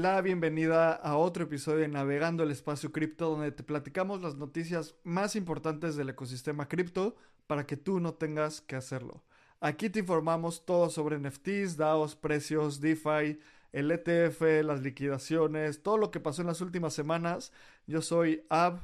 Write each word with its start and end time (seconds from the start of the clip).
la 0.00 0.22
bienvenida 0.22 0.94
a 0.94 1.18
otro 1.18 1.44
episodio 1.44 1.80
de 1.80 1.88
Navegando 1.88 2.42
el 2.42 2.50
Espacio 2.50 2.90
Cripto, 2.90 3.28
donde 3.28 3.52
te 3.52 3.62
platicamos 3.62 4.22
las 4.22 4.34
noticias 4.34 4.94
más 5.04 5.36
importantes 5.36 5.94
del 5.94 6.08
ecosistema 6.08 6.68
cripto 6.68 7.16
para 7.46 7.66
que 7.66 7.76
tú 7.76 8.00
no 8.00 8.14
tengas 8.14 8.62
que 8.62 8.76
hacerlo. 8.76 9.22
Aquí 9.60 9.90
te 9.90 9.98
informamos 9.98 10.64
todo 10.64 10.88
sobre 10.88 11.18
NFTs, 11.18 11.76
DAOs, 11.76 12.16
precios, 12.16 12.80
DeFi, 12.80 13.40
el 13.72 13.90
ETF, 13.90 14.40
las 14.64 14.80
liquidaciones, 14.80 15.82
todo 15.82 15.98
lo 15.98 16.10
que 16.10 16.18
pasó 16.18 16.40
en 16.40 16.48
las 16.48 16.62
últimas 16.62 16.94
semanas. 16.94 17.52
Yo 17.86 18.00
soy 18.00 18.46
Ab, 18.48 18.80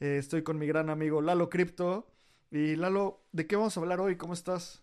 eh, 0.00 0.16
estoy 0.18 0.42
con 0.44 0.58
mi 0.58 0.66
gran 0.66 0.88
amigo 0.88 1.20
Lalo 1.20 1.50
Crypto. 1.50 2.06
Y 2.50 2.76
Lalo, 2.76 3.22
¿de 3.32 3.46
qué 3.46 3.56
vamos 3.56 3.76
a 3.76 3.80
hablar 3.80 4.00
hoy? 4.00 4.16
¿Cómo 4.16 4.32
estás? 4.32 4.82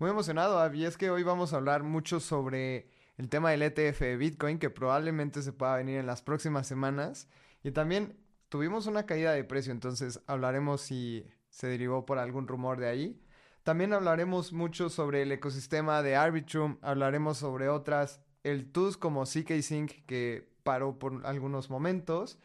Muy 0.00 0.10
emocionado, 0.10 0.58
Ab, 0.58 0.74
y 0.74 0.84
es 0.84 0.96
que 0.96 1.10
hoy 1.10 1.22
vamos 1.22 1.52
a 1.52 1.58
hablar 1.58 1.84
mucho 1.84 2.18
sobre 2.18 2.88
el 3.20 3.28
tema 3.28 3.50
del 3.50 3.60
ETF 3.60 4.00
de 4.00 4.16
Bitcoin, 4.16 4.58
que 4.58 4.70
probablemente 4.70 5.42
se 5.42 5.52
pueda 5.52 5.76
venir 5.76 5.98
en 5.98 6.06
las 6.06 6.22
próximas 6.22 6.66
semanas. 6.66 7.28
Y 7.62 7.70
también 7.70 8.16
tuvimos 8.48 8.86
una 8.86 9.04
caída 9.04 9.32
de 9.32 9.44
precio, 9.44 9.72
entonces 9.72 10.22
hablaremos 10.26 10.80
si 10.80 11.26
se 11.50 11.66
derivó 11.66 12.06
por 12.06 12.18
algún 12.18 12.48
rumor 12.48 12.80
de 12.80 12.88
ahí. 12.88 13.22
También 13.62 13.92
hablaremos 13.92 14.54
mucho 14.54 14.88
sobre 14.88 15.20
el 15.20 15.32
ecosistema 15.32 16.02
de 16.02 16.16
Arbitrum, 16.16 16.78
hablaremos 16.80 17.36
sobre 17.36 17.68
otras, 17.68 18.22
el 18.42 18.72
TUS 18.72 18.96
como 18.96 19.24
CK 19.24 19.60
Sync 19.60 20.06
que 20.06 20.50
paró 20.62 20.98
por 20.98 21.26
algunos 21.26 21.68
momentos. 21.68 22.38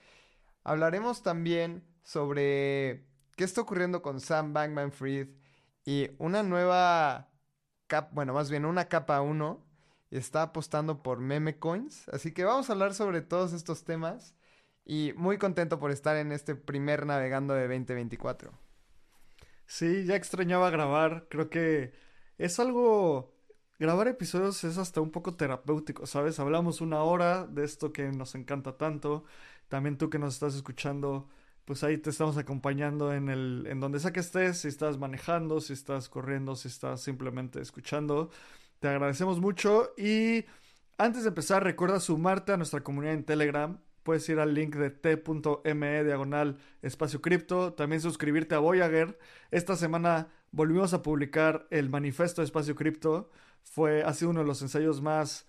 Hablaremos 0.66 1.24
también 1.24 1.86
sobre 2.04 3.08
qué 3.38 3.46
está 3.46 3.62
ocurriendo 3.62 4.02
con 4.02 4.20
Sam 4.20 4.52
Bankman 4.52 4.92
Fried 4.92 5.30
y 5.86 6.10
una 6.18 6.44
nueva 6.44 7.30
cap, 7.88 8.10
bueno, 8.12 8.34
más 8.34 8.50
bien 8.50 8.66
una 8.66 8.90
capa 8.90 9.22
1 9.22 9.65
está 10.12 10.44
apostando 10.44 11.04
por 11.04 11.20
meme 11.20 11.58
coins, 11.60 12.08
así 12.10 12.32
que 12.34 12.44
vamos 12.44 12.70
a 12.70 12.74
hablar 12.74 12.94
sobre 12.94 13.22
todos 13.22 13.54
estos 13.54 13.84
temas 13.84 14.36
y 14.86 15.14
muy 15.18 15.38
contento 15.38 15.80
por 15.80 15.92
estar 15.92 16.16
en 16.18 16.32
este 16.32 16.56
primer 16.56 17.06
navegando 17.06 17.54
de 17.54 17.68
2024. 17.68 18.52
Sí, 19.66 20.06
ya 20.06 20.16
extrañaba 20.16 20.70
grabar. 20.70 21.28
Creo 21.30 21.50
que 21.50 21.94
es 22.38 22.60
algo... 22.60 23.34
Grabar 23.78 24.08
episodios 24.08 24.64
es 24.64 24.78
hasta 24.78 25.02
un 25.02 25.12
poco 25.12 25.36
terapéutico, 25.36 26.06
¿sabes? 26.08 26.40
Hablamos 26.40 26.80
una 26.80 27.04
hora 27.04 27.46
de 27.46 27.66
esto 27.66 27.92
que 27.92 28.10
nos 28.10 28.34
encanta 28.36 28.78
tanto. 28.78 29.26
También 29.68 29.98
tú 29.98 30.10
que 30.10 30.18
nos 30.18 30.36
estás 30.36 30.56
escuchando, 30.56 31.28
pues 31.66 31.84
ahí 31.84 31.98
te 31.98 32.10
estamos 32.10 32.38
acompañando 32.38 33.14
en 33.14 33.28
el 33.28 33.68
en 33.68 33.82
donde 33.82 34.00
sea 34.00 34.14
que 34.14 34.22
estés, 34.22 34.60
si 34.60 34.70
estás 34.70 34.98
manejando, 34.98 35.60
si 35.60 35.74
estás 35.74 36.08
corriendo, 36.08 36.56
si 36.56 36.70
estás 36.70 37.02
simplemente 37.02 37.60
escuchando. 37.60 38.30
Te 38.80 38.88
agradecemos 38.88 39.40
mucho 39.40 39.94
y 39.98 40.46
antes 40.98 41.24
de 41.24 41.30
empezar, 41.30 41.64
recuerda 41.64 42.00
sumarte 42.00 42.54
a 42.54 42.58
nuestra 42.58 42.82
comunidad 42.82 43.14
en 43.14 43.26
Telegram 43.26 43.80
puedes 44.06 44.30
ir 44.30 44.40
al 44.40 44.54
link 44.54 44.76
de 44.76 44.92
t.me 44.92 46.04
diagonal 46.04 46.60
espacio 46.84 47.22
cripto, 47.22 47.74
también 47.74 48.02
suscribirte 48.02 48.54
a 48.54 48.60
Voyager. 48.60 49.18
Esta 49.50 49.76
semana 49.76 50.28
volvimos 50.52 50.94
a 50.94 51.02
publicar 51.02 51.66
el 51.72 51.90
manifiesto 51.90 52.42
de 52.42 52.46
espacio 52.46 52.76
cripto. 52.76 53.32
Fue, 53.64 54.04
ha 54.04 54.14
sido 54.14 54.30
uno 54.30 54.42
de 54.42 54.46
los 54.46 54.62
ensayos 54.62 55.02
más 55.02 55.48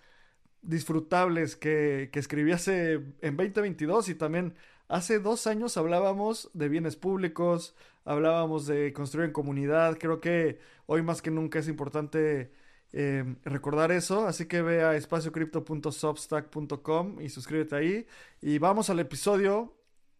disfrutables 0.62 1.54
que, 1.54 2.08
que 2.10 2.18
escribí 2.18 2.50
hace 2.52 2.94
en 3.20 3.36
2022 3.36 4.08
y 4.08 4.14
también 4.14 4.54
hace 4.88 5.18
dos 5.18 5.46
años 5.46 5.76
hablábamos 5.76 6.50
de 6.54 6.70
bienes 6.70 6.96
públicos, 6.96 7.76
hablábamos 8.06 8.66
de 8.66 8.94
construir 8.94 9.26
en 9.26 9.32
comunidad. 9.34 9.98
Creo 10.00 10.22
que 10.22 10.60
hoy 10.86 11.02
más 11.02 11.20
que 11.20 11.30
nunca 11.30 11.58
es 11.58 11.68
importante 11.68 12.52
Em, 12.92 13.36
recordar 13.44 13.90
eso. 13.92 14.26
Así 14.26 14.46
que 14.46 14.62
ve 14.62 14.82
a 14.82 14.96
espaciocrypto.substack.com 14.96 17.20
y 17.20 17.28
suscríbete 17.28 17.76
ahí. 17.76 18.06
Y 18.40 18.58
vamos 18.58 18.90
al 18.90 18.98
episodio 19.00 19.76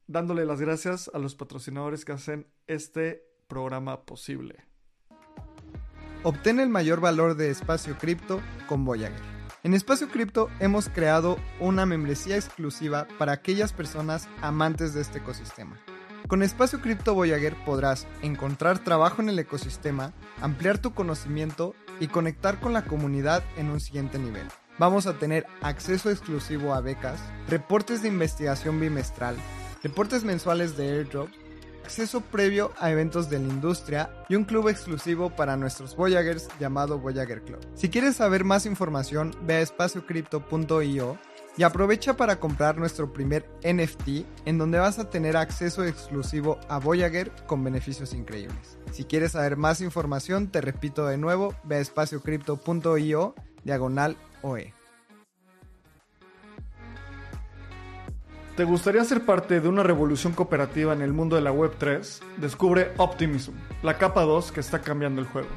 dándole 0.07 0.45
las 0.45 0.61
gracias 0.61 1.11
a 1.13 1.19
los 1.19 1.35
patrocinadores 1.35 2.05
que 2.05 2.13
hacen 2.13 2.47
este 2.67 3.25
programa 3.49 4.05
posible. 4.05 4.65
Obtén 6.23 6.61
el 6.61 6.69
mayor 6.69 7.01
valor 7.01 7.37
de 7.37 7.51
Espacio 7.51 7.97
Cripto 7.99 8.41
con 8.69 8.85
Voyager. 8.85 9.37
En 9.63 9.75
Espacio 9.75 10.09
Cripto 10.09 10.49
hemos 10.61 10.89
creado 10.89 11.37
una 11.61 11.87
membresía 11.87 12.37
exclusiva 12.37 13.07
para 13.19 13.33
aquellas 13.33 13.73
personas 13.73 14.29
amantes 14.41 14.95
de 14.95 15.01
este 15.01 15.19
ecosistema. 15.19 15.81
Con 16.29 16.43
Espacio 16.43 16.81
Cripto 16.81 17.15
Voyager 17.15 17.55
podrás 17.65 18.09
encontrar 18.21 18.81
trabajo 18.81 19.23
en 19.23 19.29
el 19.29 19.39
ecosistema, 19.39 20.13
ampliar 20.41 20.79
tu 20.79 20.93
conocimiento 20.93 21.77
y 22.01 22.09
conectar 22.09 22.59
con 22.59 22.73
la 22.73 22.85
comunidad 22.85 23.45
en 23.57 23.71
un 23.71 23.79
siguiente 23.79 24.19
nivel. 24.19 24.49
Vamos 24.77 25.07
a 25.07 25.19
tener 25.21 25.47
acceso 25.63 26.11
exclusivo 26.11 26.75
a 26.75 26.81
becas, 26.81 27.21
reportes 27.49 28.03
de 28.03 28.09
investigación 28.09 28.81
bimestral, 28.81 29.37
reportes 29.85 30.25
mensuales 30.25 30.77
de 30.77 30.99
airdrop, 30.99 31.29
acceso 31.85 32.21
previo 32.21 32.73
a 32.81 32.91
eventos 32.91 33.31
de 33.31 33.39
la 33.39 33.47
industria 33.47 34.11
y 34.29 34.35
un 34.35 34.45
club 34.45 34.69
exclusivo 34.69 35.31
para 35.31 35.57
nuestros 35.57 35.95
Voyagers 35.95 36.49
llamado 36.59 36.99
Voyager 36.99 37.43
Club. 37.43 37.61
Si 37.77 37.89
quieres 37.89 38.17
saber 38.17 38.43
más 38.43 38.67
información, 38.67 39.33
ve 39.43 39.55
a 39.55 39.61
espaciocrypto.io 39.61 41.19
y 41.57 41.63
aprovecha 41.63 42.17
para 42.17 42.39
comprar 42.39 42.77
nuestro 42.77 43.13
primer 43.13 43.49
NFT 43.63 44.27
en 44.45 44.59
donde 44.59 44.79
vas 44.79 44.99
a 44.99 45.09
tener 45.09 45.37
acceso 45.37 45.85
exclusivo 45.85 46.59
a 46.69 46.79
Voyager 46.79 47.33
con 47.47 47.65
beneficios 47.65 48.13
increíbles. 48.13 48.79
Si 48.93 49.05
quieres 49.05 49.33
saber 49.33 49.57
más 49.57 49.81
información, 49.81 50.49
te 50.49 50.61
repito 50.61 51.07
de 51.07 51.17
nuevo, 51.17 51.55
ve 51.65 51.77
a 51.77 51.81
espaciocrypto.io 51.81 53.35
diagonal 53.65 54.17
OE. 54.43 54.75
¿Te 58.57 58.65
gustaría 58.65 59.05
ser 59.05 59.27
parte 59.27 59.61
de 59.61 59.69
una 59.69 59.83
revolución 59.83 60.33
cooperativa 60.33 60.95
en 60.95 61.03
el 61.03 61.13
mundo 61.13 61.37
de 61.37 61.43
la 61.43 61.53
Web3? 61.53 62.21
Descubre 62.39 62.93
Optimism, 62.97 63.53
la 63.83 63.99
capa 63.99 64.23
2 64.23 64.53
que 64.53 64.61
está 64.61 64.81
cambiando 64.81 65.21
el 65.21 65.27
juego. 65.27 65.49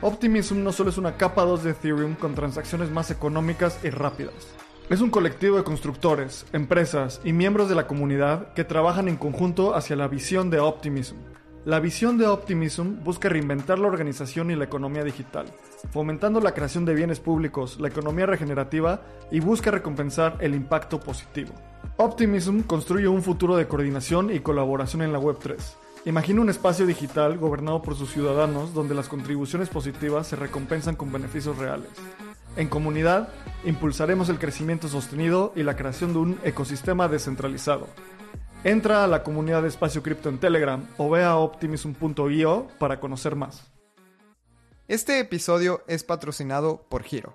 Optimism 0.00 0.62
no 0.62 0.72
solo 0.72 0.90
es 0.90 0.98
una 0.98 1.16
capa 1.16 1.42
2 1.42 1.64
de 1.64 1.70
Ethereum 1.72 2.14
con 2.14 2.34
transacciones 2.34 2.90
más 2.90 3.10
económicas 3.10 3.78
y 3.84 3.90
rápidas 3.90 4.34
es 4.90 5.00
un 5.00 5.10
colectivo 5.10 5.56
de 5.56 5.64
constructores, 5.64 6.44
empresas 6.52 7.20
y 7.24 7.32
miembros 7.32 7.68
de 7.68 7.74
la 7.74 7.86
comunidad 7.86 8.52
que 8.54 8.64
trabajan 8.64 9.08
en 9.08 9.16
conjunto 9.16 9.74
hacia 9.74 9.96
la 9.96 10.08
visión 10.08 10.50
de 10.50 10.60
Optimism. 10.60 11.16
La 11.64 11.78
visión 11.78 12.18
de 12.18 12.26
Optimism 12.26 13.04
busca 13.04 13.28
reinventar 13.28 13.78
la 13.78 13.86
organización 13.86 14.50
y 14.50 14.56
la 14.56 14.64
economía 14.64 15.04
digital, 15.04 15.46
fomentando 15.92 16.40
la 16.40 16.52
creación 16.52 16.84
de 16.84 16.94
bienes 16.94 17.20
públicos, 17.20 17.78
la 17.80 17.88
economía 17.88 18.26
regenerativa 18.26 19.02
y 19.30 19.38
busca 19.38 19.70
recompensar 19.70 20.36
el 20.40 20.54
impacto 20.54 20.98
positivo. 20.98 21.54
Optimism 21.98 22.62
construye 22.62 23.06
un 23.06 23.22
futuro 23.22 23.56
de 23.56 23.68
coordinación 23.68 24.34
y 24.34 24.40
colaboración 24.40 25.02
en 25.02 25.12
la 25.12 25.20
Web3. 25.20 25.56
Imagina 26.04 26.40
un 26.40 26.50
espacio 26.50 26.84
digital 26.84 27.38
gobernado 27.38 27.80
por 27.80 27.94
sus 27.94 28.10
ciudadanos 28.10 28.74
donde 28.74 28.96
las 28.96 29.08
contribuciones 29.08 29.68
positivas 29.68 30.26
se 30.26 30.34
recompensan 30.34 30.96
con 30.96 31.12
beneficios 31.12 31.56
reales. 31.58 31.90
En 32.56 32.68
comunidad, 32.68 33.28
impulsaremos 33.64 34.28
el 34.28 34.38
crecimiento 34.38 34.86
sostenido 34.88 35.52
y 35.56 35.62
la 35.62 35.74
creación 35.74 36.12
de 36.12 36.18
un 36.18 36.40
ecosistema 36.44 37.08
descentralizado. 37.08 37.86
Entra 38.62 39.02
a 39.02 39.06
la 39.06 39.22
comunidad 39.22 39.62
de 39.62 39.68
Espacio 39.68 40.02
Cripto 40.02 40.28
en 40.28 40.38
Telegram 40.38 40.86
o 40.98 41.08
ve 41.08 41.24
a 41.24 41.36
optimism.io 41.36 42.68
para 42.78 43.00
conocer 43.00 43.36
más. 43.36 43.72
Este 44.86 45.18
episodio 45.18 45.82
es 45.86 46.04
patrocinado 46.04 46.84
por 46.90 47.02
Giro, 47.02 47.32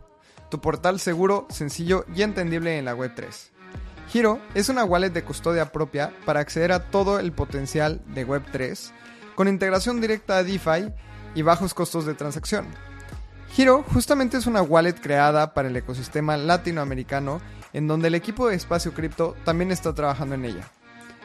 tu 0.50 0.62
portal 0.62 1.00
seguro, 1.00 1.48
sencillo 1.50 2.06
y 2.16 2.22
entendible 2.22 2.78
en 2.78 2.86
la 2.86 2.96
Web3. 2.96 3.50
Giro 4.10 4.40
es 4.54 4.70
una 4.70 4.86
wallet 4.86 5.10
de 5.10 5.24
custodia 5.24 5.72
propia 5.72 6.14
para 6.26 6.40
acceder 6.40 6.72
a 6.72 6.92
todo 6.92 7.20
el 7.20 7.32
potencial 7.32 8.02
de 8.14 8.26
Web3, 8.26 8.92
con 9.36 9.48
integración 9.48 10.00
directa 10.00 10.38
a 10.38 10.44
DeFi 10.44 10.94
y 11.36 11.42
bajos 11.42 11.74
costos 11.74 12.06
de 12.06 12.14
transacción. 12.14 12.68
Giro 13.52 13.84
justamente 13.94 14.38
es 14.38 14.46
una 14.46 14.62
wallet 14.62 14.94
creada 14.94 15.54
para 15.54 15.70
el 15.70 15.76
ecosistema 15.76 16.38
latinoamericano 16.38 17.42
en 17.74 17.88
donde 17.88 18.10
el 18.10 18.16
equipo 18.16 18.48
de 18.48 18.56
Espacio 18.56 18.94
Cripto 18.94 19.36
también 19.46 19.72
está 19.72 19.94
trabajando 19.94 20.36
en 20.36 20.46
ella. 20.46 20.70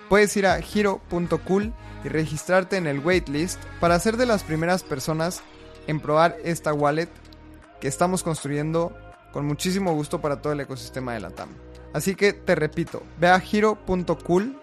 Puedes 0.09 0.37
ir 0.37 0.47
a 0.47 0.61
giro.cool 0.61 1.73
y 2.05 2.09
registrarte 2.09 2.77
en 2.77 2.87
el 2.87 2.99
waitlist 2.99 3.63
para 3.81 3.99
ser 3.99 4.17
de 4.17 4.27
las 4.27 4.43
primeras 4.43 4.83
personas 4.83 5.43
en 5.87 6.01
probar 6.01 6.37
esta 6.45 6.73
wallet 6.73 7.09
que 7.81 7.89
estamos 7.89 8.23
construyendo 8.23 8.97
con 9.33 9.47
muchísimo 9.47 9.95
gusto 9.95 10.21
para 10.21 10.43
todo 10.43 10.53
el 10.53 10.61
ecosistema 10.61 11.15
de 11.15 11.21
la 11.21 11.31
TAM. 11.31 11.49
Así 11.93 12.15
que 12.15 12.33
te 12.33 12.55
repito, 12.55 13.03
ve 13.19 13.29
a 13.29 13.41
giro.cool. 13.41 14.57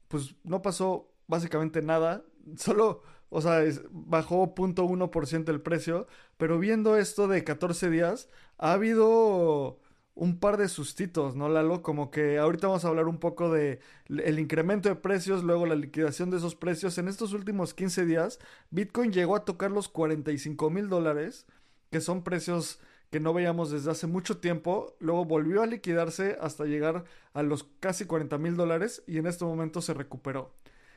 Pues 0.08 0.36
no 0.44 0.62
pasó 0.62 1.12
básicamente 1.26 1.82
nada, 1.82 2.24
solo, 2.56 3.02
o 3.28 3.40
sea, 3.40 3.60
bajó 3.90 4.54
0.1% 4.54 5.48
el 5.48 5.60
precio, 5.60 6.06
pero 6.36 6.58
viendo 6.58 6.96
esto 6.96 7.28
de 7.28 7.44
14 7.44 7.90
días, 7.90 8.28
ha 8.58 8.72
habido 8.72 9.80
un 10.16 10.40
par 10.40 10.56
de 10.56 10.68
sustitos, 10.68 11.36
¿no, 11.36 11.48
Lalo? 11.50 11.82
Como 11.82 12.10
que 12.10 12.38
ahorita 12.38 12.68
vamos 12.68 12.84
a 12.84 12.88
hablar 12.88 13.06
un 13.06 13.18
poco 13.18 13.52
de 13.52 13.80
el 14.08 14.38
incremento 14.38 14.88
de 14.88 14.96
precios, 14.96 15.44
luego 15.44 15.66
la 15.66 15.74
liquidación 15.76 16.30
de 16.30 16.38
esos 16.38 16.56
precios. 16.56 16.96
En 16.96 17.06
estos 17.08 17.34
últimos 17.34 17.74
15 17.74 18.06
días, 18.06 18.40
Bitcoin 18.70 19.12
llegó 19.12 19.36
a 19.36 19.44
tocar 19.44 19.70
los 19.70 19.88
45 19.88 20.70
mil 20.70 20.88
dólares, 20.88 21.46
que 21.90 22.00
son 22.00 22.24
precios 22.24 22.80
que 23.10 23.20
no 23.20 23.34
veíamos 23.34 23.70
desde 23.70 23.90
hace 23.90 24.06
mucho 24.06 24.38
tiempo. 24.38 24.96
Luego 25.00 25.26
volvió 25.26 25.62
a 25.62 25.66
liquidarse 25.66 26.38
hasta 26.40 26.64
llegar 26.64 27.04
a 27.34 27.42
los 27.42 27.64
casi 27.80 28.06
40 28.06 28.38
mil 28.38 28.56
dólares 28.56 29.02
y 29.06 29.18
en 29.18 29.26
este 29.26 29.44
momento 29.44 29.82
se 29.82 29.92
recuperó. 29.92 30.54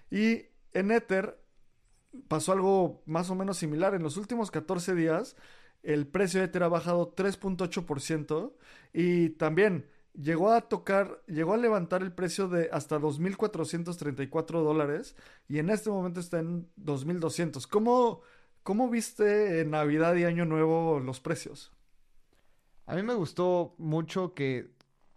Y 0.10 0.45
en 0.74 0.92
Ether 0.92 1.38
pasó 2.30 2.54
algo 2.54 3.04
más 3.06 3.30
o 3.30 3.36
menos 3.36 3.57
similar. 3.57 3.95
En 3.95 4.04
los 4.04 4.16
últimos 4.16 4.50
14 4.50 4.95
días, 4.95 5.36
el 5.83 6.07
precio 6.07 6.39
de 6.39 6.47
Ether 6.47 6.63
ha 6.63 6.67
bajado 6.67 7.15
3.8% 7.15 8.53
y 8.93 9.29
también 9.31 9.85
llegó 10.13 10.51
a 10.51 10.61
tocar, 10.61 11.21
llegó 11.27 11.53
a 11.53 11.57
levantar 11.57 12.01
el 12.01 12.11
precio 12.11 12.47
de 12.47 12.69
hasta 12.71 12.99
2.434 12.99 14.63
dólares 14.63 15.15
y 15.47 15.59
en 15.59 15.69
este 15.69 15.89
momento 15.89 16.19
está 16.19 16.39
en 16.39 16.67
2.200. 16.77 17.67
¿Cómo, 17.67 18.21
¿Cómo 18.63 18.89
viste 18.89 19.61
en 19.61 19.71
Navidad 19.71 20.15
y 20.15 20.25
Año 20.25 20.45
Nuevo 20.45 20.99
los 20.99 21.19
precios? 21.19 21.71
A 22.85 22.95
mí 22.95 23.03
me 23.03 23.13
gustó 23.13 23.75
mucho 23.77 24.33
que 24.33 24.71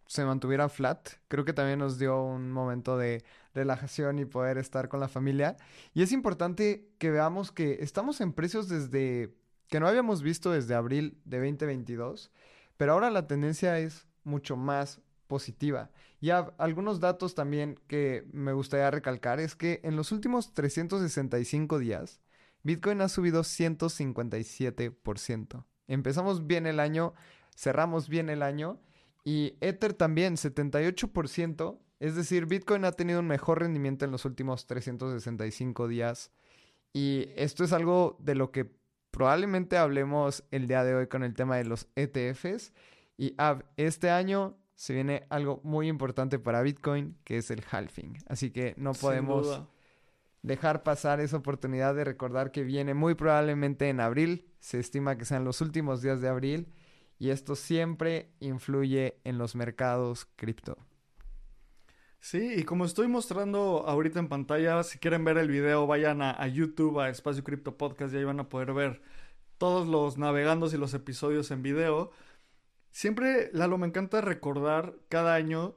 se 0.07 0.25
mantuviera 0.27 0.69
flat. 0.69 1.09
Creo 1.29 1.47
que 1.47 1.55
también 1.55 1.79
nos 1.79 1.99
dio 1.99 2.23
un 2.23 2.53
momento 2.53 2.99
de 2.99 3.25
relajación 3.55 4.19
y 4.19 4.27
poder 4.27 4.59
estar 4.59 4.89
con 4.91 5.01
la 5.01 5.09
familia. 5.09 5.57
Y 5.95 6.03
es 6.03 6.13
importante 6.13 6.91
que 6.99 7.11
veamos 7.11 7.51
que 7.51 7.79
estamos 7.81 8.21
en 8.21 8.35
precios 8.35 8.69
desde 8.69 9.35
que 9.73 9.81
no 9.81 9.89
habíamos 9.89 10.23
visto 10.23 10.53
desde 10.53 10.75
abril 10.75 11.19
de 11.25 11.39
2022, 11.39 12.31
pero 12.77 12.93
ahora 12.93 13.09
la 13.09 13.27
tendencia 13.27 13.79
es 13.79 14.07
mucho 14.23 14.55
más 14.55 15.01
positiva. 15.27 15.91
Y 16.21 16.29
algunos 16.29 17.01
datos 17.01 17.35
también 17.35 17.81
que 17.87 18.27
me 18.33 18.53
gustaría 18.53 18.91
recalcar 18.91 19.41
es 19.41 19.57
que 19.57 19.81
en 19.83 19.97
los 19.97 20.13
últimos 20.13 20.53
365 20.53 21.79
días, 21.79 22.21
Bitcoin 22.63 23.01
ha 23.01 23.09
subido 23.09 23.45
157%. 23.45 25.65
Empezamos 25.89 26.47
bien 26.47 26.67
el 26.67 26.79
año, 26.79 27.15
cerramos 27.57 28.11
bien 28.11 28.29
el 28.29 28.43
año 28.43 28.79
y 29.25 29.57
Ether 29.63 29.95
también 29.95 30.35
78%. 30.35 31.79
Es 31.99 32.15
decir, 32.15 32.45
Bitcoin 32.45 32.85
ha 32.85 32.93
tenido 32.93 33.21
un 33.21 33.27
mejor 33.27 33.61
rendimiento 33.61 34.05
en 34.05 34.11
los 34.11 34.27
últimos 34.27 34.67
365 34.67 35.89
días. 35.89 36.31
Y 36.93 37.31
esto 37.37 37.65
es 37.65 37.73
algo 37.73 38.19
de 38.21 38.35
lo 38.35 38.53
que 38.53 38.82
probablemente 39.13 39.77
hablemos 39.77 40.43
el 40.51 40.67
día 40.67 40.83
de 40.83 40.97
hoy 40.97 41.07
con 41.07 41.23
el 41.23 41.35
tema 41.35 41.57
de 41.57 41.65
los 41.65 41.87
ETFs. 41.95 42.73
Y 43.17 43.37
este 43.77 44.11
año 44.11 44.57
se 44.75 44.95
viene 44.95 45.27
algo 45.31 45.61
muy 45.63 45.87
importante 45.87 46.41
para 46.41 46.63
Bitcoin, 46.63 47.17
que 47.23 47.37
es 47.37 47.53
el 47.53 47.63
halving. 47.71 48.19
Así 48.27 48.51
que 48.51 48.75
no 48.77 48.95
podemos 48.95 49.63
dejar 50.43 50.83
pasar 50.83 51.21
esa 51.21 51.37
oportunidad 51.37 51.95
de 51.95 52.03
recordar 52.03 52.51
que 52.51 52.65
viene 52.65 52.95
muy 52.95 53.15
probablemente 53.15 53.89
en 53.89 54.01
abril. 54.01 54.49
Se 54.59 54.81
estima 54.81 55.17
que 55.17 55.25
sean 55.25 55.45
los 55.45 55.61
últimos 55.61 56.03
días 56.03 56.21
de 56.21 56.29
abril. 56.29 56.73
Y 57.19 57.31
esto 57.31 57.55
siempre 57.55 58.33
influye 58.41 59.21
en 59.23 59.39
los 59.39 59.55
mercados 59.55 60.27
cripto. 60.35 60.77
Sí, 62.23 62.55
y 62.57 62.63
como 62.63 62.85
estoy 62.85 63.09
mostrando 63.09 63.85
ahorita 63.85 64.21
en 64.21 64.29
pantalla, 64.29 64.85
si 64.85 64.99
quieren 65.01 65.25
ver 65.25 65.39
el 65.39 65.49
video, 65.49 65.89
vayan 65.89 66.23
a, 66.23 66.47
YouTube, 66.47 67.01
a 67.01 67.09
Espacio 67.09 67.43
Cripto 67.43 67.77
Podcast, 67.77 68.15
y 68.15 68.19
ahí 68.19 68.25
van 68.25 68.39
a 68.39 68.49
poder 68.49 68.73
ver 68.73 69.03
todos 69.59 69.89
los 69.89 70.19
navegandos 70.19 70.73
y 70.73 70.79
los 70.79 70.95
episodios 70.95 71.51
en 71.51 71.63
video. 71.63 72.13
Siempre, 72.93 73.51
Lalo, 73.53 73.77
me 73.77 73.89
encanta 73.89 74.21
recordar 74.21 74.95
cada 75.09 75.35
año 75.35 75.77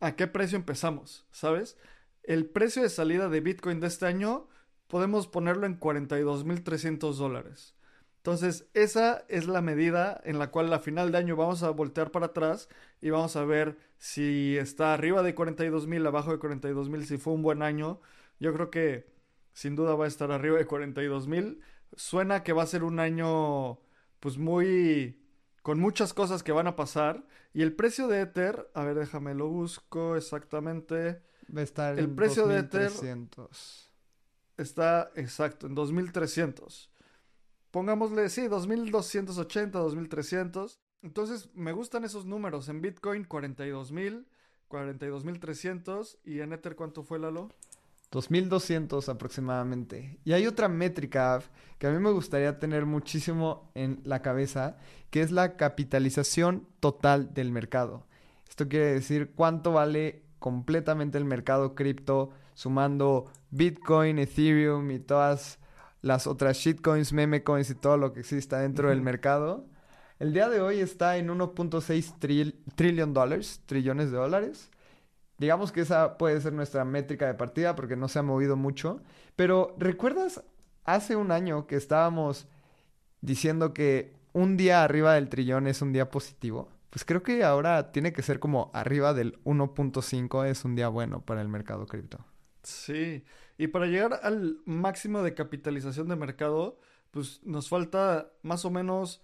a 0.00 0.16
qué 0.16 0.26
precio 0.26 0.56
empezamos, 0.56 1.26
¿sabes? 1.32 1.76
El 2.22 2.46
precio 2.46 2.82
de 2.82 2.88
salida 2.90 3.28
de 3.28 3.40
Bitcoin 3.40 3.80
de 3.80 3.88
este 3.88 4.06
año 4.06 4.48
podemos 4.86 5.26
ponerlo 5.28 5.66
en 5.66 5.78
42.300 5.78 7.14
dólares. 7.16 7.74
Entonces, 8.28 8.66
esa 8.74 9.24
es 9.28 9.46
la 9.46 9.62
medida 9.62 10.20
en 10.22 10.38
la 10.38 10.50
cual 10.50 10.70
a 10.74 10.80
final 10.80 11.10
de 11.10 11.16
año 11.16 11.34
vamos 11.34 11.62
a 11.62 11.70
voltear 11.70 12.10
para 12.10 12.26
atrás 12.26 12.68
y 13.00 13.08
vamos 13.08 13.36
a 13.36 13.44
ver 13.46 13.78
si 13.96 14.58
está 14.58 14.92
arriba 14.92 15.22
de 15.22 15.34
42 15.34 15.86
mil, 15.86 16.06
abajo 16.06 16.32
de 16.32 16.38
42 16.38 16.90
mil, 16.90 17.06
si 17.06 17.16
fue 17.16 17.32
un 17.32 17.40
buen 17.40 17.62
año. 17.62 18.02
Yo 18.38 18.52
creo 18.52 18.70
que 18.70 19.10
sin 19.54 19.76
duda 19.76 19.94
va 19.94 20.04
a 20.04 20.08
estar 20.08 20.30
arriba 20.30 20.58
de 20.58 20.66
42 20.66 21.26
mil. 21.26 21.62
Suena 21.96 22.42
que 22.42 22.52
va 22.52 22.64
a 22.64 22.66
ser 22.66 22.84
un 22.84 23.00
año 23.00 23.78
pues 24.20 24.36
muy 24.36 25.22
con 25.62 25.80
muchas 25.80 26.12
cosas 26.12 26.42
que 26.42 26.52
van 26.52 26.66
a 26.66 26.76
pasar 26.76 27.24
y 27.54 27.62
el 27.62 27.72
precio 27.72 28.08
de 28.08 28.20
Ether, 28.20 28.70
a 28.74 28.84
ver, 28.84 28.96
déjame 28.96 29.32
lo 29.32 29.48
busco 29.48 30.16
exactamente. 30.16 31.22
Va 31.56 31.62
a 31.62 31.64
estar 31.64 31.98
el 31.98 32.10
precio 32.10 32.46
de 32.46 32.58
Ether 32.58 32.92
está 34.58 35.12
exacto 35.14 35.66
en 35.66 35.74
2300 35.74 36.90
pongámosle, 37.78 38.28
sí, 38.28 38.48
2280, 38.48 39.78
2300. 39.78 40.80
Entonces, 41.00 41.48
me 41.54 41.70
gustan 41.70 42.02
esos 42.02 42.26
números. 42.26 42.68
En 42.68 42.80
Bitcoin, 42.82 43.22
42000, 43.22 44.26
42300. 44.66 46.18
¿Y 46.24 46.40
en 46.40 46.54
Ether 46.54 46.74
cuánto 46.74 47.04
fue, 47.04 47.20
Lalo? 47.20 47.54
2200 48.10 49.08
aproximadamente. 49.08 50.18
Y 50.24 50.32
hay 50.32 50.48
otra 50.48 50.68
métrica 50.68 51.40
que 51.78 51.86
a 51.86 51.92
mí 51.92 52.00
me 52.00 52.10
gustaría 52.10 52.58
tener 52.58 52.84
muchísimo 52.84 53.70
en 53.76 54.00
la 54.02 54.22
cabeza, 54.22 54.76
que 55.10 55.22
es 55.22 55.30
la 55.30 55.56
capitalización 55.56 56.66
total 56.80 57.32
del 57.32 57.52
mercado. 57.52 58.08
Esto 58.48 58.66
quiere 58.66 58.86
decir 58.86 59.34
cuánto 59.36 59.70
vale 59.70 60.24
completamente 60.40 61.16
el 61.16 61.26
mercado 61.26 61.76
cripto, 61.76 62.30
sumando 62.54 63.30
Bitcoin, 63.52 64.18
Ethereum 64.18 64.90
y 64.90 64.98
todas 64.98 65.60
las 66.02 66.26
otras 66.26 66.56
shitcoins, 66.58 67.12
meme 67.12 67.42
coins 67.42 67.70
y 67.70 67.74
todo 67.74 67.96
lo 67.96 68.12
que 68.12 68.20
exista 68.20 68.60
dentro 68.60 68.90
del 68.90 69.02
mercado. 69.02 69.66
El 70.18 70.32
día 70.32 70.48
de 70.48 70.60
hoy 70.60 70.80
está 70.80 71.16
en 71.16 71.28
1.6 71.28 72.64
trillion 72.74 73.14
dólares, 73.14 73.62
trillones 73.66 74.10
de 74.10 74.16
dólares. 74.16 74.70
Digamos 75.38 75.70
que 75.70 75.82
esa 75.82 76.18
puede 76.18 76.40
ser 76.40 76.52
nuestra 76.52 76.84
métrica 76.84 77.26
de 77.26 77.34
partida 77.34 77.76
porque 77.76 77.96
no 77.96 78.08
se 78.08 78.18
ha 78.18 78.22
movido 78.22 78.56
mucho. 78.56 79.00
Pero 79.36 79.76
¿recuerdas 79.78 80.42
hace 80.84 81.14
un 81.14 81.30
año 81.30 81.66
que 81.66 81.76
estábamos 81.76 82.48
diciendo 83.20 83.72
que 83.72 84.16
un 84.32 84.56
día 84.56 84.82
arriba 84.82 85.14
del 85.14 85.28
trillón 85.28 85.68
es 85.68 85.82
un 85.82 85.92
día 85.92 86.10
positivo? 86.10 86.68
Pues 86.90 87.04
creo 87.04 87.22
que 87.22 87.44
ahora 87.44 87.92
tiene 87.92 88.12
que 88.12 88.22
ser 88.22 88.40
como 88.40 88.70
arriba 88.74 89.14
del 89.14 89.38
1.5 89.44 90.46
es 90.46 90.64
un 90.64 90.74
día 90.74 90.88
bueno 90.88 91.20
para 91.20 91.42
el 91.42 91.48
mercado 91.48 91.86
cripto. 91.86 92.24
Sí, 92.64 93.24
y 93.58 93.66
para 93.66 93.86
llegar 93.86 94.20
al 94.22 94.60
máximo 94.64 95.22
de 95.22 95.34
capitalización 95.34 96.08
de 96.08 96.16
mercado, 96.16 96.78
pues 97.10 97.42
nos 97.44 97.68
falta 97.68 98.32
más 98.42 98.64
o 98.64 98.70
menos 98.70 99.20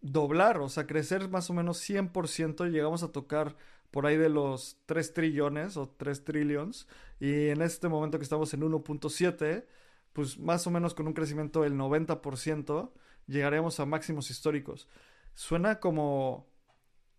doblar, 0.00 0.58
o 0.58 0.68
sea, 0.70 0.86
crecer 0.86 1.28
más 1.28 1.50
o 1.50 1.54
menos 1.54 1.78
100%, 1.78 2.70
llegamos 2.70 3.02
a 3.02 3.12
tocar 3.12 3.56
por 3.90 4.06
ahí 4.06 4.16
de 4.16 4.30
los 4.30 4.78
3 4.86 5.12
trillones 5.12 5.76
o 5.76 5.88
3 5.88 6.24
trillions, 6.24 6.88
y 7.20 7.48
en 7.48 7.60
este 7.60 7.88
momento 7.88 8.18
que 8.18 8.24
estamos 8.24 8.54
en 8.54 8.62
1.7, 8.62 9.66
pues 10.14 10.38
más 10.38 10.66
o 10.66 10.70
menos 10.70 10.94
con 10.94 11.06
un 11.06 11.12
crecimiento 11.12 11.62
del 11.62 11.74
90%, 11.74 12.90
llegaremos 13.26 13.80
a 13.80 13.86
máximos 13.86 14.30
históricos. 14.30 14.88
Suena 15.34 15.78
como 15.78 16.48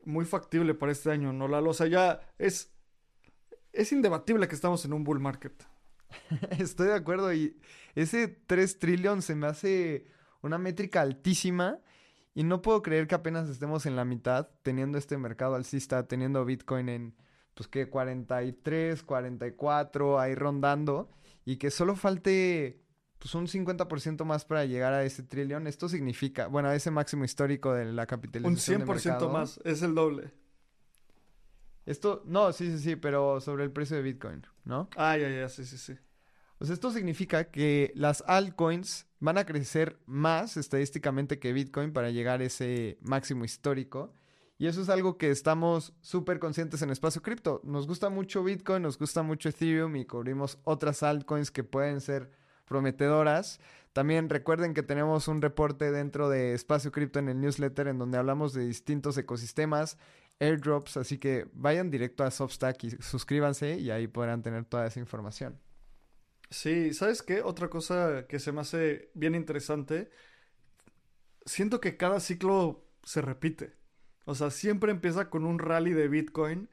muy 0.04 0.26
factible 0.26 0.74
para 0.74 0.92
este 0.92 1.12
año, 1.12 1.32
¿no, 1.32 1.48
Lalo? 1.48 1.70
O 1.72 1.74
sea, 1.74 1.88
ya 1.88 2.22
es, 2.40 2.74
es 3.72 3.92
indebatible 3.92 4.48
que 4.48 4.56
estamos 4.56 4.84
en 4.86 4.94
un 4.94 5.04
bull 5.04 5.20
market. 5.20 5.64
Estoy 6.60 6.88
de 6.88 6.96
acuerdo 6.96 7.34
y 7.34 7.58
ese 7.96 8.28
3 8.28 8.80
trillion 8.80 9.22
se 9.22 9.36
me 9.36 9.48
hace 9.48 10.08
una 10.42 10.58
métrica 10.58 11.02
altísima 11.02 11.80
y 12.34 12.44
no 12.44 12.62
puedo 12.62 12.82
creer 12.82 13.08
que 13.08 13.16
apenas 13.16 13.50
estemos 13.50 13.86
en 13.86 13.96
la 13.96 14.06
mitad 14.06 14.50
teniendo 14.62 14.98
este 14.98 15.18
mercado 15.18 15.56
alcista, 15.56 16.08
teniendo 16.08 16.46
Bitcoin 16.46 16.90
en 16.90 17.16
pues 17.54 17.68
que 17.68 17.90
43, 17.90 19.04
44 19.04 20.20
ahí 20.20 20.36
rondando 20.36 21.10
y 21.44 21.58
que 21.58 21.72
solo 21.72 21.96
falte 21.96 22.82
pues 23.18 23.36
un 23.36 23.48
50% 23.48 24.24
más 24.24 24.46
para 24.46 24.64
llegar 24.64 24.94
a 24.94 25.04
ese 25.04 25.24
trillón. 25.24 25.68
Esto 25.68 25.90
significa, 25.90 26.48
bueno, 26.48 26.70
a 26.70 26.76
ese 26.76 26.90
máximo 26.90 27.26
histórico 27.26 27.74
de 27.74 27.86
la 27.86 28.06
capitalización. 28.06 28.84
Un 28.84 28.88
100% 28.88 29.30
más, 29.30 29.60
es 29.66 29.82
el 29.82 29.94
doble. 29.94 30.32
Esto, 31.90 32.22
no, 32.28 32.54
sí, 32.54 32.70
sí, 32.70 32.78
sí, 32.78 32.96
pero 32.96 33.42
sobre 33.42 33.64
el 33.64 33.72
precio 33.72 33.98
de 33.98 34.04
Bitcoin, 34.04 34.46
¿no? 34.64 34.92
Ah, 34.96 35.18
ya, 35.18 35.28
ya, 35.28 35.50
sí, 35.50 35.66
sí, 35.66 35.76
sí. 35.76 35.96
Pues 36.60 36.70
esto 36.70 36.92
significa 36.92 37.46
que 37.46 37.92
las 37.96 38.24
altcoins 38.28 39.08
van 39.20 39.40
a 39.40 39.46
crecer 39.46 39.98
más 40.06 40.56
estadísticamente 40.56 41.40
que 41.40 41.52
Bitcoin 41.52 41.92
para 41.92 42.12
llegar 42.12 42.42
a 42.42 42.44
ese 42.44 43.00
máximo 43.02 43.44
histórico. 43.44 44.14
Y 44.60 44.68
eso 44.68 44.84
es 44.84 44.90
algo 44.90 45.18
que 45.18 45.32
estamos 45.32 45.96
súper 46.02 46.38
conscientes 46.38 46.84
en 46.84 46.92
Espacio 46.92 47.24
Cripto. 47.24 47.60
Nos 47.64 47.88
gusta 47.88 48.10
mucho 48.10 48.44
Bitcoin, 48.44 48.84
nos 48.84 49.00
gusta 49.00 49.24
mucho 49.24 49.50
Ethereum 49.50 49.96
y 49.96 50.06
cubrimos 50.06 50.60
otras 50.66 51.02
altcoins 51.02 51.50
que 51.50 51.64
pueden 51.64 52.02
ser 52.02 52.30
prometedoras. 52.66 53.60
También 53.94 54.30
recuerden 54.30 54.76
que 54.76 54.84
tenemos 54.84 55.28
un 55.28 55.42
reporte 55.42 55.92
dentro 55.92 56.30
de 56.30 56.54
Espacio 56.54 56.92
Cripto 56.92 57.18
en 57.18 57.30
el 57.30 57.42
newsletter 57.42 57.88
en 57.88 57.98
donde 57.98 58.20
hablamos 58.20 58.54
de 58.54 58.68
distintos 58.68 59.18
ecosistemas, 59.18 59.98
airdrops, 60.40 60.98
así 60.98 61.18
que 61.18 61.48
vayan 61.54 61.92
directo 61.92 62.24
a 62.24 62.32
Substack 62.32 62.84
y 62.84 62.90
suscríbanse 63.02 63.78
y 63.78 63.92
ahí 63.92 64.08
podrán 64.08 64.42
tener 64.42 64.66
toda 64.66 64.88
esa 64.88 65.00
información. 65.00 65.60
Sí, 66.50 66.94
¿sabes 66.94 67.22
qué? 67.22 67.42
Otra 67.42 67.70
cosa 67.70 68.26
que 68.28 68.40
se 68.40 68.52
me 68.52 68.62
hace 68.62 69.12
bien 69.14 69.36
interesante, 69.36 70.10
siento 71.46 71.80
que 71.80 71.98
cada 71.98 72.20
ciclo 72.20 72.86
se 73.04 73.22
repite. 73.22 73.76
O 74.26 74.36
sea, 74.36 74.52
siempre 74.52 74.92
empieza 74.92 75.30
con 75.30 75.46
un 75.46 75.60
rally 75.60 75.94
de 75.94 76.08
Bitcoin. 76.08 76.70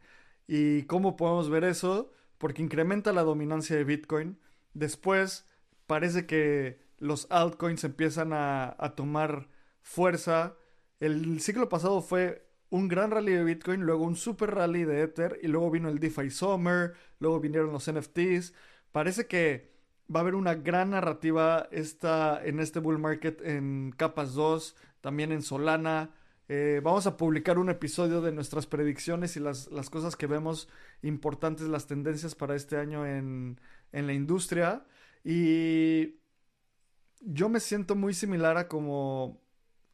¿Y 0.46 0.82
cómo 0.82 1.16
podemos 1.16 1.48
ver 1.48 1.64
eso? 1.64 2.12
Porque 2.38 2.62
incrementa 2.62 3.12
la 3.12 3.22
dominancia 3.22 3.76
de 3.76 3.84
Bitcoin. 3.84 4.38
Después 4.74 5.46
parece 5.86 6.26
que 6.26 6.84
los 6.98 7.26
altcoins 7.30 7.84
empiezan 7.84 8.32
a, 8.32 8.76
tomar 8.96 9.48
fuerza. 9.82 10.56
El 11.00 11.40
ciclo 11.40 11.68
pasado 11.68 12.02
fue 12.02 12.45
un 12.76 12.88
gran 12.88 13.10
rally 13.10 13.32
de 13.32 13.44
Bitcoin, 13.44 13.82
luego 13.82 14.04
un 14.04 14.16
super 14.16 14.54
rally 14.54 14.84
de 14.84 15.02
Ether 15.02 15.38
y 15.42 15.48
luego 15.48 15.70
vino 15.70 15.88
el 15.88 15.98
DeFi 15.98 16.30
Summer, 16.30 16.94
luego 17.18 17.40
vinieron 17.40 17.72
los 17.72 17.90
NFTs. 17.90 18.54
Parece 18.92 19.26
que 19.26 19.72
va 20.14 20.20
a 20.20 20.22
haber 20.22 20.34
una 20.34 20.54
gran 20.54 20.90
narrativa 20.90 21.68
esta, 21.70 22.40
en 22.44 22.60
este 22.60 22.78
bull 22.80 22.98
market 22.98 23.40
en 23.42 23.92
capas 23.96 24.34
2, 24.34 24.76
también 25.00 25.32
en 25.32 25.42
Solana. 25.42 26.14
Eh, 26.48 26.80
vamos 26.82 27.06
a 27.06 27.16
publicar 27.16 27.58
un 27.58 27.70
episodio 27.70 28.20
de 28.20 28.30
nuestras 28.32 28.66
predicciones 28.66 29.36
y 29.36 29.40
las, 29.40 29.68
cosas 29.90 30.14
que 30.14 30.26
vemos 30.26 30.68
importantes, 31.02 31.66
las 31.66 31.86
tendencias 31.86 32.34
para 32.34 32.54
este 32.54 32.76
año 32.76 33.04
en, 33.06 33.60
en 33.92 34.06
la 34.06 34.12
industria. 34.12 34.86
Y 35.24 36.20
yo 37.20 37.48
me 37.48 37.60
siento 37.60 37.96
muy 37.96 38.14
similar 38.14 38.56
a 38.56 38.68
como, 38.68 39.42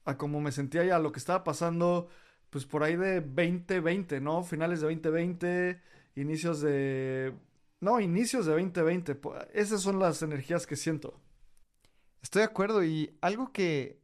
a 0.05 0.19
como 0.19 0.41
me 0.41 0.53
sentía 0.53 0.85
ya, 0.85 0.97
a 0.97 0.99
lo 0.99 1.13
que 1.13 1.19
estaba 1.19 1.45
pasando, 1.45 2.09
pues 2.53 2.67
por 2.67 2.83
ahí 2.83 2.97
de 2.97 3.23
2020, 3.23 4.21
¿no? 4.21 4.45
Finales 4.45 4.83
de 4.83 4.87
2020, 4.89 5.81
inicios 6.17 6.61
de... 6.61 7.33
No, 7.81 7.99
inicios 7.99 8.45
de 8.45 8.53
2020. 8.53 9.19
Esas 9.55 9.81
son 9.81 9.99
las 9.99 10.21
energías 10.21 10.67
que 10.67 10.77
siento. 10.77 11.19
Estoy 12.21 12.41
de 12.41 12.49
acuerdo 12.49 12.85
y 12.85 13.17
algo 13.23 13.53
que 13.53 13.99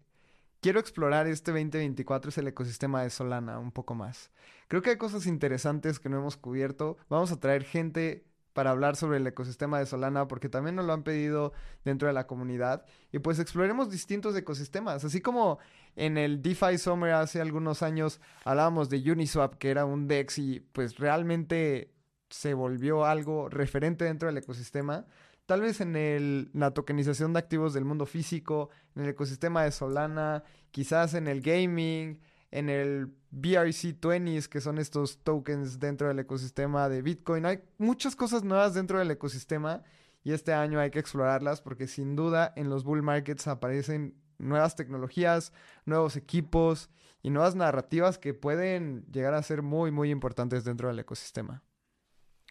quiero 0.63 0.81
explorar 0.81 1.27
este 1.27 1.51
2024 1.51 2.31
es 2.31 2.39
el 2.39 2.49
ecosistema 2.49 3.03
de 3.03 3.11
Solana 3.11 3.59
un 3.59 3.71
poco 3.71 3.95
más. 3.95 4.31
Creo 4.67 4.81
que 4.81 4.91
hay 4.91 4.97
cosas 4.97 5.27
interesantes 5.27 5.99
que 5.99 6.09
no 6.09 6.17
hemos 6.17 6.39
cubierto. 6.39 6.97
Vamos 7.11 7.31
a 7.31 7.41
traer 7.41 7.65
gente 7.65 8.25
para 8.53 8.71
hablar 8.71 8.97
sobre 8.97 9.19
el 9.19 9.27
ecosistema 9.27 9.79
de 9.79 9.87
Solana 9.87 10.27
porque 10.29 10.49
también 10.49 10.77
nos 10.77 10.87
lo 10.87 10.93
han 10.93 11.03
pedido 11.03 11.53
dentro 11.85 12.09
de 12.09 12.15
la 12.15 12.27
comunidad 12.27 12.85
y 13.13 13.19
pues 13.19 13.39
exploremos 13.39 13.91
distintos 13.91 14.37
ecosistemas, 14.37 15.05
así 15.05 15.21
como 15.21 15.59
en 15.97 16.19
el 16.19 16.43
DeFi 16.43 16.79
Summer 16.79 17.13
hace 17.13 17.41
algunos 17.41 17.83
años 17.83 18.21
hablábamos 18.45 18.89
de 18.89 18.99
Uniswap 19.11 19.55
que 19.55 19.71
era 19.71 19.85
un 19.85 20.09
DEX 20.09 20.39
y 20.39 20.61
pues 20.61 20.99
realmente 20.99 21.93
se 22.31 22.55
volvió 22.55 23.05
algo 23.05 23.49
referente 23.49 24.05
dentro 24.05 24.29
del 24.29 24.39
ecosistema. 24.39 25.07
Tal 25.47 25.63
vez 25.63 25.81
en 25.81 25.97
el, 25.97 26.51
la 26.53 26.73
tokenización 26.73 27.33
de 27.33 27.39
activos 27.39 27.73
del 27.73 27.85
mundo 27.85 28.05
físico, 28.05 28.69
en 28.95 29.05
el 29.05 29.11
ecosistema 29.11 29.65
de 29.65 29.73
Solana, 29.73 30.45
quizás 30.71 31.15
en 31.15 31.27
el 31.27 31.41
gaming, 31.41 32.21
en 32.51 32.69
el 32.69 33.15
BRC20s, 33.33 34.49
que 34.49 34.61
son 34.61 34.79
estos 34.79 35.19
tokens 35.23 35.79
dentro 35.79 36.09
del 36.09 36.19
ecosistema 36.19 36.89
de 36.89 37.03
Bitcoin. 37.03 37.47
Hay 37.47 37.63
muchas 37.79 38.17
cosas 38.17 38.45
nuevas 38.45 38.75
dentro 38.75 38.99
del 38.99 39.11
ecosistema 39.11 39.83
y 40.25 40.33
este 40.33 40.53
año 40.53 40.81
hay 40.81 40.91
que 40.91 40.99
explorarlas 40.99 41.61
porque 41.61 41.87
sin 41.87 42.17
duda 42.17 42.53
en 42.57 42.71
los 42.71 42.85
bull 42.85 43.03
markets 43.03 43.47
aparecen 43.47 44.15
nuevas 44.39 44.77
tecnologías, 44.77 45.53
nuevos 45.85 46.17
equipos 46.17 46.91
y 47.23 47.31
nuevas 47.31 47.55
narrativas 47.55 48.19
que 48.19 48.35
pueden 48.35 49.05
llegar 49.13 49.35
a 49.35 49.43
ser 49.43 49.63
muy, 49.63 49.91
muy 49.91 50.11
importantes 50.11 50.65
dentro 50.65 50.89
del 50.89 50.99
ecosistema. 50.99 51.63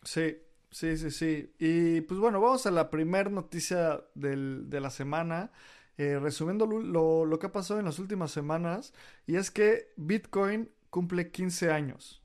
Sí, 0.03 0.37
Sí, 0.71 0.97
sí, 0.97 1.11
sí. 1.11 1.55
Y 1.59 2.01
pues 2.01 2.19
bueno, 2.19 2.41
vamos 2.41 2.65
a 2.65 2.71
la 2.71 2.89
primera 2.89 3.29
noticia 3.29 4.03
de 4.15 4.79
la 4.79 4.89
semana. 4.89 5.51
Eh, 5.97 6.19
resumiendo 6.19 6.67
lo, 6.67 7.39
que 7.39 7.47
ha 7.47 7.51
pasado 7.51 7.79
en 7.79 7.85
las 7.85 7.99
últimas 7.99 8.31
semanas. 8.31 8.93
Y 9.25 9.35
es 9.35 9.51
que 9.51 9.91
Bitcoin 9.97 10.69
cumple 10.89 11.31
15 11.31 11.71
años. 11.71 12.21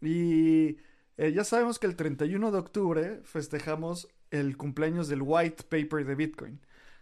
Y 0.00 0.78
eh, 1.16 1.32
ya 1.32 1.44
sabemos 1.44 1.78
que 1.78 1.86
el 1.86 1.96
31 1.96 2.50
de 2.52 2.58
octubre 2.58 3.20
festejamos 3.24 4.08
el 4.30 4.56
cumpleaños 4.56 5.08
del 5.08 5.22
white 5.22 5.64
paper 5.64 6.04
de 6.04 6.14
Bitcoin. 6.14 6.60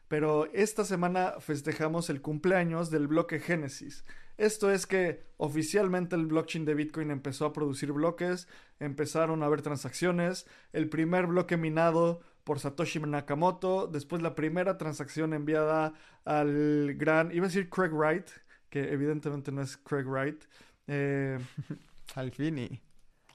Pero 0.08 0.46
esta 0.52 0.84
semana 0.84 1.40
festejamos 1.40 2.10
el 2.10 2.20
cumpleaños 2.20 2.90
del 2.90 3.08
bloque 3.08 3.40
Génesis. 3.40 4.04
Esto 4.36 4.70
es 4.70 4.86
que 4.86 5.22
oficialmente 5.36 6.16
el 6.16 6.26
blockchain 6.26 6.64
de 6.64 6.74
Bitcoin 6.74 7.10
empezó 7.10 7.46
a 7.46 7.52
producir 7.52 7.92
bloques, 7.92 8.48
empezaron 8.78 9.42
a 9.42 9.46
haber 9.46 9.62
transacciones, 9.62 10.46
el 10.72 10.88
primer 10.88 11.26
bloque 11.26 11.56
minado 11.56 12.20
por 12.44 12.58
Satoshi 12.58 12.98
Nakamoto, 13.00 13.86
después 13.86 14.22
la 14.22 14.34
primera 14.34 14.78
transacción 14.78 15.32
enviada 15.32 15.94
al 16.24 16.94
gran, 16.94 17.30
iba 17.32 17.46
a 17.46 17.48
decir 17.48 17.68
Craig 17.68 17.92
Wright, 17.92 18.28
que 18.68 18.92
evidentemente 18.92 19.52
no 19.52 19.62
es 19.62 19.76
Craig 19.76 20.04
Wright. 20.06 20.44
Eh, 20.86 21.38
Halfini. 22.14 22.80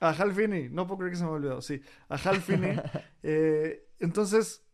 A 0.00 0.10
Halfini, 0.10 0.68
no 0.68 0.86
puedo 0.86 0.98
creer 0.98 1.12
que 1.12 1.18
se 1.18 1.24
me 1.24 1.30
ha 1.30 1.32
olvidado, 1.32 1.62
sí, 1.62 1.80
a 2.08 2.16
Halfini. 2.16 2.76
eh, 3.22 3.88
entonces, 3.98 4.64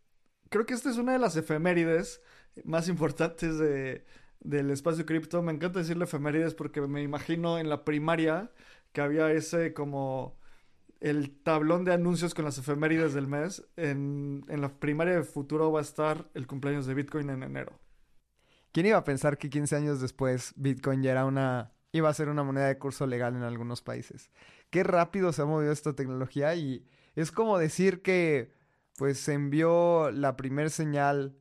creo 0.51 0.67
que 0.67 0.75
esta 0.75 0.91
es 0.91 0.97
una 0.97 1.13
de 1.13 1.19
las 1.19 1.37
efemérides 1.37 2.21
más 2.65 2.89
importantes 2.89 3.59
de, 3.59 4.05
del 4.45 4.71
espacio 4.71 5.05
cripto. 5.05 5.43
Me 5.43 5.53
encanta 5.53 5.81
decirle 5.81 6.05
efemérides 6.05 6.55
porque 6.55 6.81
me 6.81 7.03
imagino 7.03 7.59
en 7.59 7.69
la 7.69 7.85
primaria 7.85 8.53
que 8.93 9.01
había 9.01 9.33
ese 9.33 9.75
como 9.75 10.39
el 11.01 11.37
tablón 11.43 11.85
de 11.85 11.93
anuncios 11.93 12.35
con 12.35 12.45
las 12.45 12.59
efemérides 12.59 13.15
del 13.15 13.27
mes. 13.27 13.67
En, 13.77 14.45
en 14.49 14.61
la 14.61 14.69
primaria 14.69 15.17
de 15.17 15.25
futuro 15.25 15.73
va 15.73 15.81
a 15.81 15.83
estar 15.83 16.31
el 16.35 16.47
cumpleaños 16.47 16.87
de 16.87 16.95
Bitcoin 16.95 17.31
en 17.31 17.43
enero. 17.43 17.81
¿Quién 18.73 18.87
iba 18.87 18.99
a 18.99 19.05
pensar 19.05 19.39
que 19.39 19.51
15 19.51 19.77
años 19.77 20.01
después 20.01 20.53
Bitcoin 20.57 21.03
ya 21.03 21.13
era 21.13 21.25
una 21.25 21.73
iba 21.93 22.09
a 22.09 22.15
ser 22.15 22.29
una 22.29 22.43
moneda 22.43 22.67
de 22.67 22.77
curso 22.77 23.07
legal 23.07 23.37
en 23.37 23.43
algunos 23.43 23.83
países? 23.83 24.31
Qué 24.71 24.83
rápido 24.83 25.33
se 25.33 25.43
ha 25.43 25.45
movido 25.45 25.73
esta 25.73 25.95
tecnología 25.95 26.55
y 26.57 26.85
es 27.15 27.31
como 27.31 27.57
decir 27.59 28.03
que 28.03 28.53
pues 28.97 29.19
se 29.19 29.33
envió 29.33 30.11
la 30.11 30.37
primer 30.37 30.71
señal 30.71 31.37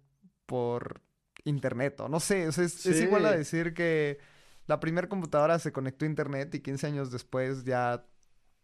por 0.45 1.01
internet 1.45 1.99
o 1.99 2.09
no 2.09 2.19
sé, 2.19 2.45
es, 2.45 2.85
igual 2.85 3.25
a 3.25 3.31
decir 3.31 3.73
que 3.73 4.19
la 4.65 4.79
primera 4.79 5.09
computadora 5.09 5.59
se 5.59 5.71
conectó 5.71 6.05
a 6.05 6.07
internet 6.07 6.53
y 6.55 6.61
15 6.61 6.87
años 6.87 7.11
después 7.11 7.63
ya 7.65 8.05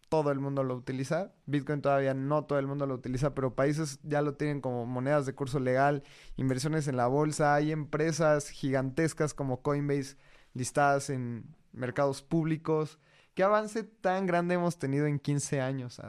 todo 0.08 0.32
el 0.32 0.40
mundo 0.40 0.64
lo 0.64 0.76
utiliza. 0.76 1.34
Bitcoin 1.46 1.82
todavía 1.82 2.14
no 2.14 2.46
todo 2.46 2.58
el 2.58 2.68
mundo 2.68 2.86
lo 2.88 2.96
utiliza, 2.96 3.36
pero 3.36 3.56
países 3.56 4.00
ya 4.04 4.22
lo 4.22 4.36
tienen 4.36 4.60
como 4.60 4.86
monedas 4.86 5.26
de 5.26 5.36
curso 5.36 5.60
legal, 5.60 6.04
inversiones 6.36 6.88
en 6.88 6.98
la 6.98 7.08
bolsa, 7.08 7.54
hay 7.54 7.72
empresas 7.72 8.50
gigantescas 8.50 9.34
como 9.34 9.62
Coinbase 9.62 10.18
listadas 10.54 11.10
en 11.10 11.56
mercados 11.72 12.22
públicos. 12.22 13.00
¿Qué 13.36 13.44
avance 13.44 13.84
tan 13.84 14.26
grande 14.26 14.56
hemos 14.56 14.80
tenido 14.80 15.06
en 15.06 15.20
15 15.20 15.62
años, 15.62 16.02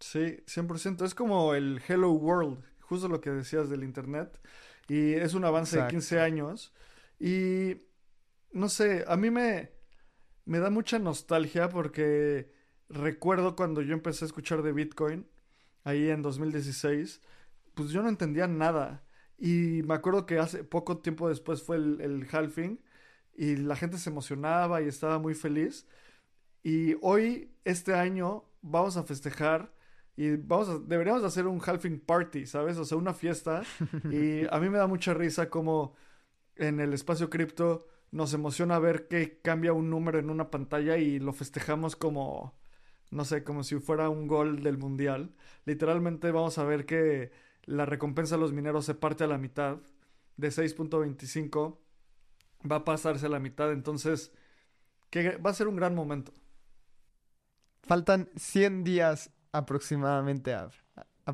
Sí, 0.00 0.42
100%. 0.46 1.04
Es 1.04 1.14
como 1.14 1.54
el 1.54 1.80
Hello 1.88 2.10
World, 2.12 2.62
justo 2.80 3.08
lo 3.08 3.20
que 3.20 3.30
decías 3.30 3.68
del 3.68 3.82
Internet. 3.82 4.40
Y 4.88 5.12
es 5.14 5.34
un 5.34 5.44
avance 5.44 5.80
de 5.80 5.86
15 5.86 6.20
años. 6.20 6.72
Y 7.20 7.76
no 8.52 8.68
sé, 8.68 9.04
a 9.06 9.16
mí 9.16 9.30
me, 9.30 9.70
me 10.44 10.58
da 10.58 10.70
mucha 10.70 10.98
nostalgia 10.98 11.68
porque 11.68 12.52
recuerdo 12.88 13.54
cuando 13.54 13.82
yo 13.82 13.92
empecé 13.92 14.24
a 14.24 14.26
escuchar 14.26 14.62
de 14.62 14.72
Bitcoin, 14.72 15.26
ahí 15.84 16.08
en 16.08 16.22
2016, 16.22 17.20
pues 17.74 17.90
yo 17.90 18.02
no 18.02 18.08
entendía 18.08 18.46
nada. 18.46 19.04
Y 19.36 19.82
me 19.84 19.94
acuerdo 19.94 20.26
que 20.26 20.38
hace 20.38 20.64
poco 20.64 20.98
tiempo 20.98 21.28
después 21.28 21.62
fue 21.62 21.76
el, 21.76 22.00
el 22.00 22.26
halving 22.30 22.80
y 23.36 23.56
la 23.56 23.76
gente 23.76 23.98
se 23.98 24.10
emocionaba 24.10 24.82
y 24.82 24.88
estaba 24.88 25.18
muy 25.18 25.34
feliz. 25.34 25.86
Y 26.62 26.96
hoy, 27.02 27.54
este 27.64 27.94
año, 27.94 28.44
vamos 28.62 28.96
a 28.96 29.04
festejar 29.04 29.72
y 30.18 30.34
vamos 30.34 30.68
a, 30.68 30.78
deberíamos 30.80 31.22
hacer 31.22 31.46
un 31.46 31.60
halving 31.64 32.00
party, 32.00 32.44
¿sabes? 32.44 32.76
O 32.76 32.84
sea, 32.84 32.98
una 32.98 33.14
fiesta. 33.14 33.62
y 34.10 34.52
a 34.52 34.58
mí 34.58 34.68
me 34.68 34.78
da 34.78 34.88
mucha 34.88 35.14
risa 35.14 35.48
como 35.48 35.94
en 36.56 36.80
el 36.80 36.92
espacio 36.92 37.30
cripto 37.30 37.86
nos 38.10 38.34
emociona 38.34 38.80
ver 38.80 39.06
que 39.06 39.38
cambia 39.40 39.72
un 39.72 39.90
número 39.90 40.18
en 40.18 40.28
una 40.28 40.50
pantalla 40.50 40.96
y 40.96 41.20
lo 41.20 41.32
festejamos 41.32 41.94
como, 41.94 42.58
no 43.12 43.24
sé, 43.24 43.44
como 43.44 43.62
si 43.62 43.78
fuera 43.78 44.08
un 44.08 44.26
gol 44.26 44.60
del 44.64 44.76
mundial. 44.76 45.36
Literalmente 45.66 46.32
vamos 46.32 46.58
a 46.58 46.64
ver 46.64 46.84
que 46.84 47.30
la 47.66 47.86
recompensa 47.86 48.34
a 48.34 48.38
los 48.38 48.52
mineros 48.52 48.86
se 48.86 48.96
parte 48.96 49.22
a 49.22 49.28
la 49.28 49.38
mitad. 49.38 49.78
De 50.36 50.48
6.25 50.48 51.78
va 52.68 52.76
a 52.76 52.84
pasarse 52.84 53.26
a 53.26 53.28
la 53.28 53.38
mitad. 53.38 53.70
Entonces, 53.70 54.32
que 55.10 55.36
va 55.36 55.50
a 55.50 55.54
ser 55.54 55.68
un 55.68 55.76
gran 55.76 55.94
momento. 55.94 56.32
Faltan 57.84 58.28
100 58.34 58.82
días 58.82 59.30
aproximadamente 59.52 60.54
a, 60.54 60.70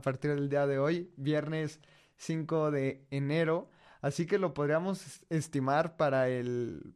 partir 0.03 0.35
del 0.35 0.49
día 0.49 0.67
de 0.67 0.79
hoy, 0.79 1.13
viernes 1.17 1.81
5 2.17 2.71
de 2.71 3.07
enero. 3.11 3.69
Así 4.01 4.27
que 4.27 4.39
lo 4.39 4.55
podríamos 4.55 5.23
estimar 5.31 5.97
para 5.97 6.29
el... 6.29 6.95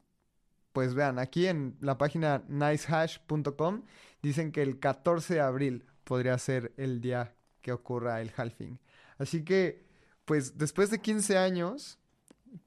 Pues 0.73 0.95
vean, 0.95 1.19
aquí 1.19 1.47
en 1.47 1.77
la 1.81 1.99
página 1.99 2.45
nicehash.com 2.49 3.83
dicen 4.23 4.53
que 4.53 4.63
el 4.63 4.79
14 4.79 5.35
de 5.35 5.41
abril 5.41 5.87
podría 6.05 6.37
ser 6.39 6.73
el 6.77 7.01
día 7.01 7.35
que 7.63 7.73
ocurra 7.73 8.21
el 8.21 8.33
halving. 8.37 8.79
Así 9.19 9.45
que, 9.45 9.85
pues 10.25 10.59
después 10.59 10.91
de 10.91 11.01
15 11.01 11.39
años, 11.39 11.99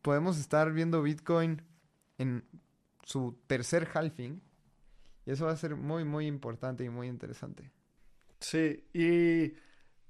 podemos 0.01 0.37
estar 0.37 0.71
viendo 0.73 1.01
Bitcoin 1.01 1.61
en 2.17 2.43
su 3.03 3.37
tercer 3.47 3.87
halving. 3.93 4.41
Y 5.25 5.31
eso 5.31 5.45
va 5.45 5.51
a 5.51 5.57
ser 5.57 5.75
muy, 5.75 6.03
muy 6.03 6.27
importante 6.27 6.83
y 6.83 6.89
muy 6.89 7.07
interesante. 7.07 7.71
Sí, 8.41 8.83
y 8.93 9.53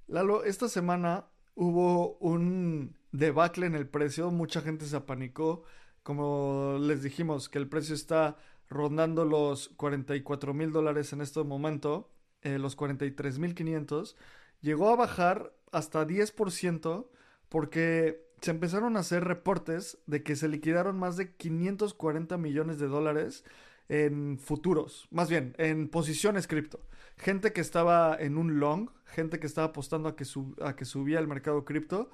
Lalo, 0.08 0.44
esta 0.46 0.70
semana 0.70 1.28
hubo 1.54 2.18
un 2.20 2.96
debacle 3.12 3.66
en 3.66 3.76
el 3.76 3.88
precio, 3.88 4.32
mucha 4.32 4.62
gente 4.62 4.86
se 4.86 4.96
apanicó, 4.96 5.64
como 6.02 6.78
les 6.80 7.04
dijimos, 7.04 7.50
que 7.50 7.60
el 7.60 7.68
precio 7.68 7.94
está 7.94 8.38
rondando 8.70 9.26
los 9.26 9.70
44 9.70 10.54
mil 10.54 10.72
dólares 10.72 11.12
en 11.12 11.22
este 11.22 11.44
momento, 11.44 12.10
eh, 12.42 12.58
los 12.58 12.76
43 12.78 13.38
mil 13.38 13.54
500, 13.54 14.16
llegó 14.62 14.90
a 14.90 14.96
bajar 14.96 15.54
hasta 15.72 16.08
10% 16.08 17.10
porque 17.50 18.32
se 18.42 18.52
empezaron 18.52 18.96
a 18.96 19.02
hacer 19.02 19.26
reportes 19.26 19.98
de 20.08 20.24
que 20.24 20.38
se 20.38 20.48
liquidaron 20.48 20.98
más 20.98 21.18
de 21.18 21.36
540 21.36 22.38
millones 22.38 22.80
de 22.80 22.88
dólares 22.88 23.44
en 23.90 24.40
futuros, 24.40 25.08
más 25.12 25.30
bien 25.30 25.54
en 25.58 25.90
posiciones 25.90 26.48
cripto. 26.48 26.80
Gente 27.18 27.54
que 27.54 27.62
estaba 27.62 28.16
en 28.20 28.38
un 28.38 28.60
long, 28.60 28.90
gente 29.06 29.40
que 29.40 29.48
estaba 29.48 29.68
apostando 29.68 30.10
a 30.10 30.16
que, 30.16 30.26
a 30.62 30.76
que 30.76 30.86
subía 30.86 31.20
el 31.20 31.28
mercado 31.28 31.66
cripto, 31.66 32.10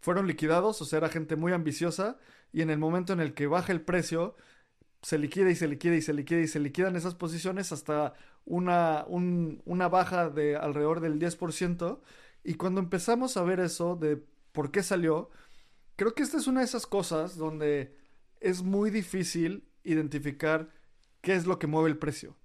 fueron 0.00 0.26
liquidados, 0.26 0.80
o 0.82 0.84
sea, 0.84 0.98
era 0.98 1.08
gente 1.08 1.36
muy 1.36 1.52
ambiciosa 1.52 2.18
y 2.52 2.62
en 2.62 2.70
el 2.70 2.78
momento 2.78 3.12
en 3.12 3.20
el 3.20 3.34
que 3.34 3.46
baja 3.46 3.72
el 3.72 3.80
precio, 3.80 4.36
se 5.02 5.18
liquida 5.18 5.50
y 5.50 5.56
se 5.56 5.68
liquida 5.68 5.94
y 5.94 6.02
se 6.02 6.12
liquida 6.12 6.40
y 6.40 6.48
se 6.48 6.60
liquidan 6.60 6.96
esas 6.96 7.14
posiciones 7.14 7.72
hasta 7.72 8.14
una, 8.44 9.04
una 9.08 9.88
baja 9.88 10.30
de 10.30 10.56
alrededor 10.56 11.00
del 11.00 11.18
10%. 11.18 12.00
Y 12.44 12.54
cuando 12.54 12.80
empezamos 12.80 13.36
a 13.36 13.42
ver 13.42 13.60
eso 13.60 13.96
de 13.96 14.22
por 14.52 14.70
qué 14.70 14.82
salió, 14.82 15.30
creo 15.96 16.14
que 16.14 16.22
esta 16.22 16.38
es 16.38 16.46
una 16.46 16.60
de 16.60 16.66
esas 16.66 16.86
cosas 16.86 17.36
donde 17.36 17.96
es 18.40 18.62
muy 18.62 18.90
difícil 18.90 19.68
identificar 19.84 20.70
qué 21.20 21.34
es 21.34 21.46
lo 21.46 21.58
que 21.58 21.66
mueve 21.66 21.88
el 21.90 21.98
precio. 21.98 22.36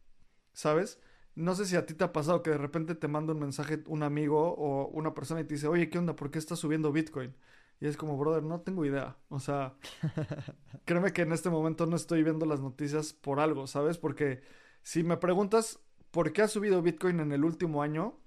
¿Sabes? 0.54 1.00
No 1.36 1.56
sé 1.56 1.66
si 1.66 1.76
a 1.76 1.86
ti 1.86 1.94
te 1.94 2.04
ha 2.04 2.12
pasado 2.14 2.44
que 2.44 2.52
de 2.52 2.58
repente 2.58 2.96
te 2.96 3.08
manda 3.08 3.34
un 3.34 3.40
mensaje 3.40 3.84
un 3.88 4.04
amigo 4.04 4.54
o 4.54 4.88
una 4.90 5.14
persona 5.14 5.42
y 5.42 5.46
te 5.46 5.56
dice, 5.56 5.68
oye, 5.68 5.90
¿qué 5.90 5.98
onda? 5.98 6.16
¿Por 6.16 6.32
qué 6.32 6.40
está 6.40 6.56
subiendo 6.56 6.92
Bitcoin? 6.92 7.36
Y 7.80 7.88
es 7.88 7.98
como, 7.98 8.18
brother, 8.18 8.44
no 8.44 8.62
tengo 8.62 8.86
idea. 8.86 9.18
O 9.30 9.40
sea, 9.40 9.76
créeme 10.86 11.14
que 11.14 11.24
en 11.24 11.32
este 11.32 11.50
momento 11.50 11.86
no 11.88 11.96
estoy 11.96 12.24
viendo 12.24 12.46
las 12.46 12.60
noticias 12.62 13.14
por 13.14 13.40
algo, 13.40 13.66
¿sabes? 13.68 13.98
Porque 13.98 14.44
si 14.84 15.04
me 15.04 15.18
preguntas 15.18 15.80
por 16.12 16.34
qué 16.34 16.44
ha 16.44 16.48
subido 16.48 16.82
Bitcoin 16.82 17.20
en 17.20 17.32
el 17.32 17.44
último 17.44 17.82
año, 17.82 18.20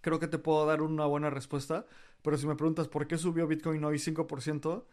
creo 0.00 0.18
que 0.18 0.28
te 0.28 0.38
puedo 0.38 0.66
dar 0.66 0.82
una 0.82 1.06
buena 1.06 1.30
respuesta. 1.30 1.86
Pero 2.22 2.36
si 2.36 2.46
me 2.46 2.56
preguntas 2.56 2.88
por 2.88 3.06
qué 3.06 3.18
subió 3.18 3.46
Bitcoin 3.46 3.84
hoy 3.84 3.98
5%, 3.98 4.84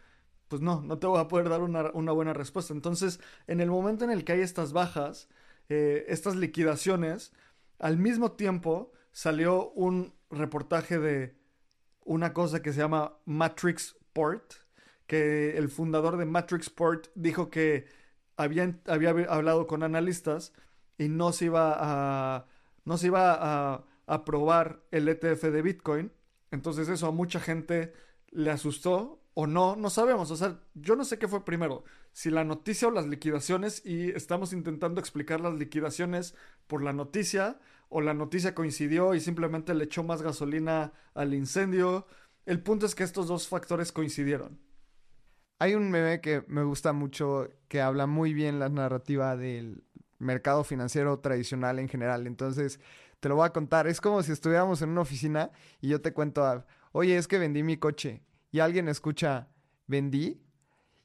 pues 0.48 0.60
no, 0.60 0.82
no 0.82 0.98
te 0.98 1.06
voy 1.06 1.18
a 1.18 1.28
poder 1.28 1.48
dar 1.48 1.62
una, 1.62 2.12
buena 2.12 2.34
respuesta. 2.34 2.74
Entonces, 2.74 3.20
en 3.46 3.60
el 3.60 3.70
momento 3.70 4.04
en 4.04 4.10
el 4.10 4.22
que 4.22 4.32
hay 4.32 4.40
estas 4.40 4.74
bajas, 4.74 5.30
eh, 5.68 6.04
estas 6.08 6.36
liquidaciones, 6.36 7.32
al 7.78 7.98
mismo 7.98 8.32
tiempo 8.32 8.92
salió 9.12 9.70
un 9.70 10.14
reportaje 10.30 10.98
de 10.98 11.36
una 12.04 12.32
cosa 12.32 12.62
que 12.62 12.72
se 12.72 12.80
llama 12.80 13.18
Matrix 13.24 13.96
Port, 14.12 14.54
que 15.06 15.56
el 15.56 15.68
fundador 15.68 16.16
de 16.16 16.24
Matrix 16.24 16.70
Port 16.70 17.08
dijo 17.14 17.50
que 17.50 17.86
había, 18.36 18.78
había 18.86 19.10
hablado 19.28 19.66
con 19.66 19.82
analistas 19.82 20.52
y 20.98 21.08
no 21.08 21.32
se 21.32 21.46
iba 21.46 21.76
a, 21.78 22.46
no 22.84 22.96
se 22.96 23.08
iba 23.08 23.34
a 23.34 23.84
aprobar 24.06 24.82
el 24.90 25.08
ETF 25.08 25.44
de 25.44 25.62
Bitcoin. 25.62 26.12
Entonces 26.50 26.88
eso 26.88 27.06
a 27.06 27.12
mucha 27.12 27.40
gente 27.40 27.92
le 28.30 28.50
asustó 28.50 29.21
o 29.34 29.46
no, 29.46 29.76
no 29.76 29.90
sabemos. 29.90 30.30
O 30.30 30.36
sea, 30.36 30.60
yo 30.74 30.96
no 30.96 31.04
sé 31.04 31.18
qué 31.18 31.28
fue 31.28 31.44
primero, 31.44 31.84
si 32.12 32.30
la 32.30 32.44
noticia 32.44 32.88
o 32.88 32.90
las 32.90 33.06
liquidaciones 33.06 33.84
y 33.84 34.10
estamos 34.10 34.52
intentando 34.52 35.00
explicar 35.00 35.40
las 35.40 35.54
liquidaciones 35.54 36.34
por 36.66 36.82
la 36.82 36.92
noticia 36.92 37.58
o 37.88 38.00
la 38.00 38.14
noticia 38.14 38.54
coincidió 38.54 39.14
y 39.14 39.20
simplemente 39.20 39.74
le 39.74 39.84
echó 39.84 40.02
más 40.02 40.22
gasolina 40.22 40.92
al 41.14 41.34
incendio. 41.34 42.06
El 42.46 42.62
punto 42.62 42.86
es 42.86 42.94
que 42.94 43.04
estos 43.04 43.28
dos 43.28 43.48
factores 43.48 43.92
coincidieron. 43.92 44.58
Hay 45.58 45.74
un 45.74 45.90
meme 45.90 46.20
que 46.20 46.42
me 46.48 46.64
gusta 46.64 46.92
mucho 46.92 47.48
que 47.68 47.80
habla 47.80 48.06
muy 48.06 48.34
bien 48.34 48.58
la 48.58 48.68
narrativa 48.68 49.36
del 49.36 49.84
mercado 50.18 50.64
financiero 50.64 51.20
tradicional 51.20 51.78
en 51.78 51.88
general. 51.88 52.26
Entonces, 52.26 52.80
te 53.20 53.28
lo 53.28 53.36
voy 53.36 53.46
a 53.46 53.52
contar. 53.52 53.86
Es 53.86 54.00
como 54.00 54.22
si 54.22 54.32
estuviéramos 54.32 54.82
en 54.82 54.88
una 54.88 55.02
oficina 55.02 55.52
y 55.80 55.88
yo 55.88 56.00
te 56.00 56.12
cuento, 56.12 56.64
oye, 56.92 57.16
es 57.16 57.28
que 57.28 57.38
vendí 57.38 57.62
mi 57.62 57.76
coche 57.76 58.22
y 58.52 58.60
alguien 58.60 58.88
escucha, 58.88 59.48
vendí, 59.88 60.40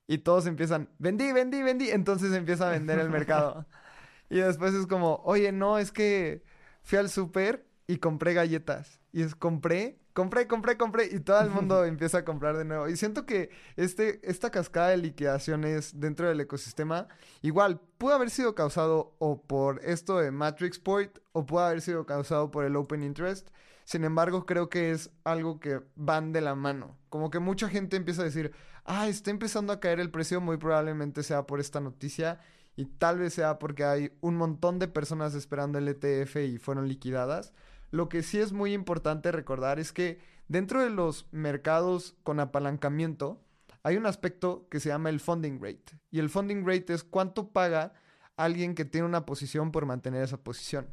y 0.06 0.20
todos 0.20 0.46
empiezan, 0.46 0.90
vendí, 1.00 1.32
vendí, 1.32 1.64
vendí, 1.64 1.90
entonces 1.90 2.34
empieza 2.34 2.68
a 2.68 2.72
vender 2.72 3.00
el 3.00 3.10
mercado. 3.10 3.66
y 4.30 4.38
después 4.38 4.74
es 4.74 4.86
como, 4.86 5.22
oye, 5.26 5.52
no, 5.52 5.78
es 5.78 5.92
que 5.92 6.44
fui 6.84 6.98
al 6.98 7.10
súper 7.10 7.66
y 7.88 7.98
compré 7.98 8.34
galletas. 8.34 9.00
Y 9.12 9.22
es, 9.22 9.36
compré, 9.36 10.00
compré, 10.14 10.48
compré, 10.48 10.78
compré, 10.78 11.06
y 11.08 11.20
todo 11.20 11.42
el 11.42 11.50
mundo 11.50 11.84
empieza 11.86 12.20
a 12.20 12.26
comprar 12.26 12.58
de 12.58 12.66
nuevo. 12.66 12.88
Y 12.88 12.98
siento 12.98 13.26
que 13.26 13.50
este, 13.76 14.20
esta 14.30 14.50
cascada 14.50 14.90
de 14.90 14.98
liquidaciones 14.98 16.00
dentro 16.00 16.28
del 16.28 16.40
ecosistema, 16.40 17.08
igual, 17.42 17.80
pudo 17.98 18.14
haber 18.14 18.30
sido 18.30 18.56
causado 18.56 19.16
o 19.20 19.42
por 19.42 19.82
esto 19.84 20.20
de 20.20 20.32
Matrix 20.32 20.80
Point, 20.80 21.18
o 21.32 21.46
pudo 21.46 21.62
haber 21.62 21.82
sido 21.82 22.06
causado 22.06 22.52
por 22.52 22.66
el 22.66 22.76
Open 22.76 23.04
Interest. 23.04 23.50
Sin 23.88 24.04
embargo, 24.04 24.46
creo 24.46 24.68
que 24.68 24.92
es 24.92 25.12
algo 25.24 25.62
que 25.62 25.80
van 25.96 26.34
de 26.34 26.42
la 26.42 26.56
mano. 26.56 26.98
Como 27.08 27.30
que 27.30 27.40
mucha 27.40 27.70
gente 27.70 27.96
empieza 27.96 28.22
a 28.22 28.26
decir, 28.26 28.52
ah, 28.84 29.08
está 29.08 29.32
empezando 29.32 29.72
a 29.72 29.80
caer 29.80 30.02
el 30.02 30.12
precio, 30.12 30.42
muy 30.42 30.58
probablemente 30.58 31.24
sea 31.24 31.48
por 31.48 31.62
esta 31.62 31.80
noticia 31.80 32.42
y 32.76 32.84
tal 32.84 33.18
vez 33.18 33.36
sea 33.36 33.60
porque 33.60 33.86
hay 33.86 34.12
un 34.20 34.36
montón 34.36 34.78
de 34.78 34.90
personas 34.90 35.36
esperando 35.36 35.78
el 35.78 35.88
ETF 35.88 36.36
y 36.36 36.58
fueron 36.58 36.90
liquidadas. 36.90 37.54
Lo 37.90 38.10
que 38.10 38.24
sí 38.24 38.40
es 38.40 38.52
muy 38.52 38.74
importante 38.74 39.32
recordar 39.32 39.80
es 39.80 39.94
que 39.94 40.20
dentro 40.50 40.82
de 40.82 40.90
los 40.90 41.26
mercados 41.32 42.18
con 42.24 42.42
apalancamiento 42.42 43.42
hay 43.84 43.96
un 43.96 44.06
aspecto 44.06 44.68
que 44.70 44.82
se 44.82 44.90
llama 44.90 45.08
el 45.08 45.22
funding 45.22 45.62
rate. 45.62 45.98
Y 46.12 46.20
el 46.20 46.30
funding 46.30 46.66
rate 46.66 46.94
es 46.94 47.06
cuánto 47.06 47.54
paga 47.54 47.94
alguien 48.36 48.76
que 48.76 48.84
tiene 48.84 49.08
una 49.08 49.26
posición 49.26 49.72
por 49.72 49.86
mantener 49.86 50.24
esa 50.24 50.44
posición. 50.44 50.88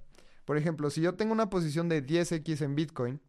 Por 0.45 0.57
ejemplo, 0.57 0.91
si 0.91 1.01
yo 1.01 1.15
tengo 1.15 1.33
una 1.33 1.51
posición 1.51 1.89
de 1.89 2.05
10x 2.05 2.63
en 2.63 2.75
Bitcoin 2.75 3.21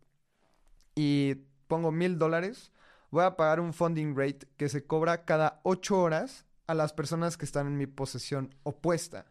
y 0.95 1.35
pongo 1.67 1.91
mil 1.91 2.17
dólares, 2.17 2.71
voy 3.11 3.23
a 3.23 3.35
pagar 3.35 3.59
un 3.59 3.73
funding 3.73 4.15
rate 4.15 4.47
que 4.57 4.69
se 4.69 4.85
cobra 4.85 5.25
cada 5.25 5.61
8 5.63 5.97
horas 5.97 6.45
a 6.67 6.73
las 6.73 6.93
personas 6.93 7.37
que 7.37 7.45
están 7.45 7.67
en 7.67 7.77
mi 7.77 7.87
posesión 7.87 8.53
opuesta. 8.63 9.25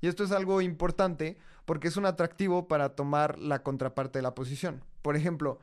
Y 0.00 0.08
esto 0.08 0.24
es 0.24 0.32
algo 0.32 0.60
importante 0.60 1.38
porque 1.64 1.88
es 1.88 1.96
un 1.96 2.06
atractivo 2.06 2.68
para 2.68 2.90
tomar 2.90 3.38
la 3.38 3.62
contraparte 3.62 4.18
de 4.18 4.22
la 4.22 4.34
posición. 4.34 4.84
Por 5.02 5.16
ejemplo, 5.16 5.60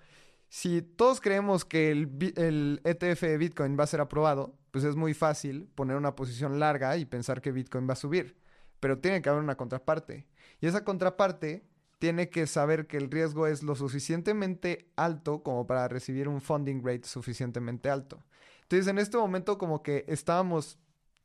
si 0.49 0.81
todos 0.81 1.19
creemos 1.19 1.65
que 1.65 1.91
el, 1.91 2.33
el, 2.37 2.81
ETF 2.83 3.21
de 3.21 3.37
Bitcoin 3.37 3.77
va 3.77 3.83
a 3.83 3.87
ser 3.87 3.99
aprobado, 3.99 4.55
pues 4.71 4.83
es 4.83 4.95
muy 4.95 5.13
fácil 5.13 5.67
poner 5.75 5.97
una 5.97 6.15
posición 6.15 6.59
larga 6.59 6.97
y 6.97 7.05
pensar 7.05 7.41
que 7.41 7.51
Bitcoin 7.51 7.87
va 7.89 7.93
a 7.93 7.97
subir. 7.97 8.37
Pero 8.79 8.99
tiene 8.99 9.21
que 9.21 9.29
haber 9.29 9.41
una 9.41 9.57
contraparte. 9.57 10.27
Y 10.59 10.67
esa 10.67 10.83
contraparte 10.83 11.65
tiene 11.99 12.29
que 12.29 12.47
saber 12.47 12.87
que 12.87 12.97
el 12.97 13.09
riesgo 13.09 13.47
es 13.47 13.63
lo 13.63 13.75
suficientemente 13.75 14.91
alto 14.95 15.43
como 15.43 15.65
para 15.65 15.87
recibir 15.87 16.27
un 16.27 16.41
funding 16.41 16.83
rate 16.83 17.07
suficientemente 17.07 17.89
alto. 17.89 18.23
Entonces, 18.63 18.87
en 18.87 18.99
este 18.99 19.17
momento 19.17 19.57
como 19.57 19.81
que 19.81 20.05
estábamos 20.07 20.77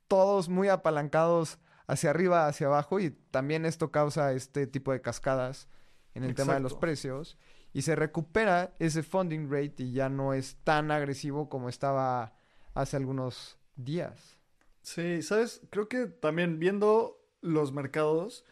todos 0.08 0.48
muy 0.48 0.68
apalancados 0.68 1.58
hacia 1.86 2.10
arriba, 2.10 2.46
hacia 2.46 2.68
abajo 2.68 3.00
y 3.00 3.10
también 3.30 3.66
esto 3.66 3.90
causa 3.90 4.32
este 4.32 4.66
tipo 4.66 4.92
de 4.92 5.02
cascadas 5.02 5.68
en 6.14 6.24
el 6.24 6.34
tema 6.34 6.54
de 6.54 6.60
los 6.60 6.74
precios. 6.74 7.38
y 7.74 7.82
se 7.82 7.96
recupera 7.96 8.74
ese 8.78 9.02
funding 9.02 9.50
rate 9.50 9.84
y 9.84 9.92
ya 9.92 10.10
no 10.10 10.34
es 10.34 10.56
tan 10.62 10.90
agresivo 10.90 11.48
como 11.48 11.70
estaba 11.70 12.34
hace 12.74 12.98
algunos 12.98 13.58
días. 13.76 14.36
Sí, 14.82 15.22
sabes, 15.22 15.62
creo 15.70 15.88
que 15.88 16.06
también 16.06 16.58
viendo 16.58 17.18
los 17.40 17.72
mercados, 17.72 18.44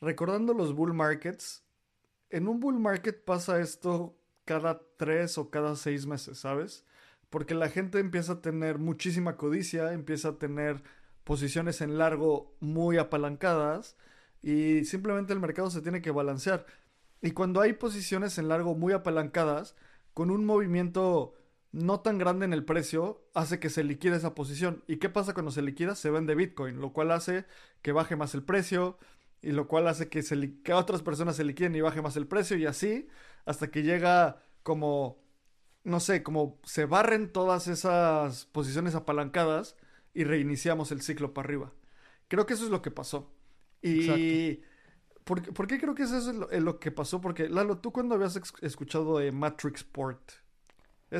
recordando 0.00 0.54
los 0.54 0.74
bull 0.74 0.94
markets, 0.94 1.64
en 2.30 2.48
un 2.48 2.60
bull 2.60 2.78
market 2.78 3.24
pasa 3.24 3.60
esto 3.60 4.18
cada 4.44 4.82
tres 4.96 5.38
o 5.38 5.50
cada 5.50 5.76
seis 5.76 6.06
meses, 6.06 6.38
¿sabes? 6.38 6.84
Porque 7.30 7.54
la 7.54 7.68
gente 7.68 7.98
empieza 7.98 8.34
a 8.34 8.40
tener 8.40 8.78
muchísima 8.78 9.36
codicia, 9.36 9.92
empieza 9.92 10.30
a 10.30 10.38
tener 10.38 10.82
posiciones 11.24 11.80
en 11.80 11.98
largo 11.98 12.56
muy 12.60 12.98
apalancadas 12.98 13.96
y 14.42 14.84
simplemente 14.84 15.32
el 15.32 15.40
mercado 15.40 15.70
se 15.70 15.82
tiene 15.82 16.02
que 16.02 16.12
balancear. 16.12 16.66
Y 17.20 17.32
cuando 17.32 17.60
hay 17.60 17.72
posiciones 17.72 18.38
en 18.38 18.48
largo 18.48 18.74
muy 18.74 18.92
apalancadas, 18.92 19.74
con 20.14 20.30
un 20.30 20.44
movimiento 20.44 21.34
no 21.72 22.00
tan 22.00 22.18
grande 22.18 22.44
en 22.46 22.52
el 22.52 22.64
precio, 22.64 23.28
hace 23.34 23.58
que 23.58 23.70
se 23.70 23.84
liquide 23.84 24.16
esa 24.16 24.34
posición. 24.34 24.82
¿Y 24.86 24.96
qué 24.96 25.08
pasa 25.08 25.34
cuando 25.34 25.50
se 25.50 25.62
liquida? 25.62 25.94
Se 25.94 26.10
vende 26.10 26.34
Bitcoin, 26.34 26.80
lo 26.80 26.92
cual 26.92 27.10
hace 27.10 27.44
que 27.82 27.92
baje 27.92 28.16
más 28.16 28.34
el 28.34 28.42
precio 28.42 28.98
y 29.42 29.52
lo 29.52 29.68
cual 29.68 29.88
hace 29.88 30.08
que, 30.08 30.22
se 30.22 30.60
que 30.62 30.72
otras 30.72 31.02
personas 31.02 31.36
se 31.36 31.44
liquiden 31.44 31.74
y 31.74 31.80
baje 31.80 32.02
más 32.02 32.16
el 32.16 32.26
precio 32.26 32.56
y 32.56 32.66
así 32.66 33.08
hasta 33.44 33.70
que 33.70 33.82
llega 33.82 34.42
como, 34.62 35.22
no 35.84 36.00
sé, 36.00 36.22
como 36.22 36.60
se 36.64 36.84
barren 36.84 37.32
todas 37.32 37.68
esas 37.68 38.46
posiciones 38.46 38.94
apalancadas 38.94 39.76
y 40.12 40.24
reiniciamos 40.24 40.90
el 40.92 41.00
ciclo 41.00 41.32
para 41.32 41.46
arriba. 41.46 41.72
Creo 42.28 42.44
que 42.44 42.54
eso 42.54 42.64
es 42.64 42.70
lo 42.70 42.82
que 42.82 42.90
pasó. 42.90 43.32
Y... 43.82 44.60
¿Por, 45.24 45.66
qué 45.66 45.80
creo 45.80 45.96
que 45.96 46.04
eso 46.04 46.18
es 46.18 46.62
lo, 46.62 46.78
que 46.78 46.92
pasó? 46.92 47.20
Porque, 47.20 47.48
Lalo, 47.48 47.78
¿tú 47.78 47.92
cuando 47.92 48.14
habías 48.14 48.40
escuchado 48.62 49.18
de 49.18 49.32
Matrixport? 49.32 50.30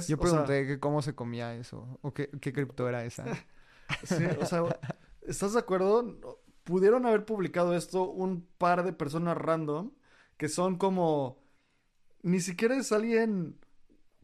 Yo 0.07 0.16
pregunté 0.16 0.79
cómo 0.79 1.02
se 1.02 1.16
comía 1.16 1.57
eso, 1.57 1.98
o 2.02 2.14
qué, 2.14 2.31
qué 2.40 2.52
cripto 2.52 2.88
era 2.88 3.05
esa. 3.05 3.24
sí, 4.05 4.24
o 4.40 4.46
sea, 4.46 4.62
¿estás 5.22 5.55
de 5.55 5.59
acuerdo? 5.59 6.40
Pudieron 6.66 7.07
haber 7.07 7.24
publicado 7.24 7.76
esto 7.76 8.11
un 8.11 8.44
par 8.59 8.83
de 8.83 8.92
personas 8.92 9.38
random 9.38 9.92
que 10.37 10.48
son 10.48 10.79
como... 10.79 11.38
Ni 12.22 12.40
siquiera 12.40 12.76
es 12.76 12.90
alguien 12.90 13.57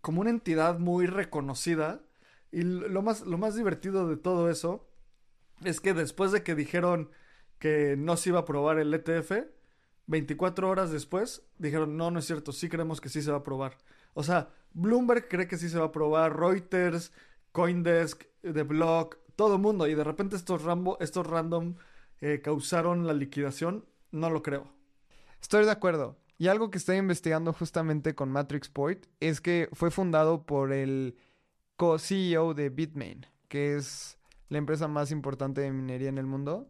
como 0.01 0.23
una 0.23 0.31
entidad 0.31 0.81
muy 0.81 1.07
reconocida. 1.07 2.03
Y 2.51 2.63
lo 2.63 3.01
más, 3.01 3.21
lo 3.21 3.39
más 3.39 3.55
divertido 3.55 4.09
de 4.09 4.17
todo 4.17 4.51
eso 4.51 4.89
es 5.65 5.81
que 5.81 5.95
después 5.95 6.33
de 6.33 6.43
que 6.43 6.57
dijeron 6.57 7.11
que 7.61 7.95
no 7.97 8.17
se 8.17 8.31
iba 8.31 8.41
a 8.41 8.45
probar 8.45 8.81
el 8.81 8.93
ETF, 8.93 9.47
24 10.09 10.69
horas 10.69 10.91
después 10.91 11.47
dijeron, 11.59 11.97
no, 11.97 12.11
no 12.11 12.19
es 12.19 12.27
cierto, 12.27 12.51
sí 12.51 12.69
creemos 12.69 13.01
que 13.01 13.09
sí 13.09 13.23
se 13.23 13.31
va 13.31 13.39
a 13.39 13.45
probar. 13.45 13.79
O 14.15 14.25
sea, 14.25 14.51
Bloomberg 14.75 15.29
cree 15.29 15.47
que 15.47 15.59
sí 15.59 15.69
se 15.69 15.79
va 15.79 15.87
a 15.87 15.93
probar, 15.93 16.37
Reuters, 16.37 17.13
Coindesk, 17.53 18.25
The 18.43 18.65
Block, 18.65 19.19
todo 19.37 19.55
el 19.55 19.63
mundo. 19.63 19.87
Y 19.87 19.95
de 19.95 20.03
repente 20.03 20.35
estos, 20.35 20.65
Rambo, 20.65 20.99
estos 21.01 21.25
random 21.25 21.77
eh, 22.23 22.41
causaron 22.41 23.07
la 23.07 23.13
liquidación, 23.13 23.85
no 24.13 24.31
lo 24.31 24.43
creo. 24.43 24.73
Estoy 25.41 25.65
de 25.65 25.73
acuerdo. 25.73 26.17
Y 26.39 26.47
algo 26.47 26.71
que 26.71 26.79
estoy 26.79 26.97
investigando 26.97 27.53
justamente 27.53 28.15
con 28.15 28.31
Matrix 28.31 28.69
Point 28.69 29.07
es 29.19 29.41
que 29.41 29.69
fue 29.73 29.91
fundado 29.91 30.47
por 30.47 30.73
el 30.73 31.17
co-CEO 31.77 32.55
de 32.55 32.69
Bitmain, 32.71 33.27
que 33.49 33.77
es 33.77 34.19
la 34.49 34.59
empresa 34.59 34.87
más 34.87 35.11
importante 35.11 35.61
de 35.63 35.73
minería 35.73 36.09
en 36.09 36.19
el 36.19 36.27
mundo. 36.27 36.69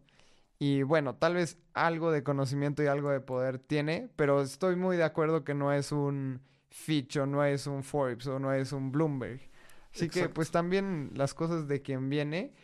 Y 0.58 0.84
bueno, 0.84 1.16
tal 1.16 1.34
vez 1.34 1.58
algo 1.74 2.12
de 2.12 2.22
conocimiento 2.22 2.82
y 2.82 2.86
algo 2.86 3.10
de 3.10 3.20
poder 3.20 3.58
tiene, 3.58 4.08
pero 4.16 4.40
estoy 4.40 4.76
muy 4.76 4.96
de 4.96 5.04
acuerdo 5.04 5.44
que 5.44 5.54
no 5.54 5.72
es 5.72 5.92
un 5.92 6.40
Fitch 6.70 7.18
o 7.18 7.26
no 7.26 7.44
es 7.44 7.66
un 7.66 7.82
Forbes 7.82 8.26
o 8.26 8.38
no 8.38 8.54
es 8.54 8.72
un 8.72 8.90
Bloomberg. 8.90 9.40
Así 9.94 10.08
que 10.08 10.30
pues 10.30 10.50
también 10.50 11.10
las 11.14 11.34
cosas 11.34 11.68
de 11.68 11.82
quien 11.82 12.08
viene. 12.08 12.54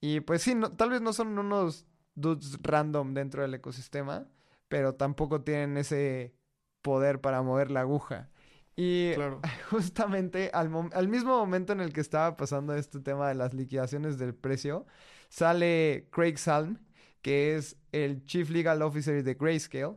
Y 0.00 0.20
pues 0.20 0.42
sí, 0.42 0.54
no, 0.54 0.70
tal 0.70 0.90
vez 0.90 1.00
no 1.00 1.12
son 1.12 1.36
unos 1.38 1.86
dudes 2.16 2.58
random 2.62 3.14
dentro 3.14 3.42
del 3.42 3.54
ecosistema, 3.54 4.26
pero 4.68 4.94
tampoco 4.94 5.42
tienen 5.42 5.76
ese 5.76 6.34
poder 6.82 7.20
para 7.20 7.42
mover 7.42 7.70
la 7.70 7.80
aguja. 7.80 8.30
Y 8.74 9.12
justamente 9.70 10.50
al, 10.52 10.70
al, 10.92 11.08
mismo 11.08 11.38
momento 11.38 11.72
en 11.72 11.80
el 11.80 11.92
que 11.92 12.00
estaba 12.00 12.36
pasando 12.36 12.74
este 12.74 13.00
tema 13.00 13.28
de 13.28 13.36
las 13.36 13.54
liquidaciones 13.54 14.18
del 14.18 14.34
precio, 14.34 14.86
sale 15.28 16.08
Craig 16.10 16.36
Salm, 16.36 16.78
que 17.22 17.56
es 17.56 17.76
el 17.92 18.24
Chief 18.24 18.50
Legal 18.50 18.82
Officer 18.82 19.22
de 19.22 19.34
Grayscale, 19.34 19.96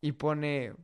y 0.00 0.12
pone 0.12 0.74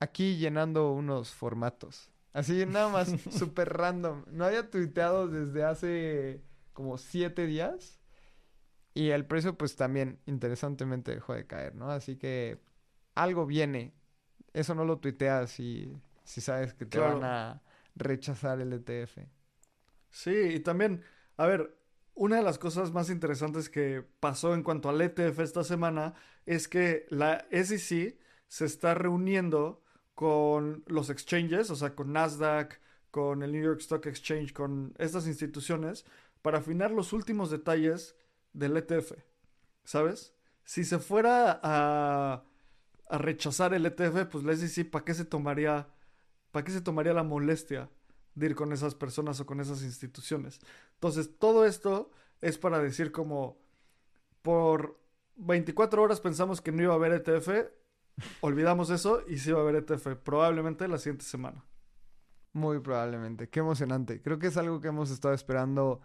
aquí 0.00 0.36
llenando 0.36 0.92
unos 0.92 1.30
formatos. 1.32 2.10
Así 2.32 2.64
nada 2.66 2.88
más, 2.88 3.08
súper 3.30 3.76
random. 3.76 4.24
No 4.30 4.44
había 4.44 4.70
tuiteado 4.70 5.28
desde 5.28 5.64
hace 5.64 6.42
como 6.72 6.98
siete 6.98 7.46
días. 7.46 7.97
Y 8.98 9.12
el 9.12 9.26
precio 9.26 9.56
pues 9.56 9.76
también 9.76 10.18
interesantemente 10.26 11.14
dejó 11.14 11.32
de 11.32 11.46
caer, 11.46 11.76
¿no? 11.76 11.88
Así 11.88 12.16
que 12.16 12.58
algo 13.14 13.46
viene. 13.46 13.94
Eso 14.52 14.74
no 14.74 14.84
lo 14.84 14.98
tuiteas 14.98 15.50
si, 15.50 15.96
si 16.24 16.40
sabes 16.40 16.74
que 16.74 16.84
te 16.84 16.98
van 16.98 17.22
a 17.22 17.62
rechazar 17.94 18.60
el 18.60 18.72
ETF. 18.72 19.18
Sí, 20.10 20.32
y 20.32 20.58
también, 20.58 21.04
a 21.36 21.46
ver, 21.46 21.78
una 22.14 22.38
de 22.38 22.42
las 22.42 22.58
cosas 22.58 22.90
más 22.90 23.08
interesantes 23.08 23.70
que 23.70 24.04
pasó 24.18 24.52
en 24.52 24.64
cuanto 24.64 24.88
al 24.88 25.00
ETF 25.00 25.38
esta 25.38 25.62
semana 25.62 26.14
es 26.44 26.66
que 26.66 27.06
la 27.08 27.46
SEC 27.52 28.18
se 28.48 28.64
está 28.64 28.94
reuniendo 28.94 29.80
con 30.16 30.82
los 30.88 31.08
exchanges, 31.08 31.70
o 31.70 31.76
sea, 31.76 31.94
con 31.94 32.12
Nasdaq, 32.12 32.80
con 33.12 33.44
el 33.44 33.52
New 33.52 33.62
York 33.62 33.78
Stock 33.78 34.04
Exchange, 34.06 34.52
con 34.52 34.92
estas 34.98 35.28
instituciones, 35.28 36.04
para 36.42 36.58
afinar 36.58 36.90
los 36.90 37.12
últimos 37.12 37.48
detalles 37.52 38.16
del 38.52 38.76
ETF. 38.76 39.12
¿Sabes? 39.84 40.34
Si 40.64 40.84
se 40.84 40.98
fuera 40.98 41.60
a, 41.62 42.44
rechazar 43.10 43.72
el 43.72 43.86
ETF, 43.86 44.26
pues 44.30 44.44
la 44.44 44.54
SEC, 44.54 44.90
¿para 44.90 45.04
qué 45.04 45.14
se 45.14 45.24
tomaría, 45.24 45.88
qué 46.52 46.70
se 46.70 46.82
tomaría 46.82 47.14
la 47.14 47.22
molestia 47.22 47.88
de 48.38 48.46
ir 48.46 48.54
con 48.54 48.72
esas 48.72 48.94
personas 48.94 49.40
o 49.40 49.46
con 49.46 49.60
esas 49.60 49.82
instituciones. 49.82 50.60
Entonces, 50.94 51.38
todo 51.38 51.66
esto 51.66 52.10
es 52.40 52.58
para 52.58 52.78
decir 52.78 53.12
como 53.12 53.58
por 54.42 55.00
24 55.36 56.02
horas 56.02 56.20
pensamos 56.20 56.60
que 56.60 56.72
no 56.72 56.82
iba 56.82 56.92
a 56.92 56.96
haber 56.96 57.12
ETF, 57.12 57.70
olvidamos 58.40 58.90
eso 58.90 59.22
y 59.26 59.38
sí 59.38 59.50
iba 59.50 59.58
a 59.58 59.62
haber 59.62 59.76
ETF, 59.76 60.16
probablemente 60.22 60.88
la 60.88 60.98
siguiente 60.98 61.24
semana. 61.24 61.64
Muy 62.52 62.80
probablemente, 62.80 63.48
qué 63.48 63.60
emocionante. 63.60 64.22
Creo 64.22 64.38
que 64.38 64.48
es 64.48 64.56
algo 64.56 64.80
que 64.80 64.88
hemos 64.88 65.10
estado 65.10 65.34
esperando 65.34 66.00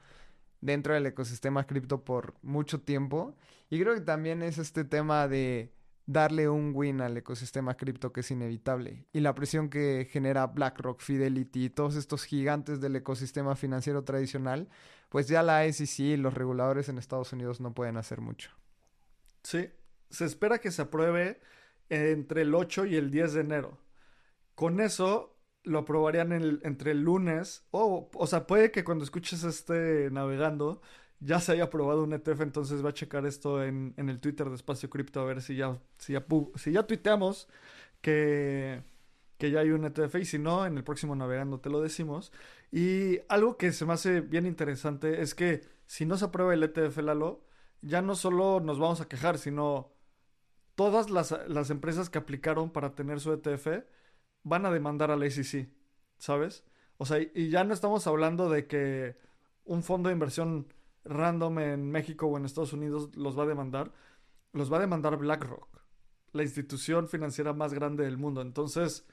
dentro 0.63 0.93
del 0.93 1.06
ecosistema 1.06 1.65
cripto 1.65 2.04
por 2.04 2.36
mucho 2.41 2.80
tiempo 2.80 3.36
y 3.69 3.80
creo 3.80 3.93
que 3.93 4.02
también 4.02 4.41
es 4.41 4.58
este 4.58 4.86
tema 4.86 5.28
de 5.28 5.73
darle 6.06 6.47
un 6.47 6.71
win 6.73 7.02
al 7.02 7.17
ecosistema 7.17 7.76
cripto 7.76 8.12
que 8.13 8.21
es 8.21 8.32
inevitable. 8.32 9.06
Y 9.13 9.19
la 9.19 9.36
presión 9.36 9.69
que 9.69 10.08
genera 10.10 10.47
BlackRock, 10.47 11.02
Fidelity 11.02 11.65
y 11.65 11.69
todos 11.69 11.95
estos 11.95 12.23
gigantes 12.23 12.80
del 12.82 12.95
ecosistema 12.95 13.56
financiero 13.56 14.04
tradicional, 14.04 14.69
pues 15.10 15.28
ya 15.28 15.43
la 15.43 15.71
SEC 15.71 15.99
y 15.99 16.17
los 16.17 16.34
reguladores 16.34 16.88
en 16.89 16.97
Estados 16.97 17.34
Unidos 17.34 17.60
no 17.60 17.73
pueden 17.73 17.97
hacer 17.97 18.21
mucho. 18.21 18.52
Sí, 19.43 19.69
se 20.10 20.26
espera 20.26 20.60
que 20.60 20.71
se 20.71 20.82
apruebe 20.82 21.41
entre 21.89 22.43
el 22.43 22.56
8 22.56 22.86
y 22.86 22.95
el 22.95 23.12
10 23.12 23.34
de 23.34 23.41
enero. 23.41 23.78
Con 24.56 24.80
eso 24.80 25.32
lo 25.63 25.80
aprobarían 25.80 26.32
entre 26.63 26.91
el 26.91 27.02
lunes, 27.02 27.65
o, 27.71 28.10
o 28.13 28.28
sea, 28.28 28.47
puede 28.47 28.71
que 28.71 28.84
cuando 28.84 29.04
escuches 29.04 29.43
este 29.43 30.10
navegando 30.12 30.82
ya 31.23 31.39
se 31.39 31.54
haya 31.54 31.65
aprobado 31.65 32.04
un 32.04 32.13
ETF, 32.13 32.41
entonces 32.41 32.84
va 32.84 32.89
a 32.89 32.93
checar 32.93 33.26
esto 33.26 33.63
en, 33.63 33.93
el 33.97 34.19
Twitter 34.19 34.49
de 34.49 34.56
Espacio 34.56 34.89
Cripto 34.89 35.21
a 35.21 35.26
ver 35.26 35.41
si 35.41 35.56
ya, 35.56 35.80
si 35.97 36.13
ya, 36.13 36.26
si 36.56 36.71
ya 36.73 36.84
tuiteamos 36.84 37.47
que, 38.02 38.84
que 39.38 39.52
ya 39.52 39.62
hay 39.62 39.71
un 39.71 39.86
ETF 39.86 40.15
y 40.15 40.26
si 40.26 40.39
no, 40.39 40.65
en 40.65 40.78
el 40.78 40.84
próximo 40.84 41.15
navegando 41.15 41.60
te 41.60 41.69
lo 41.69 41.82
decimos. 41.82 42.32
Y 42.71 43.19
algo 43.30 43.58
que 43.58 43.71
se 43.71 43.86
me 43.86 43.93
hace 43.93 44.21
bien 44.21 44.45
interesante 44.45 45.21
es 45.21 45.36
que 45.36 45.62
si 45.86 46.06
no 46.06 46.17
se 46.17 46.26
aprueba 46.26 46.54
el 46.54 46.63
ETF 46.63 46.97
Lalo, 46.97 47.45
ya 47.82 48.02
no 48.02 48.15
solo 48.15 48.60
nos 48.60 48.80
vamos 48.80 49.02
a 49.02 49.08
quejar, 49.08 49.38
sino 49.38 49.93
todas 50.76 51.10
las, 51.10 51.36
las 51.47 51.69
empresas 51.69 52.10
que 52.10 52.17
aplicaron 52.17 52.71
para 52.71 52.95
tener 52.95 53.19
su 53.19 53.32
ETF 53.32 53.86
van 54.43 54.65
a 54.65 54.71
demandar 54.71 55.12
a 55.12 55.15
la 55.15 55.29
SEC, 55.29 55.69
¿sabes? 56.17 56.63
O 56.97 57.06
sea, 57.06 57.19
y 57.19 57.49
ya 57.49 57.63
no 57.63 57.73
estamos 57.73 58.08
hablando 58.08 58.49
de 58.49 58.67
que 58.67 59.17
un 59.65 59.84
fondo 59.84 60.10
de 60.10 60.13
inversión 60.13 60.67
random 61.06 61.60
en 61.60 61.91
México 61.91 62.27
o 62.27 62.38
en 62.38 62.45
Estados 62.45 62.73
Unidos 62.73 63.15
los 63.15 63.38
va 63.38 63.43
a 63.43 63.47
demandar, 63.47 63.93
los 64.53 64.71
va 64.71 64.77
a 64.77 64.82
demandar 64.82 65.17
BlackRock, 65.17 65.82
la 66.32 66.43
institución 66.43 67.08
financiera 67.08 67.53
más 67.53 67.73
grande 67.73 68.03
del 68.06 68.17
mundo. 68.17 68.41
Entonces, 68.41 69.06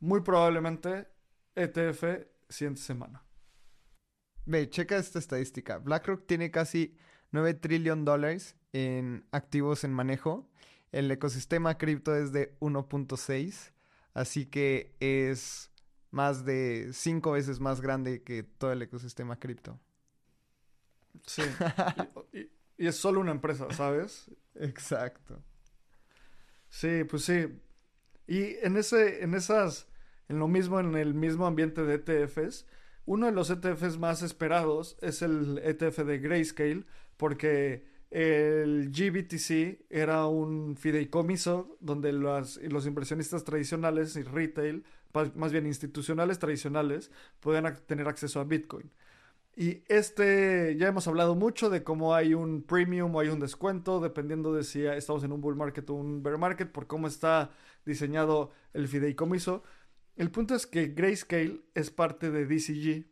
muy 0.00 0.20
probablemente 0.20 1.08
ETF 1.54 2.04
siguiente 2.48 2.80
semana. 2.80 3.24
Ve, 4.46 4.68
checa 4.68 4.96
esta 4.96 5.18
estadística. 5.18 5.78
BlackRock 5.78 6.26
tiene 6.26 6.50
casi 6.50 6.96
9 7.30 7.54
trillones 7.54 8.04
de 8.04 8.10
dólares 8.10 8.56
en 8.72 9.26
activos 9.30 9.84
en 9.84 9.92
manejo. 9.92 10.48
El 10.92 11.10
ecosistema 11.10 11.78
cripto 11.78 12.16
es 12.16 12.32
de 12.32 12.58
1.6. 12.58 13.72
Así 14.20 14.44
que 14.44 14.94
es 15.00 15.70
más 16.10 16.44
de 16.44 16.90
cinco 16.92 17.32
veces 17.32 17.58
más 17.58 17.80
grande 17.80 18.22
que 18.22 18.42
todo 18.42 18.70
el 18.70 18.82
ecosistema 18.82 19.38
cripto. 19.38 19.80
Sí. 21.26 21.40
y, 22.34 22.50
y 22.76 22.86
es 22.86 22.96
solo 22.96 23.20
una 23.20 23.30
empresa, 23.30 23.66
¿sabes? 23.72 24.30
Exacto. 24.56 25.42
Sí, 26.68 27.04
pues 27.04 27.24
sí. 27.24 27.46
Y 28.26 28.56
en 28.62 28.76
ese, 28.76 29.24
en 29.24 29.32
esas, 29.32 29.88
en 30.28 30.38
lo 30.38 30.48
mismo, 30.48 30.78
en 30.80 30.94
el 30.96 31.14
mismo 31.14 31.46
ambiente 31.46 31.82
de 31.82 31.94
ETFs, 31.94 32.66
uno 33.06 33.24
de 33.24 33.32
los 33.32 33.48
ETFs 33.48 33.96
más 33.96 34.20
esperados 34.20 34.98
es 35.00 35.22
el 35.22 35.56
ETF 35.64 36.00
de 36.00 36.18
Grayscale, 36.18 36.84
porque 37.16 37.86
el 38.10 38.90
GBTC 38.90 39.86
era 39.88 40.26
un 40.26 40.76
fideicomiso 40.76 41.76
donde 41.80 42.12
los, 42.12 42.58
inversionistas 42.58 43.44
tradicionales 43.44 44.16
y 44.16 44.22
retail, 44.22 44.84
más 45.34 45.52
bien 45.52 45.66
institucionales 45.66 46.38
tradicionales, 46.38 47.10
podían 47.40 47.76
tener 47.86 48.08
acceso 48.08 48.40
a 48.40 48.44
Bitcoin. 48.44 48.90
Y 49.56 49.82
este, 49.88 50.76
ya 50.78 50.88
hemos 50.88 51.06
hablado 51.06 51.34
mucho 51.34 51.70
de 51.70 51.82
cómo 51.82 52.14
hay 52.14 52.34
un 52.34 52.62
premium 52.62 53.14
o 53.14 53.20
hay 53.20 53.28
un 53.28 53.40
descuento, 53.40 54.00
dependiendo 54.00 54.54
de 54.54 54.64
si 54.64 54.84
estamos 54.86 55.22
en 55.24 55.32
un 55.32 55.40
bull 55.40 55.56
market 55.56 55.88
o 55.90 55.94
un 55.94 56.22
bear 56.22 56.38
market, 56.38 56.70
por 56.70 56.86
cómo 56.86 57.06
está 57.06 57.50
diseñado 57.84 58.52
el 58.72 58.88
fideicomiso. 58.88 59.62
El 60.16 60.30
punto 60.30 60.54
es 60.54 60.66
que 60.66 60.88
Grayscale 60.88 61.60
es 61.74 61.90
parte 61.90 62.30
de 62.30 62.46
DCG. 62.46 63.06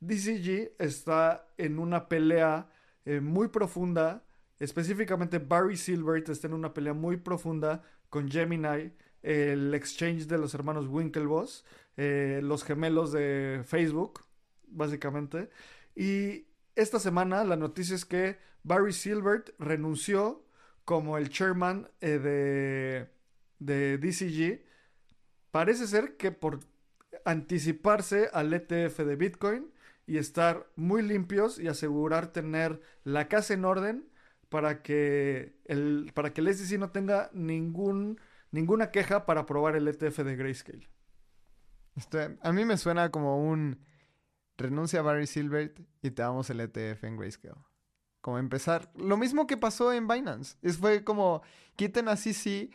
DCG 0.00 0.72
está 0.78 1.46
en 1.58 1.78
una 1.78 2.08
pelea 2.08 2.68
eh, 3.04 3.20
muy 3.20 3.48
profunda, 3.48 4.24
específicamente 4.60 5.38
Barry 5.38 5.76
Silbert 5.76 6.28
está 6.28 6.46
en 6.46 6.54
una 6.54 6.72
pelea 6.72 6.92
muy 6.92 7.16
profunda 7.16 7.82
con 8.08 8.30
Gemini, 8.30 8.92
el 9.22 9.74
exchange 9.74 10.26
de 10.26 10.38
los 10.38 10.54
hermanos 10.54 10.86
Winklevoss, 10.86 11.64
eh, 11.96 12.40
los 12.42 12.62
gemelos 12.62 13.12
de 13.12 13.62
Facebook 13.64 14.24
básicamente. 14.68 15.50
Y 15.96 16.46
esta 16.76 17.00
semana 17.00 17.42
la 17.44 17.56
noticia 17.56 17.96
es 17.96 18.04
que 18.04 18.38
Barry 18.62 18.92
Silbert 18.92 19.50
renunció 19.58 20.44
como 20.84 21.18
el 21.18 21.30
chairman 21.30 21.88
eh, 22.00 22.18
de, 22.18 23.08
de 23.58 23.98
DCG. 23.98 24.62
Parece 25.50 25.86
ser 25.86 26.16
que 26.16 26.32
por 26.32 26.60
anticiparse 27.24 28.28
al 28.32 28.52
ETF 28.52 29.00
de 29.00 29.16
Bitcoin 29.16 29.72
y 30.06 30.18
estar 30.18 30.66
muy 30.76 31.02
limpios 31.02 31.58
y 31.58 31.68
asegurar 31.68 32.32
tener 32.32 32.80
la 33.04 33.28
casa 33.28 33.54
en 33.54 33.64
orden 33.64 34.09
para 34.50 34.82
que 34.82 35.56
el, 35.64 36.10
para 36.14 36.34
que 36.34 36.52
SEC 36.52 36.78
no 36.78 36.90
tenga 36.90 37.30
ningún, 37.32 38.20
ninguna 38.50 38.90
queja 38.90 39.24
para 39.24 39.42
aprobar 39.42 39.76
el 39.76 39.88
ETF 39.88 40.18
de 40.18 40.36
Grayscale. 40.36 40.90
Este, 41.96 42.36
a 42.42 42.52
mí 42.52 42.64
me 42.64 42.76
suena 42.76 43.10
como 43.10 43.42
un 43.42 43.78
renuncia 44.58 45.00
a 45.00 45.02
Barry 45.02 45.26
Silbert 45.26 45.80
y 46.02 46.10
te 46.10 46.22
damos 46.22 46.50
el 46.50 46.60
ETF 46.60 47.04
en 47.04 47.16
Grayscale. 47.16 47.60
Como 48.20 48.38
empezar, 48.38 48.92
lo 48.96 49.16
mismo 49.16 49.46
que 49.46 49.56
pasó 49.56 49.92
en 49.92 50.06
Binance. 50.06 50.58
Es, 50.60 50.76
fue 50.76 51.04
como, 51.04 51.42
quiten 51.76 52.08
así 52.08 52.34
sí, 52.34 52.70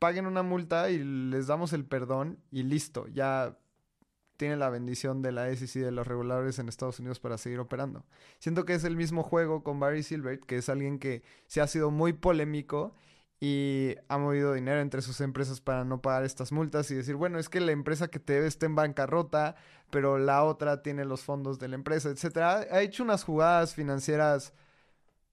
paguen 0.00 0.26
una 0.26 0.42
multa 0.42 0.90
y 0.90 0.98
les 0.98 1.46
damos 1.46 1.72
el 1.72 1.84
perdón 1.84 2.42
y 2.50 2.64
listo, 2.64 3.06
ya 3.08 3.56
tiene 4.40 4.56
la 4.56 4.70
bendición 4.70 5.20
de 5.20 5.32
la 5.32 5.54
SEC 5.54 5.76
y 5.76 5.80
de 5.80 5.92
los 5.92 6.06
reguladores 6.06 6.58
en 6.58 6.70
Estados 6.70 6.98
Unidos 6.98 7.20
para 7.20 7.36
seguir 7.36 7.60
operando. 7.60 8.06
Siento 8.38 8.64
que 8.64 8.72
es 8.72 8.84
el 8.84 8.96
mismo 8.96 9.22
juego 9.22 9.62
con 9.62 9.78
Barry 9.78 10.02
Silbert, 10.02 10.46
que 10.46 10.56
es 10.56 10.70
alguien 10.70 10.98
que 10.98 11.22
se 11.46 11.60
ha 11.60 11.66
sido 11.66 11.90
muy 11.90 12.14
polémico 12.14 12.94
y 13.38 13.96
ha 14.08 14.16
movido 14.16 14.54
dinero 14.54 14.80
entre 14.80 15.02
sus 15.02 15.20
empresas 15.20 15.60
para 15.60 15.84
no 15.84 16.00
pagar 16.00 16.24
estas 16.24 16.52
multas 16.52 16.90
y 16.90 16.94
decir, 16.94 17.16
bueno, 17.16 17.38
es 17.38 17.50
que 17.50 17.60
la 17.60 17.72
empresa 17.72 18.08
que 18.08 18.18
te 18.18 18.32
debe 18.32 18.46
está 18.46 18.64
en 18.64 18.76
bancarrota, 18.76 19.56
pero 19.90 20.16
la 20.16 20.42
otra 20.42 20.82
tiene 20.82 21.04
los 21.04 21.20
fondos 21.20 21.58
de 21.58 21.68
la 21.68 21.74
empresa, 21.74 22.08
etcétera. 22.08 22.66
Ha 22.70 22.80
hecho 22.80 23.02
unas 23.02 23.24
jugadas 23.24 23.74
financieras 23.74 24.54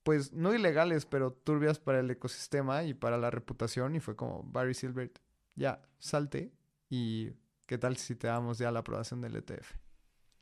pues 0.04 0.34
no 0.34 0.54
ilegales, 0.54 1.06
pero 1.06 1.32
turbias 1.32 1.80
para 1.80 2.02
el 2.02 2.12
ecosistema 2.12 2.84
y 2.84 2.93
para 2.93 3.17
la 3.17 3.32
reputación 3.32 3.96
y 3.96 4.02
fue 4.02 4.17
como 4.17 4.43
Barry 4.43 4.74
Silbert, 4.74 5.20
ya, 5.56 5.82
salte 5.98 6.52
y 6.89 7.32
qué 7.67 7.77
tal 7.77 7.97
si 7.97 8.15
te 8.15 8.27
damos 8.27 8.58
ya 8.58 8.71
la 8.71 8.80
aprobación 8.80 9.21
del 9.21 9.36
ETF. 9.36 9.75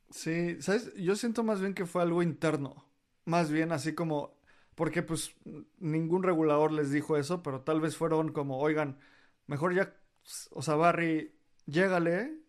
Sí, 0.10 0.62
sabes, 0.62 0.94
yo 0.96 1.16
siento 1.16 1.44
más 1.44 1.60
bien 1.60 1.74
que 1.74 1.86
fue 1.86 2.02
algo 2.02 2.24
interno, 2.24 2.86
más 3.26 3.52
bien 3.52 3.72
así 3.72 3.94
como 3.94 4.40
porque 4.76 5.02
pues 5.02 5.36
ningún 5.80 6.24
regulador 6.24 6.72
les 6.72 6.92
dijo 6.92 7.18
eso, 7.18 7.42
pero 7.42 7.62
tal 7.62 7.82
vez 7.82 7.98
fueron 7.98 8.32
como, 8.32 8.60
oigan, 8.60 9.00
mejor 9.48 9.74
ya, 9.74 9.96
o 10.52 10.62
sea, 10.62 10.76
Barry, 10.76 11.34
llégale, 11.66 12.40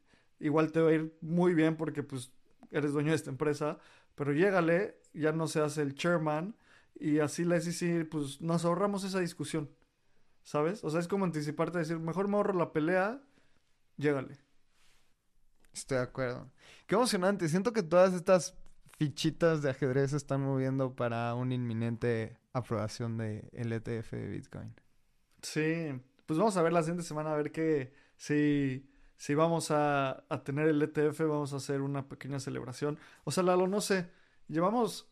igual 0.40 0.72
te 0.72 0.80
va 0.80 0.90
a 0.90 0.94
ir 0.94 1.16
muy 1.20 1.54
bien 1.54 1.76
porque 1.76 2.02
pues 2.02 2.32
eres 2.70 2.92
dueño 2.92 3.10
de 3.10 3.16
esta 3.16 3.30
empresa, 3.30 3.78
pero 4.14 4.32
llégale, 4.32 5.00
ya 5.14 5.32
no 5.32 5.46
se 5.46 5.60
hace 5.60 5.82
el 5.82 5.94
chairman 5.94 6.56
y 6.94 7.20
así 7.20 7.44
la 7.44 7.56
SEC, 7.56 8.08
pues 8.08 8.40
nos 8.40 8.64
ahorramos 8.64 9.04
esa 9.04 9.20
discusión, 9.20 9.70
¿sabes? 10.42 10.82
O 10.84 10.90
sea, 10.90 11.00
es 11.00 11.08
como 11.08 11.24
anticiparte 11.24 11.78
a 11.78 11.80
decir, 11.80 11.98
mejor 11.98 12.28
me 12.28 12.36
ahorro 12.36 12.54
la 12.54 12.72
pelea, 12.72 13.22
llégale. 13.96 14.45
Estoy 15.76 15.98
de 15.98 16.04
acuerdo. 16.04 16.50
Qué 16.86 16.94
emocionante, 16.94 17.48
siento 17.48 17.74
que 17.74 17.82
todas 17.82 18.14
estas 18.14 18.54
fichitas 18.98 19.60
de 19.60 19.70
ajedrez 19.70 20.12
se 20.12 20.16
están 20.16 20.40
moviendo 20.40 20.96
para 20.96 21.34
una 21.34 21.54
inminente 21.54 22.38
aprobación 22.54 23.18
de 23.18 23.46
el 23.52 23.72
ETF 23.72 24.12
de 24.12 24.28
Bitcoin. 24.28 24.74
Sí, 25.42 25.92
pues 26.24 26.38
vamos 26.38 26.56
a 26.56 26.62
ver 26.62 26.72
la 26.72 26.82
siguiente 26.82 27.04
semana 27.04 27.34
a 27.34 27.36
ver 27.36 27.52
que 27.52 27.92
si, 28.16 28.88
si 29.18 29.34
vamos 29.34 29.70
a, 29.70 30.24
a, 30.30 30.44
tener 30.44 30.66
el 30.68 30.80
ETF, 30.80 31.20
vamos 31.20 31.52
a 31.52 31.56
hacer 31.56 31.82
una 31.82 32.08
pequeña 32.08 32.40
celebración. 32.40 32.98
O 33.24 33.30
sea, 33.30 33.42
Lalo, 33.42 33.66
no 33.66 33.82
sé, 33.82 34.08
llevamos, 34.48 35.10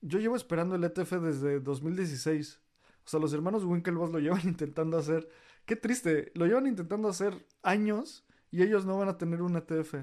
yo 0.00 0.20
llevo 0.20 0.36
esperando 0.36 0.76
el 0.76 0.84
ETF 0.84 1.14
desde 1.14 1.58
2016. 1.58 2.60
O 3.04 3.08
sea, 3.08 3.18
los 3.18 3.32
hermanos 3.32 3.64
Winklevoss 3.64 4.10
lo 4.10 4.20
llevan 4.20 4.42
intentando 4.44 4.96
hacer. 4.96 5.28
Qué 5.64 5.74
triste, 5.74 6.30
lo 6.34 6.46
llevan 6.46 6.68
intentando 6.68 7.08
hacer 7.08 7.44
años 7.64 8.25
y 8.56 8.62
ellos 8.62 8.86
no 8.86 8.96
van 8.96 9.10
a 9.10 9.18
tener 9.18 9.42
un 9.42 9.54
ETF. 9.54 9.96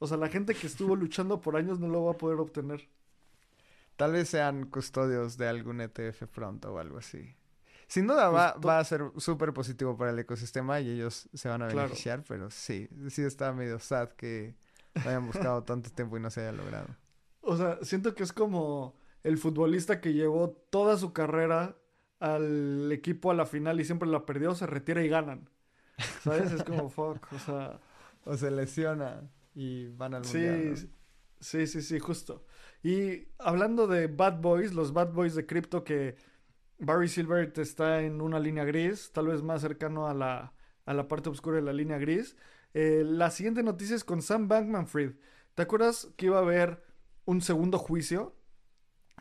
O 0.00 0.06
sea, 0.08 0.16
la 0.16 0.28
gente 0.28 0.54
que 0.54 0.66
estuvo 0.66 0.96
luchando 0.96 1.40
por 1.40 1.56
años 1.56 1.78
no 1.78 1.86
lo 1.86 2.04
va 2.04 2.12
a 2.12 2.18
poder 2.18 2.40
obtener. 2.40 2.88
Tal 3.94 4.12
vez 4.12 4.30
sean 4.30 4.66
custodios 4.66 5.36
de 5.36 5.46
algún 5.46 5.80
ETF 5.80 6.24
pronto 6.24 6.74
o 6.74 6.78
algo 6.78 6.98
así. 6.98 7.36
Sin 7.86 8.08
duda 8.08 8.28
va, 8.28 8.54
va 8.54 8.80
a 8.80 8.84
ser 8.84 9.12
súper 9.18 9.52
positivo 9.52 9.96
para 9.96 10.10
el 10.10 10.18
ecosistema 10.18 10.80
y 10.80 10.90
ellos 10.90 11.28
se 11.34 11.48
van 11.48 11.62
a 11.62 11.66
beneficiar, 11.66 12.24
pero 12.26 12.50
sí, 12.50 12.88
sí 13.10 13.22
está 13.22 13.52
medio 13.52 13.78
sad 13.78 14.08
que 14.10 14.56
hayan 14.94 15.26
buscado 15.26 15.62
tanto 15.64 15.90
tiempo 15.90 16.16
y 16.16 16.20
no 16.20 16.30
se 16.30 16.40
haya 16.40 16.52
logrado. 16.52 16.88
O 17.42 17.56
sea, 17.56 17.78
siento 17.82 18.14
que 18.16 18.24
es 18.24 18.32
como 18.32 18.96
el 19.22 19.38
futbolista 19.38 20.00
que 20.00 20.14
llevó 20.14 20.50
toda 20.70 20.96
su 20.96 21.12
carrera 21.12 21.76
al 22.18 22.90
equipo 22.90 23.30
a 23.30 23.34
la 23.34 23.46
final 23.46 23.80
y 23.80 23.84
siempre 23.84 24.08
la 24.08 24.26
perdió, 24.26 24.54
se 24.56 24.66
retira 24.66 25.04
y 25.04 25.08
ganan. 25.08 25.48
¿Sabes? 26.24 26.50
Es 26.50 26.64
como 26.64 26.88
fuck, 26.88 27.32
o 27.32 27.38
sea... 27.38 27.80
O 28.24 28.36
se 28.36 28.50
lesiona 28.50 29.30
y 29.54 29.88
van 29.88 30.14
al 30.14 30.24
mundial. 30.24 30.76
Sí, 30.76 30.88
sí, 31.40 31.66
sí, 31.66 31.82
sí, 31.82 31.98
justo. 31.98 32.44
Y 32.82 33.28
hablando 33.38 33.86
de 33.86 34.06
Bad 34.06 34.40
Boys, 34.40 34.72
los 34.72 34.92
Bad 34.92 35.12
Boys 35.12 35.34
de 35.34 35.46
cripto 35.46 35.84
que 35.84 36.16
Barry 36.78 37.08
Silbert 37.08 37.58
está 37.58 38.02
en 38.02 38.20
una 38.20 38.38
línea 38.38 38.64
gris, 38.64 39.12
tal 39.12 39.28
vez 39.28 39.42
más 39.42 39.60
cercano 39.60 40.06
a 40.06 40.14
la, 40.14 40.54
a 40.86 40.94
la 40.94 41.08
parte 41.08 41.28
oscura 41.28 41.56
de 41.56 41.62
la 41.62 41.72
línea 41.72 41.98
gris. 41.98 42.36
Eh, 42.72 43.02
la 43.04 43.30
siguiente 43.30 43.62
noticia 43.62 43.96
es 43.96 44.04
con 44.04 44.22
Sam 44.22 44.48
Bankman 44.48 44.86
Fried. 44.86 45.12
¿Te 45.54 45.62
acuerdas 45.62 46.08
que 46.16 46.26
iba 46.26 46.38
a 46.38 46.42
haber 46.42 46.82
un 47.24 47.42
segundo 47.42 47.78
juicio? 47.78 48.36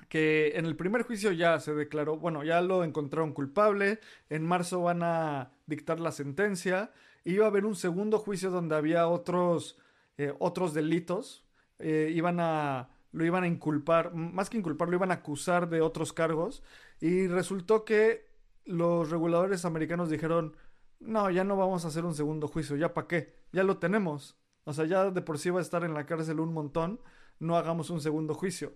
Que 0.07 0.53
en 0.55 0.65
el 0.65 0.75
primer 0.75 1.03
juicio 1.03 1.31
ya 1.31 1.59
se 1.59 1.73
declaró, 1.73 2.17
bueno, 2.17 2.43
ya 2.43 2.61
lo 2.61 2.83
encontraron 2.83 3.33
culpable. 3.33 3.99
En 4.29 4.45
marzo 4.45 4.81
van 4.81 5.03
a 5.03 5.51
dictar 5.65 5.99
la 5.99 6.11
sentencia. 6.11 6.91
Iba 7.23 7.45
a 7.45 7.49
haber 7.49 7.65
un 7.65 7.75
segundo 7.75 8.19
juicio 8.19 8.49
donde 8.51 8.75
había 8.75 9.07
otros 9.07 9.77
eh, 10.19 10.35
otros 10.39 10.73
delitos, 10.73 11.45
eh, 11.77 12.11
iban 12.13 12.41
a, 12.41 12.89
lo 13.13 13.23
iban 13.23 13.45
a 13.45 13.47
inculpar, 13.47 14.13
más 14.13 14.49
que 14.49 14.57
inculpar, 14.57 14.89
lo 14.89 14.97
iban 14.97 15.11
a 15.11 15.15
acusar 15.15 15.69
de 15.69 15.79
otros 15.79 16.11
cargos. 16.11 16.61
Y 16.99 17.27
resultó 17.27 17.85
que 17.85 18.27
los 18.65 19.11
reguladores 19.11 19.63
americanos 19.63 20.09
dijeron, 20.09 20.57
no, 20.99 21.29
ya 21.31 21.45
no 21.45 21.55
vamos 21.55 21.85
a 21.85 21.87
hacer 21.87 22.03
un 22.03 22.15
segundo 22.15 22.49
juicio, 22.49 22.75
ya 22.75 22.93
para 22.93 23.07
qué, 23.07 23.33
ya 23.53 23.63
lo 23.63 23.77
tenemos, 23.77 24.37
o 24.65 24.73
sea, 24.73 24.83
ya 24.83 25.09
de 25.09 25.21
por 25.21 25.39
sí 25.39 25.51
va 25.51 25.59
a 25.59 25.61
estar 25.61 25.85
en 25.85 25.93
la 25.93 26.05
cárcel 26.05 26.41
un 26.41 26.53
montón, 26.53 26.99
no 27.39 27.55
hagamos 27.55 27.89
un 27.89 28.01
segundo 28.01 28.33
juicio. 28.33 28.73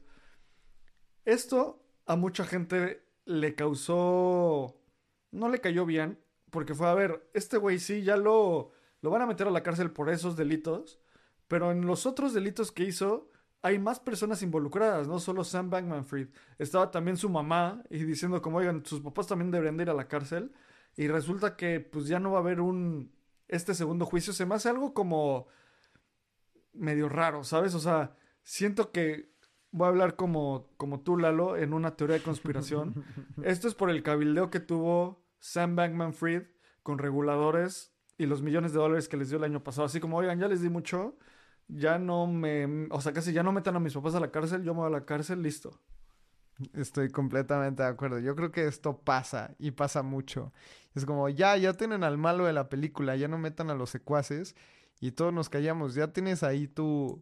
Esto 1.26 1.84
a 2.06 2.16
mucha 2.16 2.46
gente 2.46 3.04
le 3.26 3.54
causó, 3.54 4.82
no 5.32 5.50
le 5.50 5.60
cayó 5.60 5.86
bien, 5.86 6.23
porque 6.54 6.76
fue, 6.76 6.88
a 6.88 6.94
ver, 6.94 7.28
este 7.34 7.58
güey 7.58 7.80
sí, 7.80 8.04
ya 8.04 8.16
lo, 8.16 8.72
lo 9.02 9.10
van 9.10 9.24
a 9.24 9.26
meter 9.26 9.48
a 9.48 9.52
la 9.52 9.64
cárcel 9.64 9.90
por 9.90 10.12
esos 10.12 10.38
delitos, 10.38 11.00
pero 11.48 11.72
en 11.72 11.88
los 11.88 12.06
otros 12.06 12.32
delitos 12.32 12.72
que 12.72 12.84
hizo, 12.84 13.32
hay 13.64 13.80
más 13.80 14.00
personas 14.00 14.44
involucradas, 14.44 15.08
no 15.08 15.20
solo 15.20 15.44
Sam 15.44 15.72
Bankman 15.72 16.06
Fried. 16.06 16.28
Estaba 16.60 16.92
también 16.92 17.18
su 17.18 17.28
mamá 17.28 17.84
y 17.90 18.04
diciendo 18.04 18.40
como, 18.44 18.58
oigan, 18.58 18.86
sus 18.86 19.02
papás 19.02 19.26
también 19.26 19.50
deberían 19.50 19.78
de 19.78 19.84
ir 19.84 19.90
a 19.90 19.96
la 19.96 20.08
cárcel. 20.08 20.54
Y 20.96 21.08
resulta 21.08 21.56
que 21.56 21.80
pues 21.80 22.08
ya 22.08 22.20
no 22.20 22.32
va 22.32 22.38
a 22.38 22.42
haber 22.42 22.62
un 22.62 23.12
este 23.48 23.74
segundo 23.74 24.06
juicio 24.06 24.34
se 24.34 24.46
me 24.46 24.56
hace 24.56 24.70
algo 24.70 24.94
como 24.94 25.48
medio 26.74 27.10
raro, 27.10 27.44
¿sabes? 27.44 27.74
O 27.74 27.80
sea, 27.80 28.16
siento 28.44 28.92
que 28.92 29.34
voy 29.72 29.86
a 29.86 29.90
hablar 29.90 30.16
como, 30.16 30.70
como 30.78 31.02
tú, 31.02 31.18
Lalo, 31.18 31.58
en 31.58 31.74
una 31.74 31.96
teoría 31.96 32.18
de 32.18 32.24
conspiración. 32.24 33.04
Esto 33.44 33.68
es 33.68 33.74
por 33.74 33.90
el 33.90 34.04
cabildeo 34.04 34.50
que 34.52 34.60
tuvo 34.60 35.23
Sam 35.44 35.76
Bankman 35.76 36.14
Fried 36.14 36.44
con 36.84 37.00
reguladores 37.00 37.94
y 38.18 38.28
los 38.28 38.42
millones 38.42 38.72
de 38.72 38.80
dólares 38.80 39.10
que 39.10 39.18
les 39.18 39.28
dio 39.28 39.40
el 39.40 39.44
año 39.44 39.62
pasado. 39.62 39.86
Así 39.86 40.00
como, 40.00 40.16
oigan, 40.16 40.40
ya 40.40 40.48
les 40.48 40.62
di 40.62 40.70
mucho, 40.70 41.18
ya 41.68 42.00
no 42.00 42.28
me. 42.28 42.88
O 42.92 43.02
sea, 43.02 43.12
casi 43.12 43.34
ya 43.34 43.44
no 43.44 43.52
metan 43.52 43.76
a 43.76 43.82
mis 43.82 43.94
papás 43.94 44.16
a 44.16 44.22
la 44.22 44.32
cárcel, 44.32 44.64
yo 44.64 44.74
me 44.74 44.80
voy 44.80 44.88
a 44.88 44.92
la 44.92 45.06
cárcel, 45.06 45.42
listo. 45.42 45.82
Estoy 46.72 47.10
completamente 47.10 47.84
de 47.84 47.90
acuerdo. 47.90 48.20
Yo 48.20 48.38
creo 48.38 48.54
que 48.54 48.68
esto 48.68 49.00
pasa 49.00 49.54
y 49.60 49.72
pasa 49.72 50.02
mucho. 50.02 50.54
Es 50.96 51.06
como, 51.06 51.28
ya, 51.28 51.58
ya 51.58 51.74
tienen 51.74 52.06
al 52.06 52.18
malo 52.18 52.46
de 52.46 52.54
la 52.54 52.70
película, 52.70 53.18
ya 53.18 53.28
no 53.28 53.38
metan 53.38 53.70
a 53.70 53.76
los 53.76 53.90
secuaces 53.90 54.56
y 55.02 55.12
todos 55.12 55.34
nos 55.34 55.50
callamos. 55.50 55.94
Ya 55.94 56.14
tienes 56.14 56.44
ahí 56.44 56.70
tu, 56.70 57.22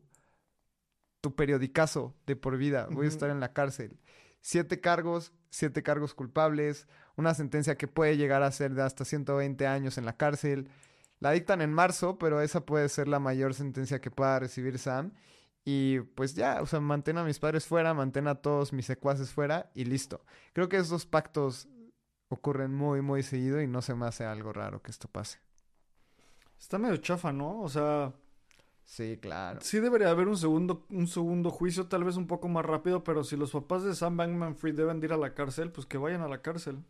tu 1.22 1.36
periodicazo 1.36 2.16
de 2.28 2.36
por 2.36 2.58
vida. 2.58 2.88
Voy 2.92 3.08
a 3.08 3.10
estar 3.10 3.32
en 3.32 3.40
la 3.40 3.52
cárcel. 3.52 4.00
Siete 4.42 4.80
cargos, 4.80 5.34
siete 5.50 5.82
cargos 5.82 6.14
culpables, 6.14 6.88
una 7.22 7.34
sentencia 7.34 7.78
que 7.78 7.88
puede 7.88 8.18
llegar 8.18 8.44
a 8.44 8.52
ser 8.52 8.74
de 8.74 8.82
hasta 8.84 9.06
120 9.06 9.66
años 9.68 9.98
en 9.98 10.06
la 10.06 10.18
cárcel. 10.18 10.68
La 11.20 11.32
dictan 11.32 11.62
en 11.62 11.72
marzo, 11.72 12.18
pero 12.18 12.42
esa 12.42 12.66
puede 12.66 12.90
ser 12.90 13.08
la 13.08 13.20
mayor 13.20 13.54
sentencia 13.54 14.02
que 14.02 14.12
pueda 14.12 14.40
recibir 14.40 14.78
Sam. 14.80 15.14
Y 15.64 16.00
pues 16.00 16.34
ya, 16.34 16.62
o 16.62 16.66
sea, 16.66 16.80
mantén 16.80 17.18
a 17.18 17.24
mis 17.24 17.40
padres 17.40 17.66
fuera, 17.66 17.94
mantén 17.94 18.28
a 18.28 18.36
todos 18.36 18.74
mis 18.74 18.88
secuaces 18.88 19.32
fuera 19.32 19.70
y 19.76 19.86
listo. 19.86 20.26
Creo 20.54 20.68
que 20.68 20.78
esos 20.78 21.06
pactos 21.06 21.68
ocurren 22.30 22.74
muy, 22.74 23.02
muy 23.02 23.22
seguido 23.24 23.62
y 23.62 23.68
no 23.68 23.82
se 23.82 23.94
me 23.94 24.08
hace 24.08 24.26
algo 24.26 24.52
raro 24.54 24.82
que 24.82 24.90
esto 24.90 25.08
pase. 25.08 25.40
Está 26.60 26.78
medio 26.78 26.98
chafa, 26.98 27.32
¿no? 27.32 27.62
O 27.62 27.70
sea... 27.70 28.14
Sí, 28.84 29.18
claro. 29.22 29.62
Sí 29.62 29.80
debería 29.80 30.10
haber 30.10 30.28
un 30.28 30.38
segundo, 30.38 30.86
un 30.90 31.08
segundo 31.08 31.50
juicio, 31.50 31.88
tal 31.88 32.04
vez 32.04 32.18
un 32.18 32.28
poco 32.28 32.50
más 32.50 32.66
rápido, 32.66 33.04
pero 33.04 33.24
si 33.24 33.38
los 33.38 33.52
papás 33.52 33.84
de 33.84 33.96
Sam 33.96 34.18
Bankman 34.18 34.56
Fried 34.56 34.76
deben 34.76 35.00
de 35.00 35.08
ir 35.08 35.14
a 35.14 35.18
la 35.18 35.34
cárcel, 35.34 35.72
pues 35.72 35.86
que 35.86 35.98
vayan 35.98 36.22
a 36.22 36.28
la 36.28 36.42
cárcel. 36.42 36.84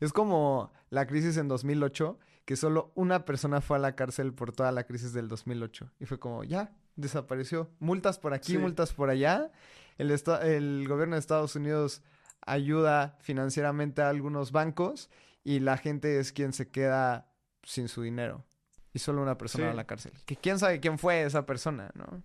Es 0.00 0.12
como 0.12 0.72
la 0.90 1.06
crisis 1.06 1.36
en 1.36 1.48
2008, 1.48 2.18
que 2.44 2.56
solo 2.56 2.92
una 2.94 3.24
persona 3.24 3.60
fue 3.60 3.76
a 3.76 3.80
la 3.80 3.94
cárcel 3.96 4.34
por 4.34 4.52
toda 4.52 4.72
la 4.72 4.84
crisis 4.84 5.12
del 5.12 5.28
2008. 5.28 5.90
Y 6.00 6.06
fue 6.06 6.18
como, 6.18 6.44
ya, 6.44 6.72
desapareció. 6.96 7.70
Multas 7.78 8.18
por 8.18 8.34
aquí, 8.34 8.58
multas 8.58 8.92
por 8.92 9.10
allá. 9.10 9.50
El, 9.98 10.10
el 10.10 10.88
gobierno 10.88 11.16
de 11.16 11.20
Estados 11.20 11.56
Unidos 11.56 12.02
ayuda 12.46 13.16
financieramente 13.20 14.02
a 14.02 14.08
algunos 14.08 14.52
bancos 14.52 15.10
y 15.42 15.60
la 15.60 15.76
gente 15.76 16.18
es 16.18 16.32
quien 16.32 16.52
se 16.52 16.70
queda 16.70 17.30
sin 17.62 17.88
su 17.88 18.02
dinero. 18.02 18.44
Y 18.92 18.98
solo 19.00 19.22
una 19.22 19.36
persona 19.36 19.70
a 19.70 19.74
la 19.74 19.86
cárcel. 19.86 20.12
Que 20.24 20.36
quién 20.36 20.58
sabe 20.58 20.80
quién 20.80 20.98
fue 20.98 21.24
esa 21.24 21.44
persona, 21.46 21.90
¿no? 21.94 22.22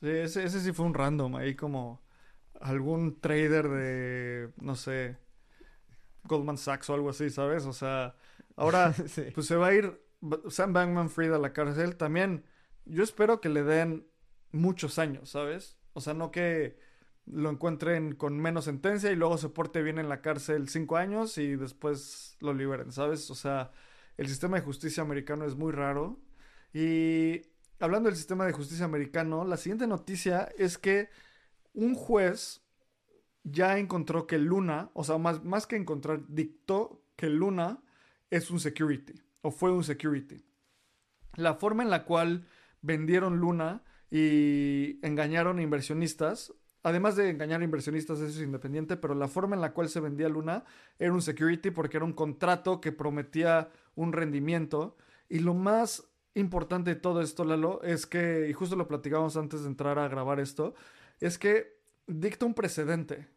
Sí, 0.00 0.08
ese, 0.08 0.44
ese 0.44 0.60
sí 0.60 0.72
fue 0.72 0.86
un 0.86 0.94
random. 0.94 1.36
Ahí 1.36 1.54
como 1.54 2.02
algún 2.60 3.20
trader 3.20 3.68
de, 3.68 4.50
no 4.60 4.76
sé, 4.76 5.18
Goldman 6.24 6.58
Sachs 6.58 6.90
o 6.90 6.94
algo 6.94 7.10
así, 7.10 7.30
¿sabes? 7.30 7.66
O 7.66 7.72
sea, 7.72 8.16
ahora 8.56 8.94
pues 9.34 9.46
se 9.46 9.56
va 9.56 9.68
a 9.68 9.74
ir 9.74 10.00
Sam 10.48 10.72
Bankman 10.72 11.10
Fried 11.10 11.32
a 11.32 11.38
la 11.38 11.52
cárcel. 11.52 11.96
También 11.96 12.44
yo 12.84 13.02
espero 13.02 13.40
que 13.40 13.48
le 13.48 13.62
den 13.62 14.06
muchos 14.52 14.98
años, 14.98 15.30
¿sabes? 15.30 15.78
O 15.92 16.00
sea, 16.00 16.14
no 16.14 16.30
que 16.30 16.78
lo 17.26 17.50
encuentren 17.50 18.14
con 18.14 18.38
menos 18.38 18.66
sentencia 18.66 19.10
y 19.10 19.16
luego 19.16 19.38
se 19.38 19.48
porte 19.48 19.82
bien 19.82 19.98
en 19.98 20.08
la 20.08 20.20
cárcel 20.20 20.68
cinco 20.68 20.96
años 20.96 21.38
y 21.38 21.56
después 21.56 22.36
lo 22.40 22.52
liberen, 22.52 22.92
¿sabes? 22.92 23.30
O 23.30 23.34
sea, 23.34 23.72
el 24.16 24.28
sistema 24.28 24.56
de 24.56 24.62
justicia 24.62 25.02
americano 25.02 25.44
es 25.46 25.56
muy 25.56 25.72
raro. 25.72 26.20
Y 26.72 27.42
hablando 27.80 28.08
del 28.08 28.16
sistema 28.16 28.46
de 28.46 28.52
justicia 28.52 28.84
americano, 28.84 29.44
la 29.44 29.56
siguiente 29.56 29.86
noticia 29.86 30.48
es 30.58 30.78
que 30.78 31.08
un 31.72 31.94
juez 31.94 32.63
ya 33.44 33.78
encontró 33.78 34.26
que 34.26 34.38
Luna, 34.38 34.90
o 34.94 35.04
sea, 35.04 35.18
más, 35.18 35.44
más 35.44 35.66
que 35.66 35.76
encontrar, 35.76 36.22
dictó 36.28 37.02
que 37.16 37.28
Luna 37.28 37.82
es 38.30 38.50
un 38.50 38.58
security, 38.58 39.14
o 39.42 39.50
fue 39.50 39.70
un 39.70 39.84
security. 39.84 40.44
La 41.36 41.54
forma 41.54 41.82
en 41.82 41.90
la 41.90 42.04
cual 42.04 42.46
vendieron 42.80 43.38
Luna 43.38 43.84
y 44.10 44.98
engañaron 45.06 45.60
inversionistas, 45.60 46.54
además 46.82 47.16
de 47.16 47.30
engañar 47.30 47.60
a 47.60 47.64
inversionistas, 47.64 48.18
eso 48.18 48.38
es 48.38 48.44
independiente, 48.44 48.96
pero 48.96 49.14
la 49.14 49.28
forma 49.28 49.54
en 49.54 49.62
la 49.62 49.72
cual 49.72 49.88
se 49.88 50.00
vendía 50.00 50.28
Luna 50.28 50.64
era 50.98 51.12
un 51.12 51.22
security 51.22 51.70
porque 51.70 51.96
era 51.98 52.06
un 52.06 52.12
contrato 52.12 52.80
que 52.80 52.92
prometía 52.92 53.70
un 53.94 54.12
rendimiento. 54.12 54.96
Y 55.28 55.40
lo 55.40 55.54
más 55.54 56.08
importante 56.34 56.94
de 56.94 57.00
todo 57.00 57.22
esto, 57.22 57.44
Lalo, 57.44 57.82
es 57.82 58.06
que, 58.06 58.48
y 58.48 58.52
justo 58.52 58.76
lo 58.76 58.88
platicábamos 58.88 59.36
antes 59.36 59.62
de 59.62 59.68
entrar 59.68 59.98
a 59.98 60.08
grabar 60.08 60.40
esto, 60.40 60.74
es 61.20 61.38
que 61.38 61.78
dicta 62.06 62.46
un 62.46 62.54
precedente. 62.54 63.33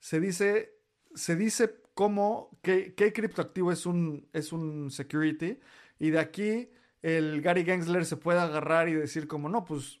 Se 0.00 0.20
dice, 0.20 0.74
se 1.14 1.36
dice 1.36 1.80
cómo, 1.94 2.58
qué, 2.62 2.94
qué 2.94 3.12
criptoactivo 3.12 3.70
es 3.70 3.86
un, 3.86 4.28
es 4.32 4.52
un 4.52 4.90
security, 4.90 5.58
y 5.98 6.10
de 6.10 6.18
aquí 6.18 6.70
el 7.02 7.40
Gary 7.42 7.64
Gensler 7.64 8.04
se 8.04 8.16
puede 8.16 8.40
agarrar 8.40 8.88
y 8.88 8.94
decir 8.94 9.26
como, 9.28 9.48
no, 9.48 9.64
pues 9.64 10.00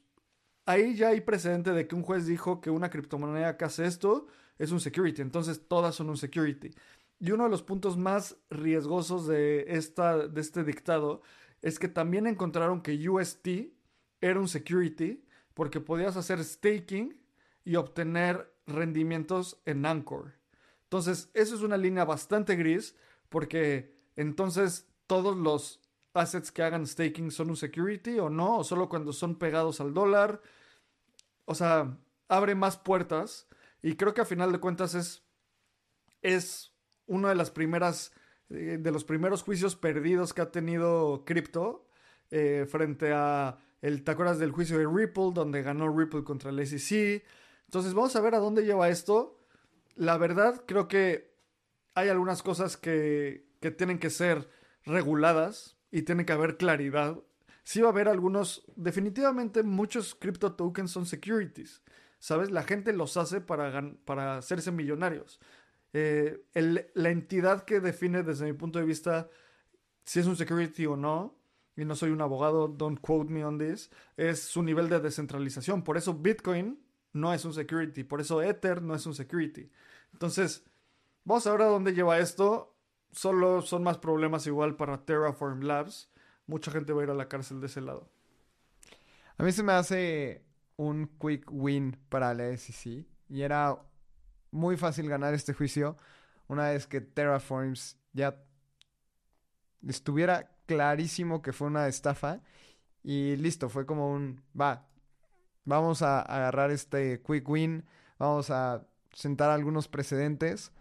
ahí 0.66 0.94
ya 0.94 1.08
hay 1.08 1.20
precedente 1.20 1.72
de 1.72 1.86
que 1.86 1.94
un 1.94 2.02
juez 2.02 2.26
dijo 2.26 2.60
que 2.60 2.70
una 2.70 2.90
criptomoneda 2.90 3.56
que 3.56 3.64
hace 3.64 3.86
esto 3.86 4.26
es 4.58 4.72
un 4.72 4.80
security, 4.80 5.22
entonces 5.22 5.66
todas 5.68 5.94
son 5.94 6.10
un 6.10 6.16
security. 6.16 6.70
Y 7.18 7.32
uno 7.32 7.44
de 7.44 7.50
los 7.50 7.62
puntos 7.62 7.96
más 7.96 8.36
riesgosos 8.50 9.26
de, 9.26 9.64
esta, 9.68 10.26
de 10.26 10.40
este 10.40 10.64
dictado 10.64 11.22
es 11.60 11.78
que 11.78 11.88
también 11.88 12.26
encontraron 12.26 12.80
que 12.82 13.08
UST 13.08 13.48
era 14.20 14.40
un 14.40 14.48
security 14.48 15.22
porque 15.54 15.80
podías 15.80 16.16
hacer 16.16 16.42
staking 16.42 17.18
y 17.64 17.76
obtener 17.76 18.50
rendimientos 18.70 19.60
en 19.64 19.86
Anchor. 19.86 20.34
Entonces, 20.84 21.30
eso 21.34 21.54
es 21.54 21.62
una 21.62 21.76
línea 21.76 22.04
bastante 22.04 22.56
gris 22.56 22.96
porque 23.28 23.94
entonces 24.16 24.88
todos 25.06 25.36
los 25.36 25.80
assets 26.14 26.50
que 26.50 26.62
hagan 26.62 26.86
staking 26.86 27.30
son 27.30 27.50
un 27.50 27.56
security 27.56 28.18
o 28.18 28.28
no, 28.28 28.58
o 28.58 28.64
solo 28.64 28.88
cuando 28.88 29.12
son 29.12 29.36
pegados 29.36 29.80
al 29.80 29.94
dólar. 29.94 30.42
O 31.44 31.54
sea, 31.54 31.96
abre 32.28 32.54
más 32.54 32.76
puertas 32.76 33.46
y 33.82 33.96
creo 33.96 34.14
que 34.14 34.20
a 34.20 34.24
final 34.24 34.52
de 34.52 34.58
cuentas 34.58 34.94
es, 34.94 35.22
es 36.22 36.72
una 37.06 37.28
de 37.28 37.34
las 37.34 37.50
primeras, 37.50 38.12
eh, 38.50 38.78
de 38.80 38.90
los 38.90 39.04
primeros 39.04 39.42
juicios 39.42 39.76
perdidos 39.76 40.34
que 40.34 40.42
ha 40.42 40.50
tenido 40.50 41.24
cripto 41.24 41.86
eh, 42.30 42.66
frente 42.68 43.12
a 43.12 43.58
el, 43.82 44.04
¿te 44.04 44.10
acuerdas 44.10 44.38
del 44.38 44.52
juicio 44.52 44.78
de 44.78 44.86
Ripple 44.86 45.30
donde 45.32 45.62
ganó 45.62 45.88
Ripple 45.96 46.22
contra 46.22 46.50
el 46.50 46.66
SEC? 46.66 47.24
Entonces 47.70 47.94
vamos 47.94 48.16
a 48.16 48.20
ver 48.20 48.34
a 48.34 48.40
dónde 48.40 48.64
lleva 48.64 48.88
esto. 48.88 49.38
La 49.94 50.18
verdad 50.18 50.64
creo 50.66 50.88
que 50.88 51.36
hay 51.94 52.08
algunas 52.08 52.42
cosas 52.42 52.76
que, 52.76 53.46
que 53.60 53.70
tienen 53.70 54.00
que 54.00 54.10
ser 54.10 54.50
reguladas 54.84 55.78
y 55.92 56.02
tiene 56.02 56.26
que 56.26 56.32
haber 56.32 56.56
claridad. 56.56 57.22
Sí 57.62 57.80
va 57.80 57.86
a 57.86 57.92
haber 57.92 58.08
algunos, 58.08 58.64
definitivamente 58.74 59.62
muchos 59.62 60.16
crypto 60.16 60.54
tokens 60.54 60.90
son 60.90 61.06
securities, 61.06 61.80
¿sabes? 62.18 62.50
La 62.50 62.64
gente 62.64 62.92
los 62.92 63.16
hace 63.16 63.40
para, 63.40 63.94
para 64.04 64.38
hacerse 64.38 64.72
millonarios. 64.72 65.38
Eh, 65.92 66.42
la 66.54 67.10
entidad 67.10 67.64
que 67.64 67.78
define 67.78 68.24
desde 68.24 68.46
mi 68.46 68.52
punto 68.52 68.80
de 68.80 68.84
vista 68.84 69.30
si 70.04 70.18
es 70.18 70.26
un 70.26 70.34
security 70.36 70.86
o 70.86 70.96
no, 70.96 71.38
y 71.76 71.84
no 71.84 71.94
soy 71.94 72.10
un 72.10 72.20
abogado, 72.20 72.66
don't 72.66 73.00
quote 73.00 73.30
me 73.30 73.44
on 73.44 73.58
this, 73.58 73.92
es 74.16 74.40
su 74.40 74.60
nivel 74.64 74.88
de 74.88 74.98
descentralización. 74.98 75.84
Por 75.84 75.96
eso 75.96 76.14
Bitcoin 76.14 76.89
no 77.12 77.32
es 77.32 77.44
un 77.44 77.54
security, 77.54 78.04
por 78.04 78.20
eso 78.20 78.42
Ether 78.42 78.82
no 78.82 78.94
es 78.94 79.06
un 79.06 79.14
security. 79.14 79.70
Entonces, 80.12 80.64
vamos 81.24 81.46
a 81.46 81.52
ver 81.52 81.62
a 81.62 81.66
dónde 81.66 81.92
lleva 81.92 82.18
esto 82.18 82.70
solo 83.12 83.62
son 83.62 83.82
más 83.82 83.98
problemas 83.98 84.46
igual 84.46 84.76
para 84.76 85.04
Terraform 85.04 85.62
Labs. 85.62 86.10
Mucha 86.46 86.70
gente 86.70 86.92
va 86.92 87.00
a 87.00 87.04
ir 87.04 87.10
a 87.10 87.14
la 87.14 87.28
cárcel 87.28 87.60
de 87.60 87.66
ese 87.66 87.80
lado. 87.80 88.08
A 89.36 89.42
mí 89.42 89.52
se 89.52 89.62
me 89.62 89.72
hace 89.72 90.44
un 90.76 91.06
quick 91.20 91.50
win 91.50 91.96
para 92.08 92.34
la 92.34 92.56
SEC. 92.56 93.06
Y 93.28 93.42
era 93.42 93.78
muy 94.50 94.76
fácil 94.76 95.08
ganar 95.08 95.34
este 95.34 95.54
juicio 95.54 95.96
una 96.48 96.70
vez 96.70 96.86
que 96.86 97.00
Terraforms 97.00 97.96
ya 98.12 98.42
estuviera 99.86 100.56
clarísimo 100.66 101.42
que 101.42 101.52
fue 101.52 101.68
una 101.68 101.86
estafa. 101.86 102.40
Y 103.02 103.36
listo, 103.36 103.68
fue 103.68 103.86
como 103.86 104.10
un, 104.10 104.42
va, 104.58 104.88
vamos 105.64 106.02
a 106.02 106.20
agarrar 106.20 106.70
este 106.70 107.20
quick 107.22 107.48
win, 107.48 107.84
vamos 108.18 108.50
a 108.50 108.86
sentar 109.12 109.50
algunos 109.50 109.88
precedentes 109.88 110.72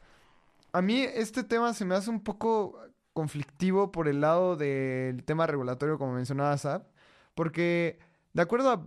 a 0.72 0.82
mí 0.82 1.02
este 1.02 1.44
tema 1.44 1.74
se 1.74 1.86
me 1.86 1.96
hace 1.96 2.10
un 2.10 2.22
poco 2.24 2.80
conflictivo 3.14 3.92
por 3.92 4.08
el 4.08 4.22
lado 4.22 4.56
del 4.56 5.24
tema 5.24 5.48
regulatorio, 5.48 5.98
como 5.98 6.14
mencionaba 6.14 6.58
Zap, 6.58 6.88
porque 7.36 8.00
de 8.34 8.42
acuerdo 8.42 8.72
a 8.72 8.86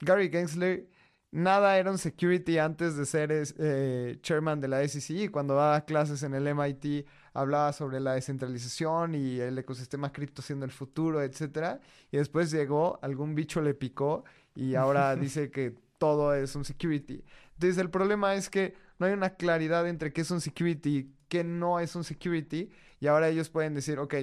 Gary 0.00 0.30
Gensler, 0.30 0.88
nada 1.32 1.78
era 1.78 1.90
un 1.90 1.98
security 1.98 2.58
antes 2.58 2.96
de 2.96 3.06
ser 3.06 3.30
eh, 3.32 4.18
chairman 4.22 4.60
de 4.60 4.68
la 4.68 4.86
SEC. 4.86 5.30
Cuando 5.30 5.54
daba 5.54 5.84
clases 5.84 6.22
en 6.22 6.34
el 6.34 6.46
MIT 6.46 7.06
hablaba 7.34 7.72
sobre 7.72 8.00
la 8.00 8.14
descentralización 8.14 9.14
y 9.14 9.40
el 9.40 9.58
ecosistema 9.58 10.12
cripto 10.12 10.42
siendo 10.42 10.64
el 10.64 10.70
futuro, 10.70 11.22
etcétera, 11.22 11.80
y 12.10 12.18
después 12.18 12.50
llegó, 12.50 12.98
algún 13.02 13.34
bicho 13.34 13.60
le 13.60 13.74
picó 13.74 14.24
y 14.56 14.74
ahora 14.74 15.14
dice 15.14 15.50
que 15.50 15.74
todo 15.98 16.34
es 16.34 16.56
un 16.56 16.64
security. 16.64 17.22
Entonces 17.54 17.78
el 17.78 17.90
problema 17.90 18.34
es 18.34 18.50
que 18.50 18.74
no 18.98 19.06
hay 19.06 19.12
una 19.12 19.30
claridad 19.30 19.86
entre 19.86 20.12
qué 20.12 20.22
es 20.22 20.30
un 20.30 20.40
security, 20.40 21.12
qué 21.28 21.44
no 21.44 21.78
es 21.78 21.94
un 21.94 22.04
security, 22.04 22.70
y 23.00 23.06
ahora 23.06 23.28
ellos 23.28 23.50
pueden 23.50 23.74
decir, 23.74 23.98
ok, 23.98 24.14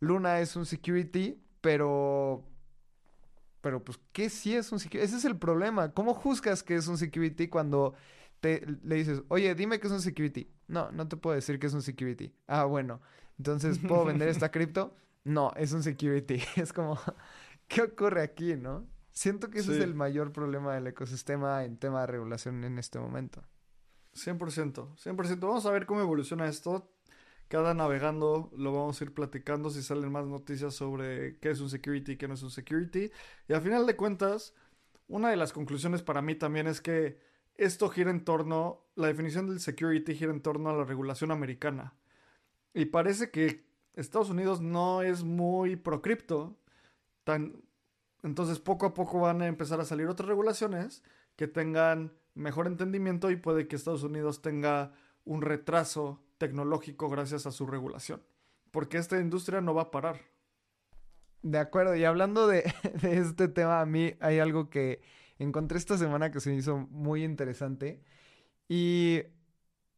Luna 0.00 0.40
es 0.40 0.56
un 0.56 0.66
security, 0.66 1.40
pero... 1.60 2.44
Pero 3.60 3.82
pues, 3.82 3.98
¿qué 4.12 4.30
sí 4.30 4.54
es 4.54 4.70
un 4.70 4.78
security? 4.78 5.04
Ese 5.04 5.16
es 5.16 5.24
el 5.24 5.36
problema. 5.36 5.92
¿Cómo 5.92 6.14
juzgas 6.14 6.62
que 6.62 6.76
es 6.76 6.86
un 6.86 6.98
security 6.98 7.48
cuando 7.48 7.94
te, 8.38 8.64
le 8.84 8.94
dices, 8.94 9.22
oye, 9.26 9.56
dime 9.56 9.80
que 9.80 9.88
es 9.88 9.92
un 9.92 10.02
security? 10.02 10.48
No, 10.68 10.92
no 10.92 11.08
te 11.08 11.16
puedo 11.16 11.34
decir 11.34 11.58
que 11.58 11.66
es 11.66 11.74
un 11.74 11.82
security. 11.82 12.32
Ah, 12.46 12.64
bueno. 12.64 13.00
Entonces, 13.38 13.80
¿puedo 13.80 14.04
vender 14.04 14.28
esta 14.28 14.50
cripto? 14.52 14.94
No, 15.24 15.52
es 15.56 15.72
un 15.72 15.82
security. 15.82 16.40
Es 16.56 16.72
como, 16.72 16.96
¿qué 17.66 17.82
ocurre 17.82 18.22
aquí, 18.22 18.54
no? 18.54 18.86
Siento 19.16 19.48
que 19.48 19.60
ese 19.60 19.72
es 19.72 19.82
el 19.82 19.94
mayor 19.94 20.30
problema 20.30 20.74
del 20.74 20.88
ecosistema 20.88 21.64
en 21.64 21.78
tema 21.78 22.02
de 22.02 22.06
regulación 22.08 22.62
en 22.64 22.78
este 22.78 22.98
momento. 22.98 23.42
100%, 24.14 24.94
100%. 24.94 25.40
Vamos 25.40 25.64
a 25.64 25.70
ver 25.70 25.86
cómo 25.86 26.02
evoluciona 26.02 26.46
esto. 26.46 26.92
Cada 27.48 27.72
navegando 27.72 28.50
lo 28.54 28.74
vamos 28.74 29.00
a 29.00 29.04
ir 29.04 29.14
platicando 29.14 29.70
si 29.70 29.82
salen 29.82 30.12
más 30.12 30.26
noticias 30.26 30.74
sobre 30.74 31.38
qué 31.38 31.48
es 31.48 31.60
un 31.60 31.70
security 31.70 32.12
y 32.12 32.16
qué 32.18 32.28
no 32.28 32.34
es 32.34 32.42
un 32.42 32.50
security. 32.50 33.10
Y 33.48 33.54
al 33.54 33.62
final 33.62 33.86
de 33.86 33.96
cuentas, 33.96 34.52
una 35.08 35.30
de 35.30 35.36
las 35.36 35.54
conclusiones 35.54 36.02
para 36.02 36.20
mí 36.20 36.34
también 36.34 36.66
es 36.66 36.82
que 36.82 37.18
esto 37.54 37.88
gira 37.88 38.10
en 38.10 38.22
torno, 38.22 38.84
la 38.96 39.06
definición 39.06 39.48
del 39.48 39.60
security 39.60 40.14
gira 40.14 40.30
en 40.30 40.42
torno 40.42 40.68
a 40.68 40.74
la 40.74 40.84
regulación 40.84 41.30
americana. 41.30 41.94
Y 42.74 42.84
parece 42.84 43.30
que 43.30 43.64
Estados 43.94 44.28
Unidos 44.28 44.60
no 44.60 45.00
es 45.00 45.24
muy 45.24 45.76
pro 45.76 46.02
cripto. 46.02 46.58
Tan, 47.24 47.62
entonces 48.22 48.58
poco 48.60 48.86
a 48.86 48.94
poco 48.94 49.20
van 49.20 49.42
a 49.42 49.46
empezar 49.46 49.80
a 49.80 49.84
salir 49.84 50.06
otras 50.08 50.28
regulaciones 50.28 51.02
que 51.36 51.46
tengan 51.46 52.12
mejor 52.34 52.66
entendimiento 52.66 53.30
y 53.30 53.36
puede 53.36 53.68
que 53.68 53.76
Estados 53.76 54.02
Unidos 54.02 54.42
tenga 54.42 54.92
un 55.24 55.42
retraso 55.42 56.22
tecnológico 56.38 57.08
gracias 57.08 57.46
a 57.46 57.52
su 57.52 57.66
regulación. 57.66 58.22
Porque 58.70 58.98
esta 58.98 59.20
industria 59.20 59.60
no 59.60 59.74
va 59.74 59.82
a 59.82 59.90
parar. 59.90 60.20
De 61.42 61.58
acuerdo, 61.58 61.94
y 61.96 62.04
hablando 62.04 62.46
de, 62.46 62.72
este 63.02 63.48
tema, 63.48 63.80
a 63.80 63.86
mí 63.86 64.14
hay 64.20 64.38
algo 64.38 64.70
que 64.70 65.00
encontré 65.38 65.78
esta 65.78 65.98
semana 65.98 66.30
que 66.30 66.40
se 66.40 66.54
hizo 66.54 66.78
muy 66.90 67.24
interesante. 67.24 68.02
Y 68.68 69.22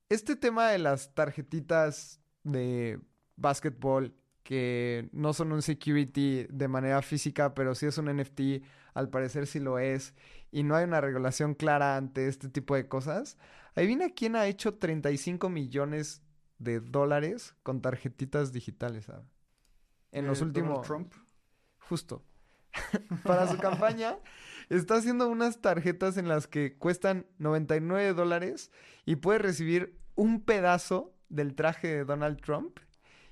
este 0.08 0.36
tema 0.36 0.68
de 0.68 0.78
las 0.78 1.14
tarjetitas 1.14 2.20
de 2.42 3.00
básquetbol 3.36 4.14
que 4.48 5.10
no 5.12 5.34
son 5.34 5.52
un 5.52 5.60
security 5.60 6.46
de 6.48 6.68
manera 6.68 7.02
física, 7.02 7.52
pero 7.52 7.74
sí 7.74 7.84
es 7.84 7.98
un 7.98 8.06
NFT, 8.06 8.64
al 8.94 9.10
parecer 9.10 9.46
sí 9.46 9.60
lo 9.60 9.78
es, 9.78 10.14
y 10.50 10.62
no 10.62 10.74
hay 10.74 10.84
una 10.84 11.02
regulación 11.02 11.52
clara 11.52 11.98
ante 11.98 12.28
este 12.28 12.48
tipo 12.48 12.74
de 12.74 12.88
cosas. 12.88 13.36
Adivina 13.74 14.08
quién 14.08 14.36
ha 14.36 14.46
hecho 14.46 14.76
35 14.78 15.50
millones 15.50 16.22
de 16.58 16.80
dólares 16.80 17.56
con 17.62 17.82
tarjetitas 17.82 18.50
digitales. 18.50 19.12
En 20.12 20.26
los 20.26 20.40
eh, 20.40 20.44
últimos... 20.44 20.80
Trump. 20.80 21.12
Justo. 21.80 22.24
Para 23.24 23.48
su 23.48 23.58
campaña, 23.58 24.16
está 24.70 24.94
haciendo 24.94 25.28
unas 25.28 25.60
tarjetas 25.60 26.16
en 26.16 26.26
las 26.26 26.46
que 26.46 26.78
cuestan 26.78 27.26
99 27.36 28.14
dólares 28.14 28.70
y 29.04 29.16
puede 29.16 29.40
recibir 29.40 30.00
un 30.14 30.40
pedazo 30.40 31.12
del 31.28 31.54
traje 31.54 31.88
de 31.88 32.04
Donald 32.06 32.40
Trump 32.40 32.78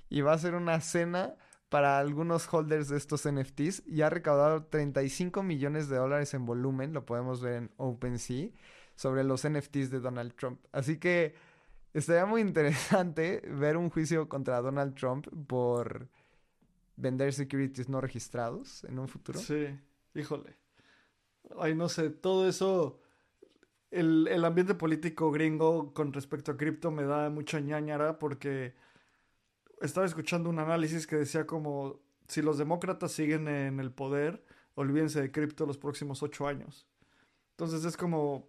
y 0.09 0.21
va 0.21 0.33
a 0.33 0.37
ser 0.37 0.55
una 0.55 0.79
cena 0.81 1.35
para 1.69 1.99
algunos 1.99 2.51
holders 2.51 2.89
de 2.89 2.97
estos 2.97 3.29
NFTs 3.29 3.83
y 3.85 4.01
ha 4.01 4.09
recaudado 4.09 4.65
35 4.65 5.43
millones 5.43 5.89
de 5.89 5.97
dólares 5.97 6.33
en 6.33 6.45
volumen, 6.45 6.93
lo 6.93 7.05
podemos 7.05 7.41
ver 7.41 7.53
en 7.55 7.71
OpenSea, 7.77 8.49
sobre 8.95 9.23
los 9.23 9.47
NFTs 9.47 9.91
de 9.91 9.99
Donald 9.99 10.33
Trump. 10.35 10.59
Así 10.71 10.97
que 10.97 11.35
estaría 11.93 12.25
muy 12.25 12.41
interesante 12.41 13.41
ver 13.51 13.77
un 13.77 13.89
juicio 13.89 14.29
contra 14.29 14.61
Donald 14.61 14.95
Trump 14.95 15.27
por 15.47 16.07
vender 16.95 17.33
securities 17.33 17.89
no 17.89 18.01
registrados 18.01 18.83
en 18.85 18.97
un 18.99 19.07
futuro. 19.07 19.39
Sí, 19.39 19.67
híjole. 20.15 20.55
Ay, 21.59 21.75
no 21.75 21.89
sé, 21.89 22.09
todo 22.09 22.47
eso, 22.47 22.99
el, 23.91 24.27
el 24.27 24.43
ambiente 24.45 24.73
político 24.73 25.31
gringo 25.31 25.93
con 25.93 26.11
respecto 26.11 26.51
a 26.51 26.57
cripto 26.57 26.91
me 26.91 27.03
da 27.03 27.29
mucha 27.29 27.59
ñañara 27.59 28.19
porque 28.19 28.73
estaba 29.81 30.05
escuchando 30.05 30.49
un 30.49 30.59
análisis 30.59 31.07
que 31.07 31.15
decía 31.15 31.45
como 31.45 31.99
si 32.27 32.41
los 32.41 32.57
demócratas 32.57 33.11
siguen 33.11 33.47
en 33.47 33.79
el 33.79 33.91
poder, 33.91 34.43
olvídense 34.75 35.21
de 35.21 35.31
cripto 35.31 35.65
los 35.65 35.77
próximos 35.77 36.21
ocho 36.23 36.47
años. 36.47 36.87
Entonces 37.51 37.85
es 37.85 37.97
como, 37.97 38.47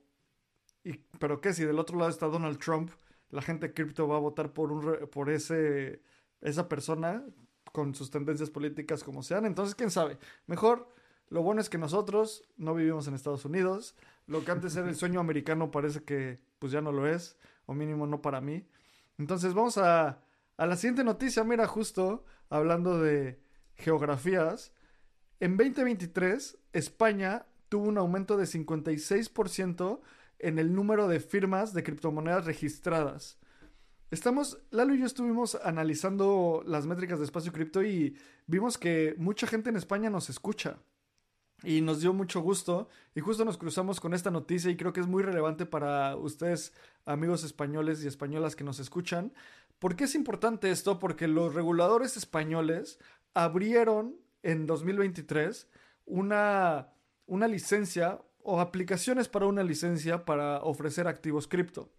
pero 1.18 1.40
qué 1.40 1.52
si 1.52 1.64
del 1.64 1.78
otro 1.78 1.98
lado 1.98 2.10
está 2.10 2.26
Donald 2.26 2.58
Trump, 2.58 2.90
la 3.30 3.42
gente 3.42 3.72
cripto 3.72 4.08
va 4.08 4.16
a 4.16 4.20
votar 4.20 4.52
por 4.52 4.72
un 4.72 5.08
por 5.10 5.30
ese 5.30 6.02
esa 6.40 6.68
persona 6.68 7.24
con 7.72 7.94
sus 7.94 8.10
tendencias 8.10 8.50
políticas 8.50 9.04
como 9.04 9.22
sean. 9.22 9.44
Entonces 9.46 9.74
quién 9.74 9.90
sabe. 9.90 10.18
Mejor 10.46 10.88
lo 11.28 11.42
bueno 11.42 11.60
es 11.60 11.68
que 11.68 11.78
nosotros 11.78 12.44
no 12.56 12.74
vivimos 12.74 13.06
en 13.06 13.14
Estados 13.14 13.44
Unidos. 13.44 13.94
Lo 14.26 14.44
que 14.44 14.50
antes 14.50 14.76
era 14.76 14.88
el 14.88 14.96
sueño 14.96 15.20
americano 15.20 15.70
parece 15.70 16.02
que 16.02 16.40
pues 16.58 16.72
ya 16.72 16.80
no 16.80 16.92
lo 16.92 17.06
es, 17.06 17.36
o 17.66 17.74
mínimo 17.74 18.06
no 18.06 18.22
para 18.22 18.40
mí. 18.40 18.66
Entonces 19.18 19.54
vamos 19.54 19.78
a 19.78 20.20
a 20.58 20.66
la 20.66 20.76
siguiente 20.76 21.04
noticia, 21.04 21.44
mira, 21.44 21.66
justo 21.66 22.24
hablando 22.50 23.00
de 23.00 23.40
geografías, 23.76 24.72
en 25.38 25.56
2023 25.56 26.58
España 26.72 27.46
tuvo 27.68 27.88
un 27.88 27.96
aumento 27.96 28.36
de 28.36 28.44
56% 28.44 30.00
en 30.40 30.58
el 30.58 30.74
número 30.74 31.06
de 31.06 31.20
firmas 31.20 31.74
de 31.74 31.84
criptomonedas 31.84 32.44
registradas. 32.44 33.38
Estamos, 34.10 34.58
Lalo 34.70 34.94
y 34.94 34.98
yo 34.98 35.06
estuvimos 35.06 35.54
analizando 35.54 36.64
las 36.66 36.86
métricas 36.86 37.20
de 37.20 37.26
espacio 37.26 37.52
cripto 37.52 37.84
y 37.84 38.16
vimos 38.46 38.78
que 38.78 39.14
mucha 39.16 39.46
gente 39.46 39.70
en 39.70 39.76
España 39.76 40.10
nos 40.10 40.28
escucha. 40.28 40.78
Y 41.64 41.80
nos 41.80 42.00
dio 42.00 42.12
mucho 42.12 42.40
gusto 42.40 42.88
y 43.16 43.20
justo 43.20 43.44
nos 43.44 43.58
cruzamos 43.58 43.98
con 43.98 44.14
esta 44.14 44.30
noticia 44.30 44.70
y 44.70 44.76
creo 44.76 44.92
que 44.92 45.00
es 45.00 45.08
muy 45.08 45.24
relevante 45.24 45.66
para 45.66 46.14
ustedes, 46.16 46.72
amigos 47.04 47.42
españoles 47.42 48.02
y 48.04 48.06
españolas 48.06 48.54
que 48.54 48.62
nos 48.62 48.78
escuchan, 48.78 49.32
¿Por 49.78 49.94
qué 49.94 50.04
es 50.04 50.14
importante 50.14 50.70
esto? 50.70 50.98
Porque 50.98 51.28
los 51.28 51.54
reguladores 51.54 52.16
españoles 52.16 52.98
abrieron 53.34 54.16
en 54.42 54.66
2023 54.66 55.68
una, 56.06 56.88
una 57.26 57.46
licencia 57.46 58.20
o 58.42 58.60
aplicaciones 58.60 59.28
para 59.28 59.46
una 59.46 59.62
licencia 59.62 60.24
para 60.24 60.58
ofrecer 60.62 61.06
activos 61.06 61.46
cripto. 61.46 61.92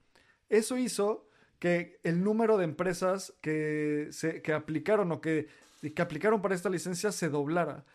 Eso 0.50 0.78
hizo 0.78 1.30
que 1.60 2.00
el 2.04 2.24
número 2.24 2.58
de 2.58 2.66
empresas 2.66 3.34
que, 3.42 4.08
se, 4.12 4.42
que 4.42 4.54
aplicaron 4.54 5.12
o 5.12 5.22
que, 5.22 5.48
que 5.82 6.02
aplicaron 6.02 6.42
para 6.42 6.56
esta 6.56 6.70
licencia 6.70 7.12
se 7.14 7.30
doblara. 7.30 7.86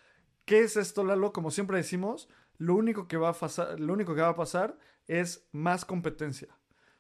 ¿Qué 0.47 0.61
es 0.61 0.77
esto, 0.77 1.05
Lalo? 1.05 1.33
Como 1.33 1.51
siempre 1.51 1.77
decimos, 1.77 2.29
lo 2.57 2.75
único 2.75 3.07
que 3.09 3.17
va 3.17 3.31
a 3.31 3.33
pasar, 3.35 3.81
lo 3.81 3.93
único 3.93 4.15
que 4.15 4.23
va 4.23 4.29
a 4.29 4.37
pasar 4.37 4.79
es 5.09 5.47
más 5.53 5.85
competencia 5.85 6.49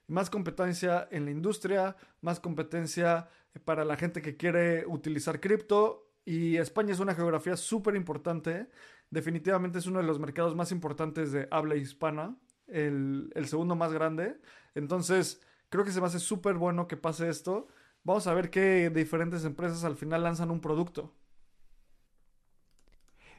más 0.06 0.30
competencia 0.30 1.08
en 1.10 1.24
la 1.24 1.30
industria, 1.30 1.96
más 2.20 2.40
competencia 2.40 3.28
para 3.64 3.84
la 3.84 3.96
gente 3.96 4.22
que 4.22 4.36
quiere 4.36 4.86
utilizar 4.86 5.40
cripto. 5.40 6.10
Y 6.24 6.56
España 6.56 6.92
es 6.92 7.00
una 7.00 7.14
geografía 7.14 7.56
súper 7.56 7.96
importante. 7.96 8.68
Definitivamente 9.10 9.78
es 9.78 9.86
uno 9.86 10.00
de 10.00 10.06
los 10.06 10.18
mercados 10.18 10.54
más 10.54 10.72
importantes 10.72 11.32
de 11.32 11.48
habla 11.50 11.76
hispana, 11.76 12.36
el, 12.66 13.30
el 13.34 13.46
segundo 13.46 13.76
más 13.76 13.92
grande. 13.92 14.40
Entonces, 14.74 15.40
creo 15.68 15.84
que 15.84 15.92
se 15.92 16.00
me 16.00 16.06
hace 16.06 16.18
súper 16.18 16.54
bueno 16.54 16.88
que 16.88 16.96
pase 16.96 17.28
esto. 17.28 17.68
Vamos 18.02 18.26
a 18.26 18.34
ver 18.34 18.50
qué 18.50 18.90
diferentes 18.90 19.44
empresas 19.44 19.84
al 19.84 19.96
final 19.96 20.22
lanzan 20.22 20.50
un 20.50 20.60
producto. 20.60 21.14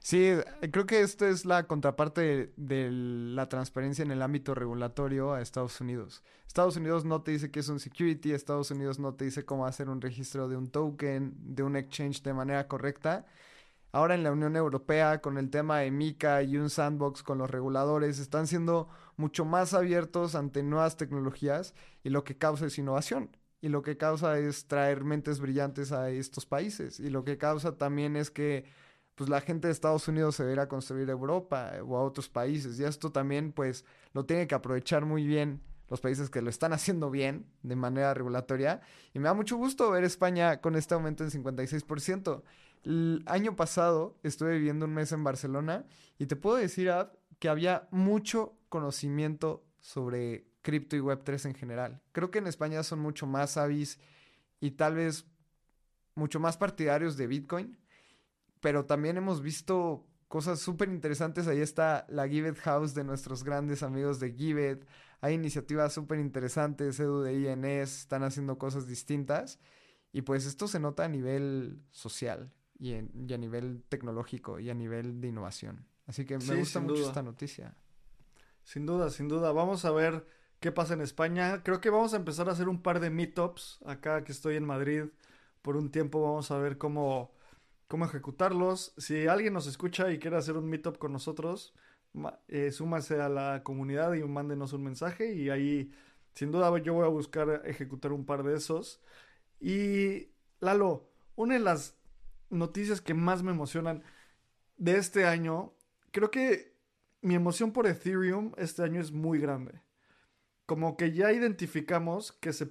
Sí, 0.06 0.34
creo 0.72 0.86
que 0.86 1.02
esto 1.02 1.26
es 1.26 1.46
la 1.46 1.66
contraparte 1.66 2.54
de, 2.58 2.90
la 2.92 3.50
transparencia 3.50 4.04
en 4.04 4.12
el 4.12 4.22
ámbito 4.22 4.54
regulatorio 4.54 5.34
a 5.34 5.42
Estados 5.42 5.82
Unidos. 5.82 6.24
Estados 6.46 6.78
Unidos 6.78 7.06
no 7.06 7.24
te 7.24 7.32
dice 7.32 7.50
que 7.50 7.62
es 7.62 7.70
un 7.70 7.80
security, 7.80 8.32
Estados 8.32 8.70
Unidos 8.70 9.00
no 9.00 9.16
te 9.16 9.26
dice 9.26 9.46
cómo 9.46 9.66
hacer 9.66 9.90
un 9.90 10.02
registro 10.02 10.48
de 10.48 10.58
un 10.58 10.70
token, 10.70 11.34
de 11.40 11.64
un 11.64 11.76
exchange 11.76 12.22
de 12.22 12.36
manera 12.36 12.68
correcta. 12.68 13.26
Ahora 13.92 14.14
en 14.14 14.22
la 14.22 14.32
Unión 14.32 14.56
Europea, 14.56 15.22
con 15.22 15.40
el 15.40 15.50
tema 15.50 15.80
de 15.80 15.90
MICA 15.90 16.44
y 16.44 16.58
un 16.58 16.70
sandbox 16.70 17.24
con 17.24 17.40
los 17.40 17.50
reguladores, 17.50 18.20
están 18.20 18.46
siendo 18.46 18.88
mucho 19.18 19.44
más 19.44 19.74
abiertos 19.74 20.36
ante 20.36 20.62
nuevas 20.62 20.98
tecnologías 20.98 21.74
y 22.04 22.12
lo 22.12 22.24
que 22.24 22.38
causa 22.38 22.68
es 22.68 22.78
innovación. 22.78 23.36
Y 23.60 23.70
lo 23.70 23.82
que 23.82 23.98
causa 23.98 24.38
es 24.38 24.68
traer 24.68 25.04
mentes 25.04 25.40
brillantes 25.40 25.92
a 25.92 26.12
estos 26.12 26.46
países. 26.46 27.00
Y 27.00 27.10
lo 27.10 27.24
que 27.24 27.40
causa 27.40 27.76
también 27.76 28.16
es 28.16 28.30
que 28.30 28.66
pues 29.16 29.30
la 29.30 29.42
gente 29.42 29.68
de 29.68 29.72
Estados 29.72 30.08
Unidos 30.08 30.36
se 30.36 30.44
va 30.44 30.52
ir 30.52 30.60
a 30.60 30.68
construir 30.68 31.10
a 31.10 31.14
Europa 31.14 31.72
o 31.86 31.98
a 31.98 32.04
otros 32.04 32.30
países. 32.30 32.80
Y 32.80 32.84
esto 32.84 33.12
también, 33.12 33.52
pues, 33.54 33.86
lo 34.14 34.26
tiene 34.26 34.46
que 34.48 34.56
aprovechar 34.56 35.06
muy 35.06 35.26
bien 35.26 35.62
los 35.90 36.02
países 36.02 36.30
que 36.30 36.42
lo 36.42 36.50
están 36.50 36.74
haciendo 36.74 37.10
bien 37.10 37.46
de 37.64 37.76
manera 37.76 38.14
regulatoria. 38.14 38.82
Y 39.14 39.20
me 39.20 39.26
da 39.26 39.34
mucho 39.34 39.56
gusto 39.58 39.90
ver 39.92 40.04
España 40.04 40.62
con 40.62 40.76
este 40.76 40.94
aumento 40.94 41.24
en 41.24 41.32
56%. 41.32 42.44
El 42.84 43.24
año 43.26 43.56
pasado 43.56 44.18
estuve 44.22 44.54
viviendo 44.58 44.86
un 44.86 44.94
mes 44.94 45.12
en 45.12 45.24
Barcelona 45.24 45.86
y 46.20 46.28
te 46.28 46.36
puedo 46.36 46.58
decir, 46.58 46.92
que 47.40 47.50
había 47.50 47.88
mucho 47.92 48.58
conocimiento 48.70 49.66
sobre 49.80 50.48
cripto 50.62 50.96
y 50.96 51.00
Web3 51.00 51.46
en 51.46 51.56
general. 51.56 52.02
Creo 52.12 52.32
que 52.32 52.40
en 52.40 52.48
España 52.48 52.84
son 52.84 53.00
mucho 53.00 53.28
más 53.28 53.58
avis 53.58 54.00
y 54.60 54.72
tal 54.72 54.96
vez 54.96 55.26
mucho 56.16 56.40
más 56.40 56.58
partidarios 56.58 57.18
de 57.18 57.28
Bitcoin, 57.28 57.78
pero 58.66 58.86
también 58.86 59.16
hemos 59.16 59.44
visto 59.44 60.08
cosas 60.28 60.60
súper 60.60 60.90
interesantes. 60.90 61.48
Ahí 61.48 61.60
está 61.60 62.08
la 62.10 62.28
Gived 62.28 62.58
House 62.64 62.96
de 62.96 63.04
nuestros 63.04 63.44
grandes 63.44 63.84
amigos 63.84 64.20
de 64.20 64.34
Gived. 64.34 64.88
Hay 65.22 65.36
iniciativas 65.36 65.94
súper 65.94 66.18
interesantes, 66.18 67.00
Edu 67.00 67.22
de 67.22 67.36
INS, 67.36 67.96
están 67.96 68.24
haciendo 68.24 68.58
cosas 68.58 68.88
distintas. 68.88 69.60
Y 70.12 70.24
pues 70.24 70.48
esto 70.48 70.68
se 70.68 70.80
nota 70.80 71.06
a 71.06 71.10
nivel 71.10 71.80
social 71.92 72.52
y, 72.80 72.96
a 72.96 73.38
nivel 73.38 73.84
tecnológico 73.88 74.60
y 74.60 74.72
a 74.72 74.74
nivel 74.74 75.22
de 75.22 75.28
innovación. 75.28 75.86
Así 76.08 76.26
que 76.26 76.40
me 76.40 76.56
gusta 76.56 76.80
mucho 76.80 77.06
esta 77.08 77.22
noticia. 77.22 77.76
Sin 78.64 78.88
duda, 78.88 79.12
sin 79.12 79.28
duda. 79.28 79.52
Vamos 79.52 79.86
a 79.86 79.92
ver 79.92 80.26
qué 80.60 80.72
pasa 80.72 80.96
en 80.96 81.02
España. 81.02 81.62
Creo 81.62 81.82
que 81.82 81.92
vamos 81.92 82.16
a 82.16 82.18
empezar 82.18 82.50
a 82.50 82.54
hacer 82.54 82.68
un 82.68 82.82
par 82.82 83.00
de 83.00 83.12
meetups 83.12 83.78
acá 83.86 84.24
que 84.24 84.32
estoy 84.32 84.56
en 84.56 84.66
Madrid. 84.66 85.04
Por 85.62 85.78
un 85.78 85.92
tiempo 85.92 86.20
vamos 86.24 86.50
a 86.50 86.58
ver 86.58 86.80
cómo, 86.80 87.35
cómo 87.88 88.06
ejecutarlos. 88.06 88.94
Si 88.98 89.28
alguien 89.28 89.54
nos 89.54 89.68
escucha 89.68 90.12
y 90.12 90.20
quiere 90.20 90.38
hacer 90.38 90.58
un 90.58 90.70
meetup 90.70 90.98
con 90.98 91.14
nosotros, 91.14 91.74
eh, 92.48 92.72
súmase 92.72 93.22
a 93.22 93.30
la 93.30 93.64
comunidad 93.64 94.14
y 94.14 94.24
mándenos 94.24 94.74
un 94.74 94.84
mensaje 94.84 95.34
y 95.34 95.50
ahí 95.50 95.92
sin 96.34 96.52
duda 96.52 96.78
yo 96.80 96.94
voy 96.94 97.06
a 97.06 97.10
buscar 97.10 97.64
ejecutar 97.66 98.12
un 98.12 98.26
par 98.26 98.44
de 98.44 98.56
esos. 98.56 99.02
Y 99.60 100.30
Lalo, 100.60 101.10
una 101.36 101.56
de 101.56 101.60
las 101.60 101.98
noticias 102.50 103.02
que 103.02 103.14
más 103.14 103.44
me 103.44 103.52
emocionan 103.52 104.04
de 104.78 104.98
este 104.98 105.26
año, 105.26 105.74
creo 106.12 106.32
que 106.32 106.76
mi 107.22 107.36
emoción 107.36 107.72
por 107.72 107.88
Ethereum 107.88 108.52
este 108.58 108.84
año 108.84 109.02
es 109.02 109.12
muy 109.12 109.40
grande. 109.40 109.82
Como 110.66 110.98
que 110.98 111.12
ya 111.12 111.32
identificamos 111.32 112.32
que, 112.34 112.54
se, 112.54 112.70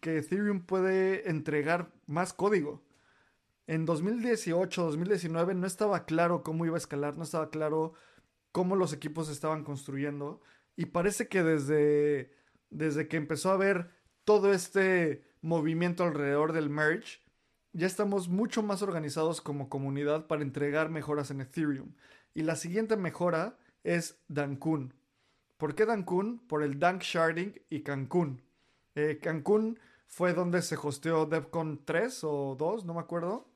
que 0.00 0.18
Ethereum 0.18 0.60
puede 0.60 1.28
entregar 1.28 1.92
más 2.06 2.32
código. 2.32 2.85
En 3.66 3.84
2018, 3.84 4.82
2019 4.82 5.54
no 5.54 5.66
estaba 5.66 6.04
claro 6.04 6.42
cómo 6.42 6.66
iba 6.66 6.76
a 6.76 6.78
escalar, 6.78 7.16
no 7.16 7.24
estaba 7.24 7.50
claro 7.50 7.94
cómo 8.52 8.76
los 8.76 8.92
equipos 8.92 9.28
estaban 9.28 9.64
construyendo. 9.64 10.40
Y 10.76 10.86
parece 10.86 11.28
que 11.28 11.42
desde, 11.42 12.32
desde 12.70 13.08
que 13.08 13.16
empezó 13.16 13.50
a 13.50 13.54
haber 13.54 13.90
todo 14.24 14.52
este 14.52 15.24
movimiento 15.40 16.04
alrededor 16.04 16.52
del 16.52 16.70
merge, 16.70 17.20
ya 17.72 17.86
estamos 17.86 18.28
mucho 18.28 18.62
más 18.62 18.82
organizados 18.82 19.40
como 19.40 19.68
comunidad 19.68 20.26
para 20.26 20.42
entregar 20.42 20.88
mejoras 20.88 21.30
en 21.30 21.40
Ethereum. 21.40 21.94
Y 22.34 22.42
la 22.42 22.56
siguiente 22.56 22.96
mejora 22.96 23.58
es 23.82 24.18
Dankun. 24.28 24.94
¿Por 25.56 25.74
qué 25.74 25.86
Dankun? 25.86 26.38
Por 26.46 26.62
el 26.62 26.78
Dank 26.78 27.02
Sharding 27.02 27.60
y 27.68 27.82
Cancún. 27.82 28.42
Eh, 28.94 29.18
Cancún 29.22 29.78
fue 30.06 30.34
donde 30.34 30.62
se 30.62 30.76
hosteó 30.76 31.26
DevCon 31.26 31.84
3 31.84 32.24
o 32.24 32.56
2, 32.58 32.84
no 32.84 32.94
me 32.94 33.00
acuerdo. 33.00 33.48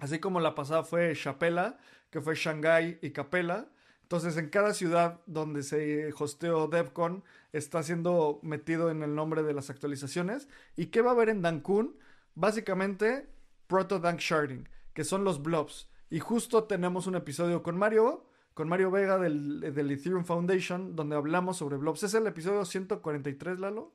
Así 0.00 0.18
como 0.18 0.40
la 0.40 0.54
pasada 0.54 0.82
fue 0.82 1.14
Chapela, 1.14 1.78
que 2.10 2.20
fue 2.20 2.34
Shanghai 2.34 2.98
y 3.02 3.10
Capella. 3.10 3.68
Entonces, 4.02 4.36
en 4.36 4.48
cada 4.48 4.74
ciudad 4.74 5.20
donde 5.26 5.62
se 5.62 6.12
hosteó 6.18 6.66
DevCon 6.66 7.22
está 7.52 7.82
siendo 7.82 8.40
metido 8.42 8.90
en 8.90 9.02
el 9.02 9.14
nombre 9.14 9.42
de 9.42 9.52
las 9.52 9.70
actualizaciones. 9.70 10.48
¿Y 10.74 10.86
qué 10.86 11.02
va 11.02 11.10
a 11.10 11.14
haber 11.14 11.28
en 11.28 11.42
Dankun? 11.42 11.96
Básicamente 12.34 13.28
Proto 13.66 14.00
Dank 14.00 14.18
Sharding, 14.18 14.68
que 14.94 15.04
son 15.04 15.22
los 15.22 15.42
blobs. 15.42 15.88
Y 16.08 16.18
justo 16.18 16.64
tenemos 16.64 17.06
un 17.06 17.14
episodio 17.14 17.62
con 17.62 17.76
Mario, 17.76 18.26
con 18.54 18.68
Mario 18.68 18.90
Vega 18.90 19.18
del, 19.18 19.62
Ethereum 19.62 20.24
Foundation, 20.24 20.96
donde 20.96 21.14
hablamos 21.14 21.58
sobre 21.58 21.76
blobs. 21.76 22.02
¿Es 22.02 22.14
el 22.14 22.26
episodio 22.26 22.64
143, 22.64 23.60
Lalo? 23.60 23.94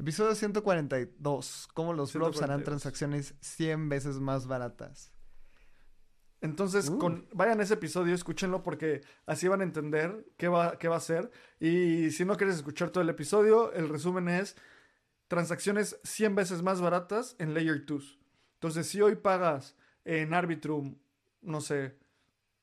Episodio 0.00 0.34
142. 0.34 1.68
¿Cómo 1.74 1.92
los 1.92 2.14
blobs 2.14 2.40
harán 2.40 2.64
transacciones 2.64 3.34
100 3.42 3.90
veces 3.90 4.18
más 4.18 4.46
baratas? 4.46 5.12
Entonces, 6.40 6.90
con, 6.90 7.28
vayan 7.34 7.60
a 7.60 7.64
ese 7.64 7.74
episodio, 7.74 8.14
escúchenlo 8.14 8.62
porque 8.62 9.02
así 9.26 9.46
van 9.46 9.60
a 9.60 9.64
entender 9.64 10.26
qué 10.38 10.48
va, 10.48 10.78
qué 10.78 10.88
va 10.88 10.96
a 10.96 11.00
ser. 11.00 11.30
Y 11.60 12.12
si 12.12 12.24
no 12.24 12.38
quieres 12.38 12.56
escuchar 12.56 12.88
todo 12.88 13.02
el 13.02 13.10
episodio, 13.10 13.74
el 13.74 13.90
resumen 13.90 14.30
es 14.30 14.56
transacciones 15.28 16.00
100 16.02 16.34
veces 16.34 16.62
más 16.62 16.80
baratas 16.80 17.36
en 17.38 17.52
Layer 17.52 17.84
2. 17.84 18.18
Entonces, 18.54 18.86
si 18.86 19.02
hoy 19.02 19.16
pagas 19.16 19.76
en 20.06 20.32
Arbitrum, 20.32 20.96
no 21.42 21.60
sé, 21.60 21.98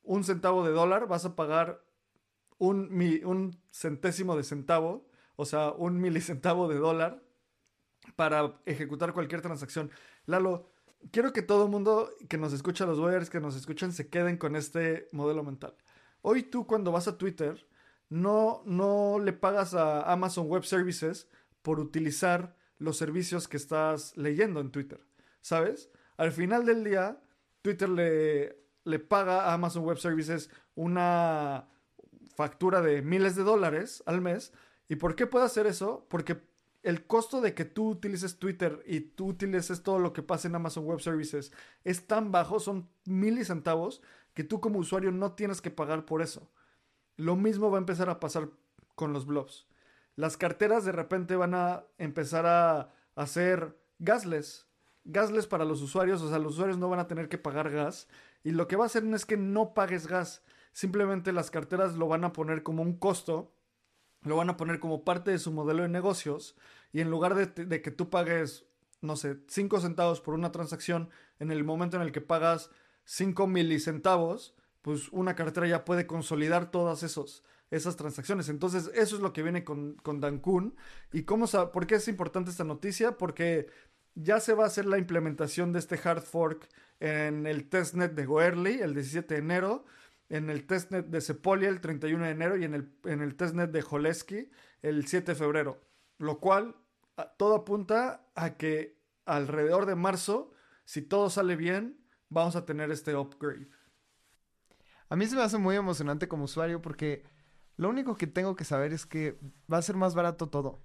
un 0.01 0.23
centavo 0.23 0.65
de 0.65 0.71
dólar, 0.71 1.07
vas 1.07 1.25
a 1.25 1.35
pagar 1.35 1.85
un, 2.57 2.89
un 3.25 3.61
centésimo 3.69 4.35
de 4.35 4.43
centavo, 4.43 5.07
o 5.35 5.45
sea, 5.45 5.69
un 5.69 6.01
milicentavo 6.01 6.67
de 6.67 6.77
dólar 6.79 7.26
para 8.17 8.59
ejecutar 8.65 9.13
cualquier 9.13 9.41
transacción. 9.41 9.89
Lalo, 10.25 10.69
quiero 11.11 11.31
que 11.31 11.41
todo 11.41 11.63
el 11.63 11.69
mundo 11.71 12.09
que 12.27 12.37
nos 12.37 12.51
escucha, 12.51 12.85
los 12.85 12.99
wires 12.99 13.29
que 13.29 13.39
nos 13.39 13.55
escuchan, 13.55 13.93
se 13.93 14.09
queden 14.09 14.35
con 14.35 14.57
este 14.57 15.07
modelo 15.13 15.45
mental. 15.45 15.73
Hoy 16.21 16.43
tú 16.43 16.67
cuando 16.67 16.91
vas 16.91 17.07
a 17.07 17.17
Twitter, 17.17 17.65
no, 18.09 18.61
no 18.65 19.19
le 19.19 19.31
pagas 19.31 19.73
a 19.73 20.11
Amazon 20.11 20.47
Web 20.47 20.65
Services 20.65 21.29
por 21.61 21.79
utilizar 21.79 22.57
los 22.77 22.97
servicios 22.97 23.47
que 23.47 23.55
estás 23.55 24.17
leyendo 24.17 24.59
en 24.59 24.71
Twitter. 24.71 24.99
¿sabes? 25.47 25.89
Al 26.17 26.33
final 26.33 26.65
del 26.65 26.83
día, 26.83 27.21
Twitter 27.61 27.87
le, 27.87 28.59
le 28.83 28.99
paga 28.99 29.45
a 29.45 29.53
Amazon 29.53 29.85
Web 29.85 29.97
Services 29.97 30.49
una 30.75 31.69
factura 32.35 32.81
de 32.81 33.01
miles 33.01 33.37
de 33.37 33.43
dólares 33.43 34.03
al 34.05 34.19
mes. 34.19 34.51
¿Y 34.89 34.97
por 34.97 35.15
qué 35.15 35.25
puede 35.25 35.45
hacer 35.45 35.67
eso? 35.67 36.05
Porque 36.09 36.37
el 36.87 37.05
costo 37.05 37.41
de 37.41 37.53
que 37.53 37.65
tú 37.65 37.89
utilices 37.89 38.39
Twitter 38.39 38.81
y 38.85 39.01
tú 39.01 39.27
utilices 39.27 39.83
todo 39.83 39.99
lo 39.99 40.13
que 40.13 40.23
pasa 40.23 40.47
en 40.47 40.55
Amazon 40.55 40.85
Web 40.85 41.01
Services 41.01 41.51
es 41.83 42.07
tan 42.07 42.31
bajo, 42.31 42.59
son 42.59 42.89
centavos, 43.43 44.01
que 44.33 44.43
tú 44.45 44.61
como 44.61 44.79
usuario 44.79 45.11
no 45.11 45.33
tienes 45.33 45.61
que 45.61 45.69
pagar 45.69 46.05
por 46.05 46.21
eso. 46.21 46.49
Lo 47.17 47.35
mismo 47.35 47.69
va 47.69 47.77
a 47.77 47.79
empezar 47.79 48.09
a 48.09 48.19
pasar 48.21 48.49
con 48.95 49.11
los 49.11 49.25
blogs. 49.25 49.67
Las 50.15 50.37
carteras 50.37 50.85
de 50.85 50.93
repente 50.93 51.35
van 51.35 51.55
a 51.55 51.83
empezar 51.97 52.45
a 52.45 52.93
hacer 53.15 53.77
gasless 53.99 54.67
gasless 55.07 55.47
para 55.47 55.65
los 55.65 55.81
usuarios, 55.81 56.21
o 56.21 56.29
sea, 56.29 56.39
los 56.39 56.53
usuarios 56.53 56.77
no 56.77 56.89
van 56.89 56.99
a 56.99 57.07
tener 57.07 57.29
que 57.29 57.37
pagar 57.37 57.71
gas. 57.71 58.07
Y 58.43 58.51
lo 58.51 58.67
que 58.67 58.75
va 58.75 58.83
a 58.83 58.87
hacer 58.87 59.03
es 59.13 59.25
que 59.25 59.37
no 59.37 59.73
pagues 59.73 60.07
gas, 60.07 60.43
simplemente 60.71 61.31
las 61.31 61.49
carteras 61.51 61.95
lo 61.95 62.07
van 62.07 62.23
a 62.23 62.33
poner 62.33 62.63
como 62.63 62.83
un 62.83 62.97
costo, 62.97 63.51
lo 64.21 64.35
van 64.35 64.49
a 64.49 64.57
poner 64.57 64.79
como 64.79 65.03
parte 65.03 65.31
de 65.31 65.39
su 65.39 65.51
modelo 65.51 65.83
de 65.83 65.89
negocios. 65.89 66.55
Y 66.91 67.01
en 67.01 67.09
lugar 67.09 67.35
de, 67.35 67.81
que 67.81 67.91
tú 67.91 68.09
pagues, 68.09 68.65
no 69.01 69.15
sé, 69.15 69.37
5 69.47 69.79
centavos 69.79 70.21
por 70.21 70.33
una 70.33 70.51
transacción, 70.51 71.09
en 71.39 71.51
el 71.51 71.63
momento 71.63 71.97
en 71.97 72.03
el 72.03 72.11
que 72.11 72.21
pagas 72.21 72.69
5 73.05 73.47
milicentavos, 73.47 74.55
pues 74.81 75.09
una 75.09 75.35
cartera 75.35 75.67
ya 75.67 75.85
puede 75.85 76.07
consolidar 76.07 76.71
todas 76.71 77.03
esos, 77.03 77.43
esas 77.71 77.95
transacciones. 77.95 78.49
Entonces, 78.49 78.89
eso 78.93 79.15
es 79.15 79.21
lo 79.21 79.33
que 79.33 79.43
viene 79.43 79.63
con, 79.63 79.95
con 79.95 80.21
Dankun. 80.21 80.75
¿Y 81.11 81.23
cómo, 81.23 81.47
por 81.71 81.87
qué 81.87 81.95
es 81.95 82.07
importante 82.07 82.51
esta 82.51 82.63
noticia? 82.63 83.17
Porque 83.17 83.67
ya 84.15 84.39
se 84.39 84.53
va 84.53 84.63
a 84.63 84.67
hacer 84.67 84.85
la 84.85 84.97
implementación 84.97 85.73
de 85.73 85.79
este 85.79 85.99
hard 86.03 86.23
fork 86.23 86.67
en 86.99 87.45
el 87.45 87.69
testnet 87.69 88.13
de 88.13 88.25
Goerli 88.25 88.79
el 88.79 88.93
17 88.93 89.35
de 89.35 89.39
enero, 89.39 89.85
en 90.29 90.49
el 90.49 90.65
testnet 90.65 91.07
de 91.07 91.21
Sepolia 91.21 91.69
el 91.69 91.81
31 91.81 92.25
de 92.25 92.31
enero 92.31 92.57
y 92.57 92.65
en 92.65 92.73
el, 92.73 92.91
en 93.05 93.21
el 93.21 93.35
testnet 93.35 93.71
de 93.71 93.81
Joleski 93.81 94.49
el 94.81 95.07
7 95.07 95.31
de 95.31 95.35
febrero. 95.35 95.81
Lo 96.17 96.39
cual 96.39 96.75
todo 97.37 97.55
apunta 97.55 98.27
a 98.35 98.57
que 98.57 98.97
alrededor 99.25 99.85
de 99.85 99.95
marzo, 99.95 100.51
si 100.85 101.01
todo 101.01 101.29
sale 101.29 101.55
bien, 101.55 101.99
vamos 102.29 102.55
a 102.55 102.65
tener 102.65 102.91
este 102.91 103.15
upgrade. 103.15 103.67
A 105.09 105.15
mí 105.15 105.25
se 105.25 105.35
me 105.35 105.41
hace 105.41 105.57
muy 105.57 105.75
emocionante 105.75 106.27
como 106.27 106.45
usuario 106.45 106.81
porque 106.81 107.23
lo 107.77 107.89
único 107.89 108.15
que 108.15 108.27
tengo 108.27 108.55
que 108.55 108.65
saber 108.65 108.93
es 108.93 109.05
que 109.05 109.39
va 109.71 109.77
a 109.77 109.81
ser 109.81 109.95
más 109.95 110.15
barato 110.15 110.49
todo. 110.49 110.81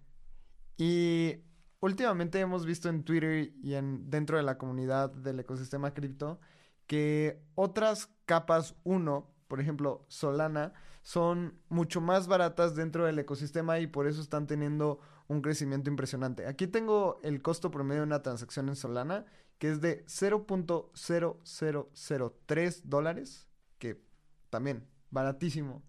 Y 0.76 1.36
últimamente 1.80 2.38
hemos 2.38 2.64
visto 2.64 2.88
en 2.88 3.02
Twitter 3.02 3.52
y 3.62 3.74
en, 3.74 4.08
dentro 4.10 4.36
de 4.36 4.42
la 4.42 4.58
comunidad 4.58 5.10
del 5.10 5.40
ecosistema 5.40 5.92
cripto 5.92 6.40
que 6.86 7.42
otras 7.54 8.10
capas 8.26 8.74
1, 8.84 9.31
por 9.52 9.60
ejemplo 9.60 10.06
Solana, 10.08 10.72
son 11.02 11.60
mucho 11.68 12.00
más 12.00 12.26
baratas 12.26 12.74
dentro 12.74 13.04
del 13.04 13.18
ecosistema 13.18 13.78
y 13.80 13.86
por 13.86 14.06
eso 14.06 14.22
están 14.22 14.46
teniendo 14.46 14.98
un 15.28 15.42
crecimiento 15.42 15.90
impresionante. 15.90 16.46
Aquí 16.46 16.66
tengo 16.66 17.20
el 17.22 17.42
costo 17.42 17.70
promedio 17.70 18.00
de 18.00 18.06
una 18.06 18.22
transacción 18.22 18.70
en 18.70 18.76
Solana, 18.76 19.26
que 19.58 19.68
es 19.68 19.82
de 19.82 20.06
0.0003 20.06 22.82
dólares, 22.84 23.46
que 23.76 24.02
también 24.48 24.88
baratísimo. 25.10 25.84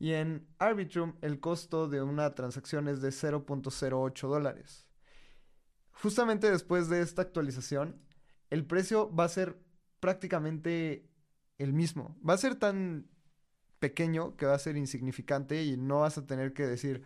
Y 0.00 0.14
en 0.14 0.48
Arbitrum 0.58 1.14
el 1.20 1.38
costo 1.38 1.86
de 1.86 2.02
una 2.02 2.34
transacción 2.34 2.88
es 2.88 3.00
de 3.00 3.10
0.08 3.10 4.26
dólares. 4.26 4.88
Justamente 5.92 6.50
después 6.50 6.88
de 6.88 7.00
esta 7.00 7.22
actualización, 7.22 8.02
el 8.50 8.66
precio 8.66 9.14
va 9.14 9.22
a 9.22 9.28
ser 9.28 9.56
prácticamente 10.00 11.13
el 11.58 11.72
mismo. 11.72 12.16
Va 12.26 12.34
a 12.34 12.38
ser 12.38 12.56
tan 12.56 13.06
pequeño 13.78 14.36
que 14.36 14.46
va 14.46 14.54
a 14.54 14.58
ser 14.58 14.76
insignificante 14.76 15.62
y 15.64 15.76
no 15.76 16.00
vas 16.00 16.18
a 16.18 16.26
tener 16.26 16.52
que 16.54 16.66
decir, 16.66 17.04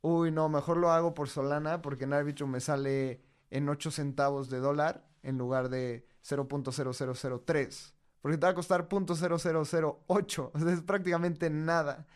uy, 0.00 0.30
no, 0.30 0.48
mejor 0.48 0.76
lo 0.76 0.90
hago 0.90 1.14
por 1.14 1.28
Solana 1.28 1.82
porque 1.82 2.04
en 2.04 2.12
Arbitrum 2.12 2.50
me 2.50 2.60
sale 2.60 3.22
en 3.50 3.68
8 3.68 3.90
centavos 3.90 4.50
de 4.50 4.58
dólar 4.58 5.06
en 5.22 5.38
lugar 5.38 5.68
de 5.68 6.06
0.0003. 6.24 7.92
Porque 8.20 8.38
te 8.38 8.46
va 8.46 8.50
a 8.50 8.54
costar 8.54 8.88
0.0008. 8.88 10.50
O 10.54 10.58
sea, 10.58 10.72
es 10.72 10.82
prácticamente 10.82 11.50
nada. 11.50 12.06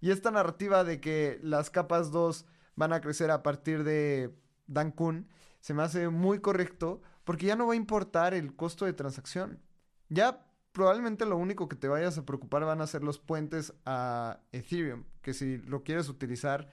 Y 0.00 0.10
esta 0.10 0.30
narrativa 0.30 0.84
de 0.84 1.00
que 1.00 1.40
las 1.42 1.70
capas 1.70 2.10
2 2.10 2.46
van 2.76 2.92
a 2.92 3.00
crecer 3.00 3.30
a 3.30 3.42
partir 3.42 3.84
de 3.84 4.34
Dankun 4.66 5.28
se 5.60 5.72
me 5.72 5.82
hace 5.82 6.08
muy 6.10 6.40
correcto 6.40 7.00
porque 7.24 7.46
ya 7.46 7.56
no 7.56 7.66
va 7.66 7.72
a 7.72 7.76
importar 7.76 8.34
el 8.34 8.54
costo 8.54 8.84
de 8.84 8.92
transacción. 8.92 9.62
Ya 10.10 10.46
probablemente 10.74 11.24
lo 11.24 11.38
único 11.38 11.68
que 11.68 11.76
te 11.76 11.88
vayas 11.88 12.18
a 12.18 12.26
preocupar 12.26 12.64
van 12.66 12.82
a 12.82 12.86
ser 12.86 13.02
los 13.02 13.18
puentes 13.18 13.72
a 13.86 14.40
Ethereum, 14.52 15.04
que 15.22 15.32
si 15.32 15.56
lo 15.58 15.82
quieres 15.84 16.10
utilizar 16.10 16.68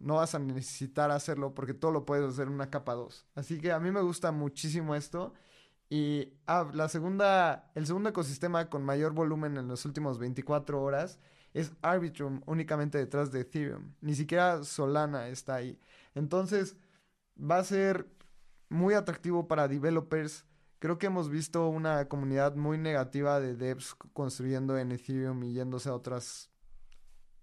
no 0.00 0.16
vas 0.16 0.34
a 0.34 0.38
necesitar 0.38 1.10
hacerlo 1.10 1.54
porque 1.54 1.74
todo 1.74 1.92
lo 1.92 2.06
puedes 2.06 2.28
hacer 2.28 2.46
en 2.48 2.54
una 2.54 2.70
capa 2.70 2.94
2. 2.94 3.26
Así 3.34 3.60
que 3.60 3.72
a 3.72 3.78
mí 3.78 3.90
me 3.90 4.00
gusta 4.00 4.32
muchísimo 4.32 4.94
esto. 4.94 5.34
Y 5.90 6.32
ah, 6.46 6.70
la 6.72 6.88
segunda, 6.88 7.70
el 7.74 7.86
segundo 7.86 8.08
ecosistema 8.08 8.70
con 8.70 8.84
mayor 8.84 9.12
volumen 9.12 9.56
en 9.56 9.68
los 9.68 9.84
últimos 9.84 10.18
24 10.18 10.80
horas 10.80 11.18
es 11.52 11.72
Arbitrum, 11.82 12.42
únicamente 12.46 12.96
detrás 12.96 13.30
de 13.32 13.40
Ethereum. 13.40 13.92
Ni 14.00 14.14
siquiera 14.14 14.64
Solana 14.64 15.28
está 15.28 15.56
ahí. 15.56 15.78
Entonces, 16.14 16.76
va 17.38 17.58
a 17.58 17.64
ser 17.64 18.06
muy 18.68 18.94
atractivo 18.94 19.48
para 19.48 19.68
developers. 19.68 20.46
Creo 20.80 20.98
que 20.98 21.06
hemos 21.06 21.28
visto 21.28 21.68
una 21.68 22.08
comunidad 22.08 22.56
muy 22.56 22.78
negativa 22.78 23.38
de 23.38 23.54
devs 23.54 23.94
construyendo 24.14 24.78
en 24.78 24.92
Ethereum 24.92 25.44
y 25.44 25.52
yéndose 25.52 25.90
a 25.90 25.94
otras 25.94 26.50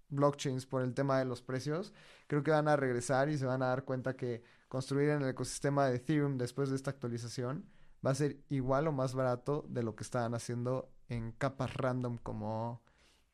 blockchains 0.08 0.66
por 0.66 0.82
el 0.82 0.92
tema 0.92 1.20
de 1.20 1.24
los 1.24 1.40
precios. 1.40 1.92
Creo 2.26 2.42
que 2.42 2.50
van 2.50 2.66
a 2.66 2.76
regresar 2.76 3.28
y 3.28 3.38
se 3.38 3.46
van 3.46 3.62
a 3.62 3.68
dar 3.68 3.84
cuenta 3.84 4.16
que 4.16 4.42
construir 4.68 5.10
en 5.10 5.22
el 5.22 5.28
ecosistema 5.28 5.86
de 5.86 5.96
Ethereum 5.96 6.36
después 6.36 6.68
de 6.68 6.74
esta 6.74 6.90
actualización 6.90 7.64
va 8.04 8.10
a 8.10 8.16
ser 8.16 8.38
igual 8.48 8.88
o 8.88 8.92
más 8.92 9.14
barato 9.14 9.64
de 9.68 9.84
lo 9.84 9.94
que 9.94 10.02
estaban 10.02 10.34
haciendo 10.34 10.90
en 11.08 11.30
capas 11.30 11.72
random 11.74 12.18
como 12.18 12.82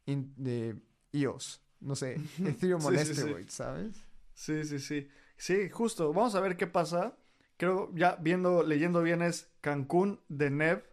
de 0.04 0.76
EOS. 1.12 1.62
No 1.80 1.96
sé, 1.96 2.20
Ethereum 2.44 2.84
on 2.84 3.48
¿sabes? 3.48 4.04
Sí, 4.34 4.64
sí, 4.64 4.78
sí. 4.78 5.08
Sí, 5.38 5.70
justo. 5.70 6.12
Vamos 6.12 6.34
a 6.34 6.40
ver 6.40 6.58
qué 6.58 6.66
pasa. 6.66 7.16
Creo, 7.56 7.90
ya 7.94 8.16
viendo, 8.16 8.62
leyendo 8.62 9.02
bien 9.02 9.22
es 9.22 9.50
Cancún 9.60 10.20
de 10.28 10.50
Nev. 10.50 10.84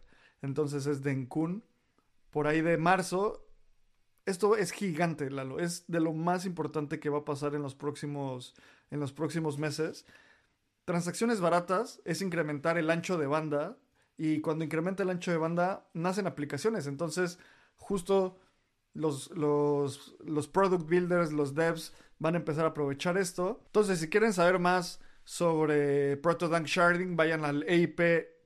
Entonces 0.42 0.86
es 0.86 1.02
Dencún. 1.02 1.64
Por 2.30 2.46
ahí 2.46 2.60
de 2.60 2.78
marzo. 2.78 3.46
Esto 4.24 4.56
es 4.56 4.70
gigante, 4.70 5.30
Lalo. 5.30 5.58
Es 5.58 5.84
de 5.88 6.00
lo 6.00 6.12
más 6.12 6.46
importante 6.46 7.00
que 7.00 7.10
va 7.10 7.18
a 7.18 7.24
pasar 7.24 7.54
en 7.54 7.62
los 7.62 7.74
próximos, 7.74 8.54
en 8.90 9.00
los 9.00 9.12
próximos 9.12 9.58
meses. 9.58 10.06
Transacciones 10.84 11.40
baratas 11.40 12.00
es 12.04 12.22
incrementar 12.22 12.78
el 12.78 12.90
ancho 12.90 13.18
de 13.18 13.26
banda. 13.26 13.78
Y 14.16 14.40
cuando 14.40 14.64
incrementa 14.64 15.02
el 15.02 15.10
ancho 15.10 15.30
de 15.30 15.38
banda, 15.38 15.88
nacen 15.94 16.26
aplicaciones. 16.26 16.86
Entonces, 16.86 17.38
justo 17.76 18.38
los, 18.94 19.30
los, 19.30 20.16
los 20.24 20.48
product 20.48 20.88
builders, 20.88 21.32
los 21.32 21.54
devs 21.54 21.92
van 22.18 22.34
a 22.34 22.38
empezar 22.38 22.64
a 22.64 22.68
aprovechar 22.68 23.18
esto. 23.18 23.62
Entonces, 23.66 23.98
si 23.98 24.08
quieren 24.08 24.32
saber 24.32 24.58
más 24.58 25.00
sobre 25.24 26.16
Protodank 26.16 26.66
Sharding, 26.66 27.16
vayan 27.16 27.44
al 27.44 27.64
EIP 27.68 28.00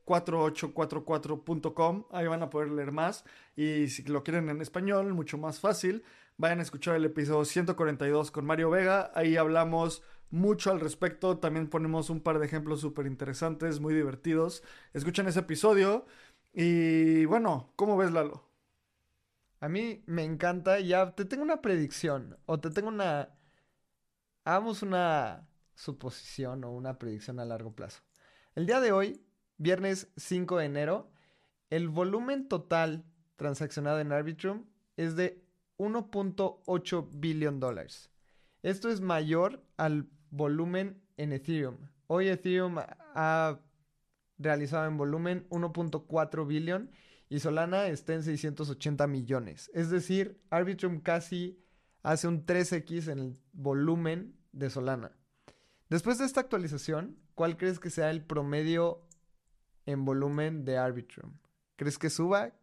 4844.com, 0.04 2.04
ahí 2.12 2.26
van 2.26 2.42
a 2.42 2.50
poder 2.50 2.70
leer 2.70 2.92
más. 2.92 3.24
Y 3.56 3.88
si 3.88 4.02
lo 4.04 4.22
quieren 4.22 4.48
en 4.48 4.62
español, 4.62 5.12
mucho 5.14 5.38
más 5.38 5.60
fácil, 5.60 6.04
vayan 6.36 6.60
a 6.60 6.62
escuchar 6.62 6.96
el 6.96 7.04
episodio 7.04 7.44
142 7.44 8.30
con 8.30 8.46
Mario 8.46 8.70
Vega, 8.70 9.10
ahí 9.14 9.36
hablamos 9.36 10.02
mucho 10.30 10.70
al 10.70 10.80
respecto, 10.80 11.38
también 11.38 11.68
ponemos 11.68 12.10
un 12.10 12.20
par 12.20 12.38
de 12.38 12.46
ejemplos 12.46 12.80
súper 12.80 13.06
interesantes, 13.06 13.80
muy 13.80 13.94
divertidos. 13.94 14.62
Escuchen 14.92 15.28
ese 15.28 15.40
episodio 15.40 16.06
y 16.52 17.24
bueno, 17.26 17.72
¿cómo 17.76 17.96
ves 17.96 18.12
Lalo? 18.12 18.44
A 19.60 19.68
mí 19.68 20.02
me 20.06 20.24
encanta, 20.24 20.80
ya 20.80 21.14
te 21.14 21.24
tengo 21.24 21.42
una 21.42 21.62
predicción 21.62 22.38
o 22.46 22.60
te 22.60 22.70
tengo 22.70 22.88
una... 22.88 23.30
Hagamos 24.44 24.82
una 24.82 25.48
suposición 25.76 26.64
o 26.64 26.72
una 26.72 26.98
predicción 26.98 27.38
a 27.38 27.44
largo 27.44 27.74
plazo. 27.74 28.02
El 28.56 28.66
día 28.66 28.80
de 28.80 28.90
hoy, 28.90 29.24
viernes 29.58 30.08
5 30.16 30.58
de 30.58 30.64
enero, 30.64 31.12
el 31.70 31.88
volumen 31.88 32.48
total 32.48 33.04
transaccionado 33.36 34.00
en 34.00 34.12
Arbitrum 34.12 34.64
es 34.96 35.14
de 35.14 35.44
1.8 35.78 37.08
billón 37.12 37.60
dólares. 37.60 38.10
Esto 38.62 38.88
es 38.88 39.00
mayor 39.00 39.62
al 39.76 40.08
volumen 40.30 41.02
en 41.16 41.32
Ethereum. 41.32 41.76
Hoy 42.06 42.28
Ethereum 42.28 42.78
ha 43.14 43.60
realizado 44.38 44.86
en 44.86 44.96
volumen 44.96 45.46
1.4 45.50 46.46
billón 46.46 46.90
y 47.28 47.40
Solana 47.40 47.88
está 47.88 48.14
en 48.14 48.22
680 48.22 49.06
millones. 49.06 49.70
Es 49.74 49.90
decir, 49.90 50.40
Arbitrum 50.50 51.00
casi 51.00 51.62
hace 52.02 52.28
un 52.28 52.46
3x 52.46 53.10
en 53.10 53.18
el 53.18 53.38
volumen 53.52 54.36
de 54.52 54.70
Solana. 54.70 55.12
Después 55.88 56.18
de 56.18 56.24
esta 56.24 56.40
actualización, 56.40 57.16
¿cuál 57.34 57.56
crees 57.56 57.78
que 57.78 57.90
sea 57.90 58.10
el 58.10 58.24
promedio 58.24 59.06
en 59.86 60.04
volumen 60.04 60.64
de 60.64 60.78
Arbitrum? 60.78 61.38
¿Crees 61.76 61.98
que 61.98 62.10
suba 62.10 62.54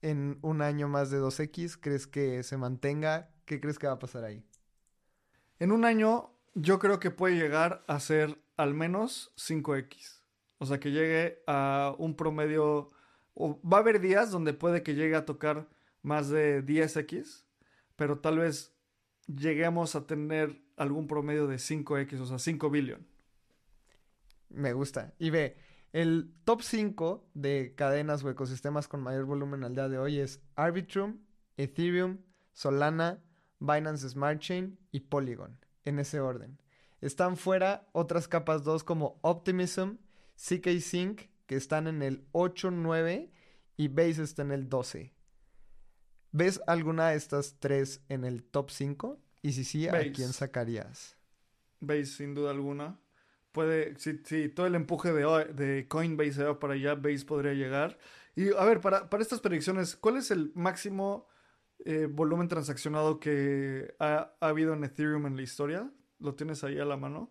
en 0.00 0.38
un 0.40 0.62
año 0.62 0.88
más 0.88 1.10
de 1.10 1.20
2x? 1.20 1.78
¿Crees 1.78 2.06
que 2.06 2.42
se 2.42 2.56
mantenga? 2.56 3.30
¿Qué 3.44 3.60
crees 3.60 3.78
que 3.78 3.86
va 3.86 3.94
a 3.94 3.98
pasar 3.98 4.24
ahí? 4.24 4.42
En 5.58 5.70
un 5.70 5.84
año 5.84 6.32
yo 6.54 6.78
creo 6.78 6.98
que 6.98 7.10
puede 7.10 7.36
llegar 7.36 7.84
a 7.88 8.00
ser 8.00 8.42
al 8.56 8.72
menos 8.72 9.32
5x. 9.36 10.22
O 10.58 10.66
sea, 10.66 10.80
que 10.80 10.92
llegue 10.92 11.42
a 11.46 11.94
un 11.98 12.16
promedio 12.16 12.92
o 13.34 13.60
va 13.68 13.78
a 13.78 13.80
haber 13.80 14.00
días 14.00 14.30
donde 14.30 14.54
puede 14.54 14.82
que 14.82 14.94
llegue 14.94 15.16
a 15.16 15.26
tocar 15.26 15.68
más 16.02 16.28
de 16.28 16.64
10x, 16.64 17.44
pero 17.96 18.20
tal 18.20 18.38
vez 18.38 18.74
lleguemos 19.26 19.94
a 19.94 20.06
tener 20.06 20.61
algún 20.76 21.06
promedio 21.06 21.46
de 21.46 21.56
5x, 21.56 22.20
o 22.20 22.26
sea, 22.26 22.38
5 22.38 22.70
billion. 22.70 23.06
Me 24.48 24.72
gusta. 24.72 25.14
Y 25.18 25.30
ve, 25.30 25.56
el 25.92 26.32
top 26.44 26.62
5 26.62 27.30
de 27.34 27.74
cadenas 27.76 28.24
o 28.24 28.30
ecosistemas 28.30 28.88
con 28.88 29.02
mayor 29.02 29.24
volumen 29.24 29.64
al 29.64 29.74
día 29.74 29.88
de 29.88 29.98
hoy 29.98 30.18
es 30.18 30.40
Arbitrum, 30.56 31.18
Ethereum, 31.56 32.18
Solana, 32.52 33.22
Binance 33.58 34.08
Smart 34.08 34.40
Chain 34.40 34.78
y 34.90 35.00
Polygon, 35.00 35.58
en 35.84 35.98
ese 35.98 36.20
orden. 36.20 36.58
Están 37.00 37.36
fuera 37.36 37.88
otras 37.92 38.28
capas 38.28 38.64
2 38.64 38.84
como 38.84 39.18
Optimism, 39.22 39.96
CK 40.36 40.80
Sync, 40.80 41.22
que 41.46 41.56
están 41.56 41.86
en 41.86 42.02
el 42.02 42.26
8, 42.32 42.70
9 42.70 43.30
y 43.76 43.88
Base 43.88 44.22
está 44.22 44.42
en 44.42 44.52
el 44.52 44.68
12. 44.68 45.12
¿Ves 46.30 46.62
alguna 46.66 47.10
de 47.10 47.16
estas 47.16 47.56
tres 47.60 48.00
en 48.08 48.24
el 48.24 48.42
top 48.42 48.70
5? 48.70 49.20
Y 49.42 49.52
si 49.52 49.64
sí, 49.64 49.88
¿a 49.88 50.12
quién 50.12 50.32
sacarías? 50.32 51.16
Base, 51.80 52.06
sin 52.06 52.34
duda 52.34 52.52
alguna. 52.52 52.98
Puede, 53.50 53.98
si, 53.98 54.48
todo 54.48 54.66
el 54.66 54.74
empuje 54.76 55.12
de, 55.12 55.44
de, 55.52 55.88
Coinbase 55.88 56.32
se 56.32 56.44
va 56.44 56.58
para 56.58 56.74
allá, 56.74 56.94
Base 56.94 57.24
podría 57.24 57.52
llegar. 57.52 57.98
Y 58.34 58.54
a 58.54 58.64
ver, 58.64 58.80
para, 58.80 59.10
para 59.10 59.22
estas 59.22 59.40
predicciones, 59.40 59.96
¿cuál 59.96 60.16
es 60.16 60.30
el 60.30 60.52
máximo 60.54 61.26
eh, 61.84 62.06
volumen 62.06 62.48
transaccionado 62.48 63.20
que 63.20 63.94
ha, 63.98 64.32
ha, 64.40 64.48
habido 64.48 64.72
en 64.72 64.84
Ethereum 64.84 65.26
en 65.26 65.36
la 65.36 65.42
historia? 65.42 65.90
¿Lo 66.18 66.34
tienes 66.34 66.64
ahí 66.64 66.78
a 66.78 66.84
la 66.84 66.96
mano? 66.96 67.30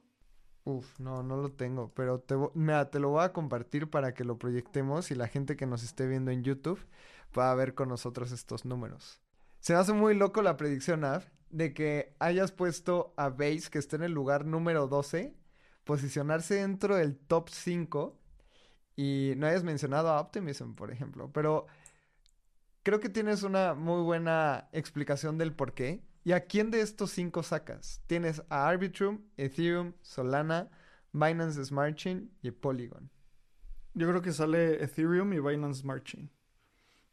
Uf, 0.64 0.99
no, 0.99 1.24
no 1.24 1.38
lo 1.38 1.51
tengo, 1.53 1.91
pero 1.95 2.20
te, 2.20 2.36
te 2.36 2.99
lo 2.99 3.09
voy 3.09 3.24
a 3.24 3.34
compartir 3.34 3.89
para 3.89 4.14
que 4.14 4.24
lo 4.24 4.38
proyectemos 4.38 5.09
y 5.09 5.16
la 5.16 5.28
gente 5.28 5.55
que 5.55 5.66
nos 5.66 5.82
esté 5.82 6.07
viendo 6.07 6.30
en 6.30 6.43
YouTube 6.43 6.80
pueda 7.32 7.53
ver 7.55 7.74
con 7.74 7.89
nosotros 7.89 8.32
estos 8.32 8.64
números. 8.64 9.22
Se 9.59 9.74
me 9.74 9.80
hace 9.80 9.93
muy 9.93 10.14
loco 10.14 10.43
la 10.43 10.57
predicción, 10.57 11.03
Av, 11.03 11.24
de 11.52 11.74
que 11.74 12.16
hayas 12.20 12.52
puesto 12.52 13.14
a 13.18 13.30
Base, 13.30 13.70
que 13.72 13.80
está 13.80 13.95
en 13.95 14.04
el 14.04 14.12
lugar 14.12 14.45
número 14.45 14.88
12, 14.88 15.36
posicionarse 15.84 16.56
dentro 16.56 16.95
del 16.95 17.18
top 17.18 17.49
5 17.49 18.18
y 18.95 19.34
no 19.38 19.47
hayas 19.47 19.64
mencionado 19.64 20.10
a 20.10 20.20
Optimism, 20.20 20.74
por 20.74 20.91
ejemplo, 20.91 21.32
pero 21.32 21.68
creo 22.84 22.99
que 22.99 23.10
tienes 23.10 23.43
una 23.43 23.74
muy 23.74 24.02
buena 24.02 24.70
explicación 24.72 25.38
del 25.38 25.54
por 25.54 25.74
qué. 25.74 26.04
¿Y 26.24 26.34
a 26.34 26.45
quién 26.45 26.70
de 26.70 26.82
estos 26.82 27.10
cinco 27.10 27.41
sacas? 27.41 28.04
Tienes 28.06 28.43
a 28.49 28.68
Arbitrum, 28.68 29.22
Ethereum, 29.38 29.93
Solana, 30.02 30.70
Binance 31.14 31.66
Smart 31.66 31.95
Chain 31.95 32.32
y 32.43 32.52
Polygon. 32.52 33.10
Yo 33.95 34.08
creo 34.08 34.22
que 34.22 34.32
sale 34.32 34.84
Ethereum 34.84 35.34
y 35.34 35.39
Binance 35.39 35.82
Smart 35.82 36.04
Chain. 36.04 36.30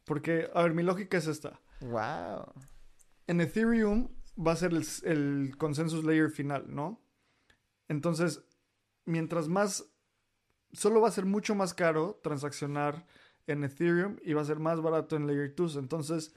Porque, 0.05 0.49
a 0.53 0.61
ver, 0.61 0.75
mi 0.75 0.83
lógica 0.83 1.17
es 1.17 1.25
esta. 1.25 1.59
Wow. 1.81 2.53
En 3.25 3.41
Ethereum 3.41 4.09
va 4.39 4.53
a 4.53 4.55
ser 4.55 4.71
el, 4.73 4.85
el 5.03 5.57
consensus 5.57 6.03
layer 6.03 6.29
final, 6.29 6.65
¿no? 6.67 7.01
Entonces, 7.87 8.43
mientras 9.05 9.47
más, 9.47 9.85
solo 10.71 11.01
va 11.01 11.09
a 11.09 11.11
ser 11.11 11.25
mucho 11.25 11.55
más 11.55 11.73
caro 11.73 12.19
transaccionar 12.23 13.05
en 13.47 13.63
Ethereum 13.63 14.17
y 14.23 14.33
va 14.33 14.41
a 14.41 14.45
ser 14.45 14.59
más 14.59 14.81
barato 14.81 15.15
en 15.15 15.27
Layer 15.27 15.53
2. 15.55 15.75
Entonces, 15.77 16.33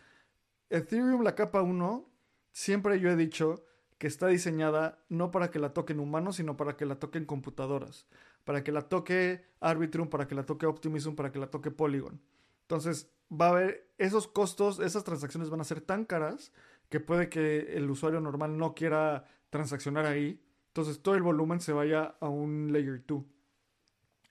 Ethereum, 0.70 1.22
la 1.22 1.34
capa 1.34 1.62
1, 1.62 2.10
siempre 2.50 2.98
yo 2.98 3.10
he 3.10 3.16
dicho 3.16 3.64
que 3.98 4.06
está 4.06 4.26
diseñada 4.28 5.04
no 5.08 5.30
para 5.30 5.50
que 5.50 5.58
la 5.58 5.74
toquen 5.74 6.00
humanos, 6.00 6.36
sino 6.36 6.56
para 6.56 6.76
que 6.76 6.86
la 6.86 6.96
toquen 6.96 7.26
computadoras. 7.26 8.06
Para 8.44 8.64
que 8.64 8.72
la 8.72 8.88
toque 8.88 9.44
Arbitrum, 9.60 10.08
para 10.08 10.26
que 10.26 10.34
la 10.34 10.44
toque 10.44 10.66
Optimism, 10.66 11.14
para 11.14 11.30
que 11.30 11.38
la 11.38 11.50
toque 11.50 11.70
Polygon. 11.70 12.20
Entonces, 12.62 13.10
va 13.30 13.46
a 13.46 13.50
haber 13.50 13.92
esos 13.98 14.26
costos, 14.26 14.80
esas 14.80 15.04
transacciones 15.04 15.50
van 15.50 15.60
a 15.60 15.64
ser 15.64 15.80
tan 15.80 16.04
caras 16.04 16.52
que 16.92 17.00
puede 17.00 17.30
que 17.30 17.74
el 17.74 17.90
usuario 17.90 18.20
normal 18.20 18.58
no 18.58 18.74
quiera 18.74 19.24
transaccionar 19.48 20.04
ahí. 20.04 20.44
Entonces, 20.68 21.02
todo 21.02 21.14
el 21.14 21.22
volumen 21.22 21.58
se 21.58 21.72
vaya 21.72 22.16
a 22.20 22.28
un 22.28 22.70
Layer 22.70 23.02
2. 23.06 23.24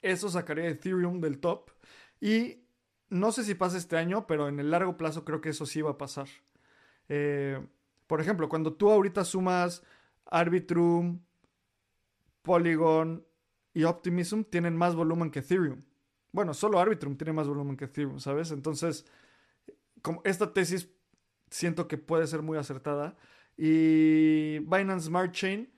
Eso 0.04 0.30
sacaría 0.30 0.68
Ethereum 0.68 1.20
del 1.20 1.40
top. 1.40 1.72
Y 2.20 2.64
no 3.10 3.32
sé 3.32 3.44
si 3.44 3.56
pasa 3.56 3.80
este 3.80 3.98
año, 3.98 4.28
pero 4.28 4.48
en 4.48 4.60
el 4.60 4.70
largo 4.70 4.96
plazo 4.96 5.26
creo 5.26 5.42
que 5.42 5.50
eso 5.50 5.66
sí 5.66 5.82
va 5.82 5.92
a 5.92 5.98
pasar. 5.98 6.28
Eh, 7.10 7.60
por 8.06 8.22
ejemplo, 8.22 8.48
cuando 8.48 8.74
tú 8.74 8.92
ahorita 8.92 9.26
sumas 9.26 9.82
Arbitrum, 10.28 11.20
Polygon 12.44 13.26
y 13.74 13.86
Optimism, 13.86 14.44
tienen 14.44 14.78
más 14.78 14.94
volumen 14.94 15.32
que 15.32 15.40
Ethereum. 15.40 15.82
Bueno, 16.32 16.54
solo 16.54 16.80
Arbitrum 16.80 17.18
tiene 17.18 17.34
más 17.34 17.48
volumen 17.48 17.76
que 17.76 17.86
Ethereum, 17.86 18.20
¿sabes? 18.20 18.52
Entonces, 18.52 19.08
como 20.04 20.22
esta 20.26 20.54
tesis 20.54 20.88
siento 21.52 21.88
que 21.88 21.98
puede 21.98 22.26
ser 22.26 22.42
muy 22.42 22.58
acertada. 22.58 23.16
Y 23.56 24.60
Binance 24.60 25.08
Smart 25.08 25.32
Chain, 25.32 25.72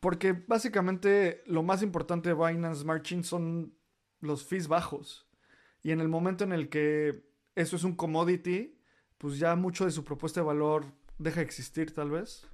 porque 0.00 0.32
básicamente 0.32 1.42
lo 1.46 1.62
más 1.62 1.82
importante 1.82 2.30
de 2.30 2.34
Binance 2.34 2.80
Smart 2.82 3.04
Chain 3.04 3.22
son 3.22 3.74
los 4.20 4.44
fees 4.44 4.66
bajos. 4.66 5.28
Y 5.82 5.92
en 5.92 6.00
el 6.00 6.08
momento 6.08 6.42
en 6.42 6.52
el 6.52 6.68
que 6.68 7.24
eso 7.54 7.76
es 7.76 7.84
un 7.84 7.94
commodity, 7.94 8.76
pues 9.18 9.38
ya 9.38 9.54
mucho 9.54 9.84
de 9.84 9.92
su 9.92 10.02
propuesta 10.02 10.40
de 10.40 10.46
valor 10.46 10.86
deja 11.18 11.40
de 11.40 11.46
existir 11.46 11.94
tal 11.94 12.10
vez. 12.10 12.46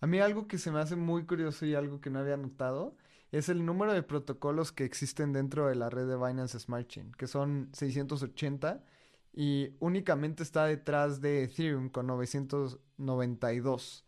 A 0.00 0.06
mí 0.06 0.18
algo 0.18 0.48
que 0.48 0.58
se 0.58 0.70
me 0.70 0.80
hace 0.80 0.96
muy 0.96 1.24
curioso 1.26 1.64
y 1.64 1.74
algo 1.74 2.00
que 2.00 2.10
no 2.10 2.18
había 2.18 2.36
notado 2.36 2.96
es 3.30 3.48
el 3.48 3.64
número 3.64 3.92
de 3.92 4.02
protocolos 4.02 4.72
que 4.72 4.84
existen 4.84 5.32
dentro 5.32 5.68
de 5.68 5.76
la 5.76 5.88
red 5.88 6.06
de 6.06 6.16
Binance 6.16 6.58
Smart 6.58 6.86
Chain, 6.86 7.12
que 7.12 7.26
son 7.26 7.70
680 7.72 8.84
y 9.32 9.74
únicamente 9.80 10.42
está 10.42 10.66
detrás 10.66 11.20
de 11.20 11.44
Ethereum 11.44 11.88
con 11.88 12.06
992. 12.06 14.04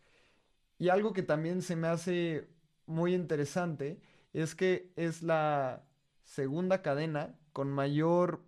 Y 0.77 0.89
algo 0.89 1.13
que 1.13 1.23
también 1.23 1.61
se 1.61 1.75
me 1.75 1.87
hace 1.87 2.49
muy 2.85 3.15
interesante 3.15 3.99
es 4.33 4.55
que 4.55 4.91
es 4.95 5.23
la 5.23 5.85
segunda 6.23 6.81
cadena 6.81 7.37
con 7.53 7.71
mayor 7.71 8.45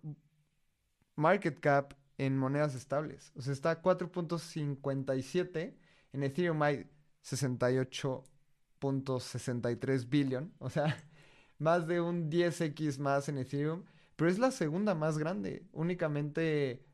market 1.16 1.60
cap 1.60 1.94
en 2.18 2.36
monedas 2.36 2.74
estables. 2.74 3.32
O 3.36 3.42
sea, 3.42 3.52
está 3.52 3.80
4.57. 3.82 5.74
En 6.12 6.22
Ethereum 6.22 6.62
hay 6.62 6.88
68.63 7.24 10.08
billion. 10.08 10.52
O 10.58 10.70
sea, 10.70 10.96
más 11.58 11.86
de 11.86 12.00
un 12.00 12.30
10x 12.30 12.98
más 12.98 13.28
en 13.28 13.38
Ethereum. 13.38 13.84
Pero 14.18 14.32
es 14.32 14.40
la 14.40 14.50
segunda 14.50 14.96
más 14.96 15.16
grande. 15.16 15.64
Únicamente 15.70 16.84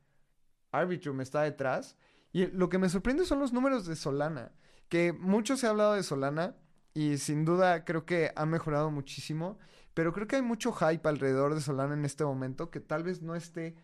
Arbitrum 0.72 1.22
está 1.22 1.40
detrás. 1.40 1.96
Y 2.32 2.48
lo 2.48 2.68
que 2.68 2.76
me 2.76 2.90
sorprende 2.90 3.24
son 3.24 3.38
los 3.38 3.50
números 3.50 3.86
de 3.86 3.96
Solana. 3.96 4.52
Que 4.90 5.14
mucho 5.14 5.56
se 5.56 5.66
ha 5.66 5.70
hablado 5.70 5.94
de 5.94 6.02
Solana. 6.02 6.54
Y 6.92 7.16
sin 7.16 7.46
duda 7.46 7.86
creo 7.86 8.04
que 8.04 8.30
ha 8.36 8.44
mejorado 8.44 8.90
muchísimo. 8.90 9.58
Pero 9.94 10.12
creo 10.12 10.26
que 10.26 10.36
hay 10.36 10.42
mucho 10.42 10.72
hype 10.72 11.08
alrededor 11.08 11.54
de 11.54 11.62
Solana 11.62 11.94
en 11.94 12.04
este 12.04 12.26
momento 12.26 12.70
que 12.70 12.80
tal 12.80 13.04
vez 13.04 13.22
no 13.22 13.34
esté 13.34 13.74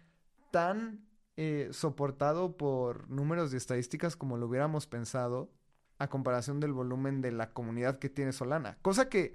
tan 0.50 1.08
eh, 1.38 1.70
soportado 1.72 2.58
por 2.58 3.08
números 3.08 3.52
de 3.52 3.56
estadísticas 3.56 4.16
como 4.16 4.36
lo 4.36 4.48
hubiéramos 4.48 4.86
pensado 4.86 5.50
a 5.98 6.08
comparación 6.10 6.60
del 6.60 6.74
volumen 6.74 7.22
de 7.22 7.32
la 7.32 7.54
comunidad 7.54 7.98
que 8.00 8.10
tiene 8.10 8.32
Solana. 8.32 8.76
Cosa 8.82 9.08
que 9.08 9.32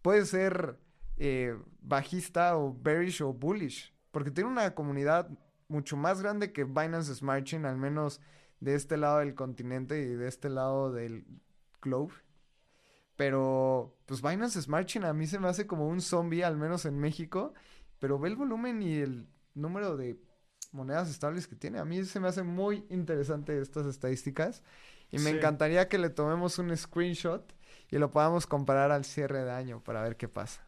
puede 0.00 0.26
ser 0.26 0.78
eh, 1.18 1.56
bajista 1.80 2.56
o 2.56 2.72
bearish 2.72 3.22
o 3.22 3.32
bullish, 3.32 3.94
porque 4.10 4.30
tiene 4.30 4.50
una 4.50 4.74
comunidad 4.74 5.28
mucho 5.68 5.96
más 5.96 6.22
grande 6.22 6.52
que 6.52 6.64
Binance 6.64 7.14
Smart 7.14 7.44
Chain, 7.44 7.66
al 7.66 7.76
menos 7.76 8.20
de 8.60 8.74
este 8.74 8.96
lado 8.96 9.18
del 9.18 9.34
continente 9.34 10.00
y 10.00 10.14
de 10.14 10.28
este 10.28 10.48
lado 10.48 10.92
del 10.92 11.24
globe. 11.80 12.14
Pero, 13.16 13.96
pues 14.06 14.22
Binance 14.22 14.62
Smart 14.62 14.86
Chain 14.86 15.04
a 15.04 15.12
mí 15.12 15.26
se 15.26 15.40
me 15.40 15.48
hace 15.48 15.66
como 15.66 15.88
un 15.88 16.00
zombie, 16.00 16.44
al 16.44 16.56
menos 16.56 16.84
en 16.84 16.98
México. 16.98 17.52
Pero 17.98 18.18
ve 18.18 18.28
el 18.28 18.36
volumen 18.36 18.80
y 18.80 18.98
el 18.98 19.28
número 19.54 19.96
de 19.96 20.20
monedas 20.70 21.10
estables 21.10 21.48
que 21.48 21.56
tiene. 21.56 21.80
A 21.80 21.84
mí 21.84 22.04
se 22.04 22.20
me 22.20 22.28
hace 22.28 22.44
muy 22.44 22.86
interesante 22.90 23.60
estas 23.60 23.86
estadísticas. 23.86 24.62
Y 25.10 25.18
me 25.18 25.30
encantaría 25.30 25.88
que 25.88 25.98
le 25.98 26.10
tomemos 26.10 26.58
un 26.58 26.76
screenshot 26.76 27.52
y 27.90 27.98
lo 27.98 28.10
podamos 28.10 28.46
comparar 28.46 28.92
al 28.92 29.04
cierre 29.04 29.44
de 29.44 29.50
año 29.50 29.82
para 29.82 30.02
ver 30.02 30.16
qué 30.16 30.28
pasa. 30.28 30.67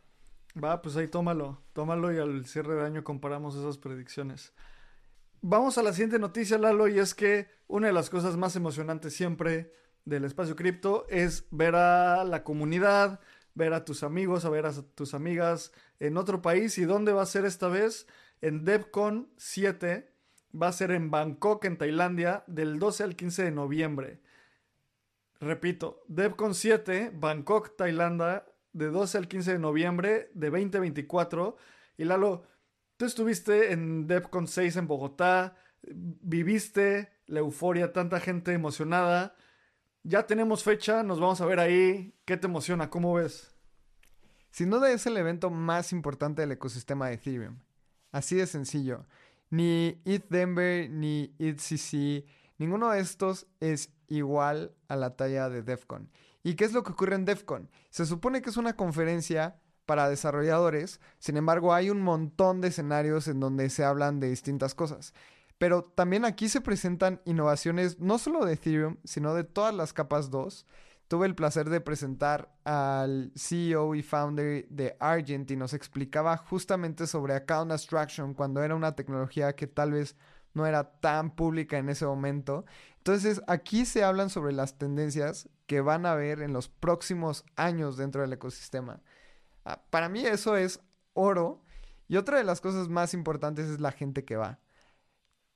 Va, 0.57 0.83
pues 0.83 0.97
ahí 0.97 1.09
tómalo. 1.09 1.63
Tómalo 1.73 2.13
y 2.13 2.19
al 2.19 2.47
cierre 2.47 2.75
de 2.75 2.85
año 2.85 3.05
comparamos 3.05 3.55
esas 3.57 3.79
predicciones. 3.79 4.53
Vamos 5.43 5.79
a 5.79 5.83
la 5.83 5.93
siguiente 5.93 6.19
noticia, 6.19 6.59
Lalo, 6.59 6.89
y 6.89 6.99
es 6.99 7.15
que 7.15 7.49
una 7.67 7.87
de 7.87 7.93
las 7.93 8.11
cosas 8.11 8.37
más 8.37 8.57
emocionantes 8.57 9.15
siempre 9.15 9.73
del 10.05 10.25
espacio 10.25 10.57
cripto 10.57 11.07
es 11.09 11.47
ver 11.51 11.77
a 11.77 12.25
la 12.25 12.43
comunidad, 12.45 13.21
ver 13.55 13.73
a 13.73 13.85
tus 13.85 14.03
amigos, 14.03 14.45
a 14.45 14.51
ver 14.51 14.67
a 14.67 14.73
tus 14.73 15.15
amigas 15.15 15.73
en 15.99 16.17
otro 16.17 16.43
país. 16.43 16.77
¿Y 16.79 16.85
dónde 16.85 17.13
va 17.13 17.23
a 17.23 17.27
ser 17.27 17.45
esta 17.45 17.69
vez? 17.69 18.07
En 18.41 18.65
DevCon 18.65 19.33
7. 19.37 20.13
Va 20.61 20.69
a 20.69 20.73
ser 20.73 20.91
en 20.91 21.13
Bangkok, 21.13 21.65
en 21.65 21.79
Tailandia, 21.79 22.43
del 22.49 22.81
12 22.81 23.05
al 23.05 23.17
15 23.17 23.45
de 23.45 23.51
noviembre. 23.53 24.21
Repito, 25.39 26.03
DevCon 26.09 26.55
7, 26.55 27.13
Bangkok, 27.15 27.77
Tailandia, 27.77 28.45
de 28.73 28.87
12 28.87 29.19
al 29.19 29.29
15 29.29 29.53
de 29.53 29.59
noviembre 29.59 30.31
de 30.35 30.51
2024. 30.51 31.57
Y 31.97 32.05
Lalo, 32.05 32.45
tú 32.97 33.05
estuviste 33.05 33.73
en 33.73 34.07
DevCon 34.07 34.47
6 34.47 34.77
en 34.77 34.87
Bogotá, 34.87 35.57
viviste 35.83 37.11
la 37.27 37.41
euforia, 37.41 37.93
tanta 37.93 38.21
gente 38.21 38.53
emocionada. 38.53 39.37
Ya 40.03 40.27
tenemos 40.27 40.65
fecha, 40.65 41.03
nos 41.03 41.21
vamos 41.21 41.41
a 41.41 41.47
ver 41.47 41.61
ahí. 41.61 42.15
¿Qué 42.25 42.37
te 42.37 42.47
emociona? 42.47 42.91
¿Cómo 42.91 43.15
ves? 43.15 43.55
Sin 44.51 44.71
duda 44.71 44.91
es 44.91 45.07
el 45.07 45.17
evento 45.17 45.51
más 45.51 45.93
importante 45.93 46.43
del 46.43 46.53
ecosistema 46.53 47.09
de 47.09 47.15
Ethereum. 47.15 47.61
Así 48.11 48.37
de 48.37 48.47
sencillo. 48.47 49.07
Ni 49.51 50.01
ETH 50.05 50.29
Denver 50.29 50.89
ni 50.91 51.35
ETHCC, 51.39 52.25
ninguno 52.59 52.91
de 52.91 53.01
estos 53.01 53.47
es 53.61 53.93
igual 54.09 54.75
a 54.89 54.97
la 54.97 55.17
talla 55.17 55.49
de 55.49 55.63
DEFCON. 55.63 56.11
¿Y 56.43 56.55
qué 56.55 56.65
es 56.65 56.73
lo 56.73 56.83
que 56.83 56.93
ocurre 56.93 57.17
en 57.17 57.25
DEFCON? 57.25 57.71
Se 57.91 58.07
supone 58.07 58.41
que 58.41 58.51
es 58.51 58.57
una 58.57 58.75
conferencia 58.75 59.61
para 59.85 60.09
desarrolladores, 60.09 61.01
sin 61.19 61.37
embargo 61.37 61.75
hay 61.75 61.91
un 61.91 62.01
montón 62.01 62.61
de 62.61 62.69
escenarios 62.69 63.29
en 63.29 63.41
donde 63.41 63.69
se 63.71 63.85
hablan 63.85 64.21
de 64.21 64.31
distintas 64.31 64.75
cosas. 64.75 65.13
Pero 65.59 65.85
también 65.85 66.25
aquí 66.25 66.49
se 66.49 66.63
presentan 66.63 67.21
innovaciones 67.27 67.99
no 67.99 68.19
solo 68.19 68.47
de 68.47 68.55
Ethereum, 68.55 68.97
sino 69.05 69.35
de 69.35 69.45
todas 69.45 69.75
las 69.75 69.93
capas 69.93 70.31
2. 70.31 70.67
Tuve 71.07 71.27
el 71.27 71.35
placer 71.35 71.69
de 71.69 71.83
presentar 71.83 72.55
al 72.65 73.33
CEO 73.37 73.95
y 73.95 74.03
founder 74.03 74.67
de 74.71 74.97
Argent 75.01 75.51
y 75.51 75.57
nos 75.57 75.75
explicaba 75.75 76.37
justamente 76.39 77.07
sobre 77.07 77.35
Account 77.35 77.73
Abstraction 77.73 78.33
cuando 78.33 78.63
era 78.63 78.75
una 78.75 78.95
tecnología 78.95 79.55
que 79.55 79.67
tal 79.67 79.93
vez 79.93 80.17
no 80.55 80.67
era 80.67 80.93
tan 81.01 81.35
pública 81.35 81.79
en 81.79 81.89
ese 81.89 82.07
momento. 82.07 82.65
Entonces 83.01 83.43
aquí 83.47 83.85
se 83.85 84.05
hablan 84.05 84.31
sobre 84.31 84.53
las 84.53 84.79
tendencias 84.79 85.49
que 85.67 85.81
van 85.81 86.07
a 86.07 86.13
haber 86.13 86.41
en 86.43 86.53
los 86.53 86.69
próximos 86.69 87.45
años 87.57 87.97
dentro 87.97 88.23
del 88.23 88.33
ecosistema. 88.33 89.01
Ah, 89.65 89.83
para 89.91 90.09
mí 90.09 90.21
eso 90.25 90.57
es 90.57 90.81
oro. 91.13 91.63
Y 92.09 92.17
otra 92.17 92.39
de 92.39 92.45
las 92.45 92.61
cosas 92.61 92.89
más 92.89 93.15
importantes 93.15 93.69
es 93.69 93.81
la 93.81 93.93
gente 93.93 94.25
que 94.25 94.37
va 94.37 94.59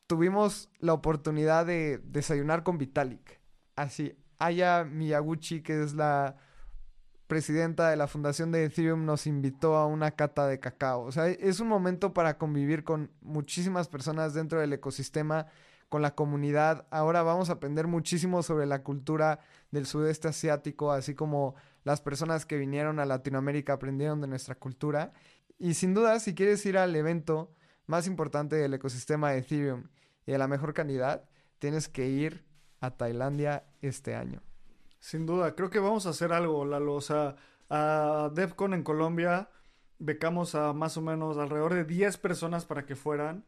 tuvimos 0.07 0.71
la 0.79 0.93
oportunidad 0.93 1.67
de 1.67 2.01
desayunar 2.05 2.63
con 2.63 2.79
Vitalik. 2.79 3.41
Así, 3.77 4.17
Aya 4.39 4.85
Miyaguchi, 4.85 5.63
que 5.63 5.83
es 5.83 5.95
la 5.95 6.37
presidenta 7.27 7.89
de 7.89 7.97
la 7.97 8.07
fundación 8.07 8.53
de 8.53 8.65
Ethereum, 8.65 9.05
nos 9.07 9.27
invitó 9.27 9.77
a 9.77 9.87
una 9.87 10.13
cata 10.13 10.47
de 10.47 10.61
cacao. 10.61 11.03
O 11.03 11.13
sea, 11.13 11.29
es 11.29 11.61
un 11.61 11.69
momento 11.69 12.13
para 12.13 12.39
convivir 12.39 12.85
con 12.85 13.11
muchísimas 13.23 13.89
personas 13.89 14.35
dentro 14.35 14.61
del 14.61 14.73
ecosistema, 14.73 15.47
con 15.95 16.03
la 16.03 16.17
comunidad. 16.17 16.89
Ahora 16.91 17.23
vamos 17.23 17.51
a 17.51 17.53
aprender 17.53 17.87
muchísimo 17.87 18.43
sobre 18.43 18.67
la 18.67 18.83
cultura 18.83 19.39
del 19.71 19.87
sudeste 19.87 20.27
asiático, 20.27 20.91
así 20.91 21.15
como 21.15 21.55
las 21.85 22.01
personas 22.01 22.47
que 22.47 22.57
vinieron 22.57 22.99
a 22.99 23.05
Latinoamérica 23.05 23.75
aprendieron 23.75 24.21
de 24.21 24.27
nuestra 24.27 24.57
cultura. 24.57 25.13
Y 25.57 25.75
sin 25.75 25.95
duda, 25.95 26.19
si 26.19 26.35
quieres 26.35 26.67
ir 26.67 26.79
al 26.79 26.97
evento, 26.97 27.55
más 27.87 28.09
importante 28.09 28.57
del 28.57 28.75
ecosistema 28.75 29.31
de 29.31 29.39
Ethereum 29.39 29.85
y 30.27 30.33
de 30.33 30.39
la 30.39 30.49
mejor 30.49 30.75
calidad, 30.75 31.29
tienes 31.61 31.89
que 31.89 32.09
ir 32.09 32.45
a 32.81 32.91
Tailandia 32.91 33.63
este 33.81 34.17
año. 34.17 34.43
Sin 34.99 35.27
duda, 35.27 35.55
creo 35.55 35.71
que 35.71 35.79
vamos 35.79 36.07
a 36.07 36.11
hacer 36.11 36.33
algo, 36.33 36.65
Lalo. 36.65 36.95
O 36.95 37.03
sea, 37.03 37.37
a 37.71 38.33
DevCon 38.35 38.75
en 38.75 38.83
Colombia 38.83 39.49
becamos 40.01 40.57
a 40.57 40.73
más 40.73 40.97
o 40.97 41.03
menos 41.03 41.39
alrededor 41.39 41.73
de 41.73 41.85
10 41.85 42.19
personas 42.19 42.65
para 42.65 42.85
que 42.85 42.97
fueran. 42.97 43.45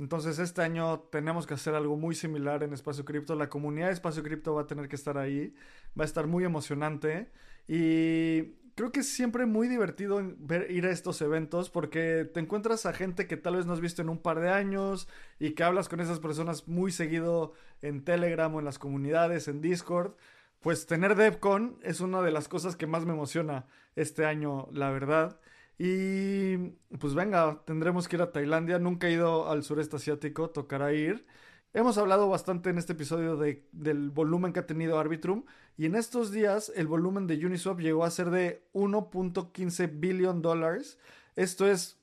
Entonces 0.00 0.38
este 0.38 0.62
año 0.62 1.00
tenemos 1.12 1.46
que 1.46 1.52
hacer 1.52 1.74
algo 1.74 1.94
muy 1.94 2.14
similar 2.14 2.62
en 2.62 2.72
Espacio 2.72 3.04
Cripto. 3.04 3.34
La 3.34 3.50
comunidad 3.50 3.88
de 3.88 3.92
Espacio 3.92 4.22
Cripto 4.22 4.54
va 4.54 4.62
a 4.62 4.66
tener 4.66 4.88
que 4.88 4.96
estar 4.96 5.18
ahí. 5.18 5.54
Va 5.98 6.04
a 6.04 6.06
estar 6.06 6.26
muy 6.26 6.42
emocionante. 6.42 7.30
Y 7.68 8.54
creo 8.76 8.92
que 8.92 9.00
es 9.00 9.12
siempre 9.12 9.44
muy 9.44 9.68
divertido 9.68 10.22
ver, 10.38 10.70
ir 10.70 10.86
a 10.86 10.90
estos 10.90 11.20
eventos 11.20 11.68
porque 11.68 12.24
te 12.32 12.40
encuentras 12.40 12.86
a 12.86 12.94
gente 12.94 13.26
que 13.26 13.36
tal 13.36 13.56
vez 13.56 13.66
no 13.66 13.74
has 13.74 13.82
visto 13.82 14.00
en 14.00 14.08
un 14.08 14.16
par 14.16 14.40
de 14.40 14.48
años 14.48 15.06
y 15.38 15.50
que 15.50 15.64
hablas 15.64 15.90
con 15.90 16.00
esas 16.00 16.18
personas 16.18 16.66
muy 16.66 16.92
seguido 16.92 17.52
en 17.82 18.02
Telegram 18.02 18.54
o 18.54 18.58
en 18.58 18.64
las 18.64 18.78
comunidades, 18.78 19.48
en 19.48 19.60
Discord. 19.60 20.14
Pues 20.60 20.86
tener 20.86 21.14
DevCon 21.14 21.78
es 21.82 22.00
una 22.00 22.22
de 22.22 22.30
las 22.30 22.48
cosas 22.48 22.74
que 22.74 22.86
más 22.86 23.04
me 23.04 23.12
emociona 23.12 23.66
este 23.96 24.24
año, 24.24 24.66
la 24.72 24.90
verdad. 24.90 25.40
Y 25.82 26.58
pues 26.98 27.14
venga, 27.14 27.62
tendremos 27.64 28.06
que 28.06 28.16
ir 28.16 28.20
a 28.20 28.32
Tailandia. 28.32 28.78
Nunca 28.78 29.08
he 29.08 29.12
ido 29.12 29.48
al 29.48 29.62
sureste 29.62 29.96
asiático, 29.96 30.50
tocará 30.50 30.92
ir. 30.92 31.24
Hemos 31.72 31.96
hablado 31.96 32.28
bastante 32.28 32.68
en 32.68 32.76
este 32.76 32.92
episodio 32.92 33.38
de, 33.38 33.66
del 33.72 34.10
volumen 34.10 34.52
que 34.52 34.60
ha 34.60 34.66
tenido 34.66 34.98
Arbitrum 34.98 35.44
y 35.78 35.86
en 35.86 35.94
estos 35.94 36.32
días 36.32 36.70
el 36.76 36.86
volumen 36.86 37.26
de 37.26 37.46
Uniswap 37.46 37.80
llegó 37.80 38.04
a 38.04 38.10
ser 38.10 38.28
de 38.28 38.68
1.15 38.74 39.98
billion 39.98 40.42
dólares. 40.42 40.98
Esto 41.34 41.66
es 41.66 41.98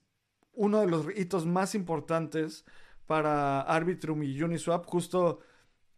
uno 0.54 0.80
de 0.80 0.88
los 0.88 1.06
hitos 1.16 1.46
más 1.46 1.76
importantes 1.76 2.66
para 3.06 3.62
Arbitrum 3.62 4.24
y 4.24 4.42
Uniswap. 4.42 4.88
Justo 4.88 5.42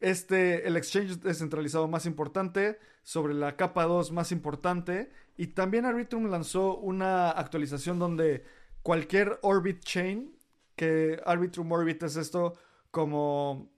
este, 0.02 0.68
el 0.68 0.76
exchange 0.76 1.22
descentralizado 1.22 1.88
más 1.88 2.06
importante, 2.06 2.78
sobre 3.10 3.34
la 3.34 3.56
capa 3.56 3.86
2 3.86 4.12
más 4.12 4.32
importante. 4.32 5.10
Y 5.36 5.48
también 5.48 5.86
Arbitrum 5.86 6.30
lanzó 6.30 6.78
una 6.78 7.32
actualización 7.32 7.98
donde 7.98 8.44
cualquier 8.84 9.40
Orbit 9.42 9.84
Chain, 9.84 10.32
que 10.76 11.20
Arbitrum 11.26 11.72
Orbit 11.72 12.04
es 12.04 12.18
esto 12.18 12.54
como 12.92 13.72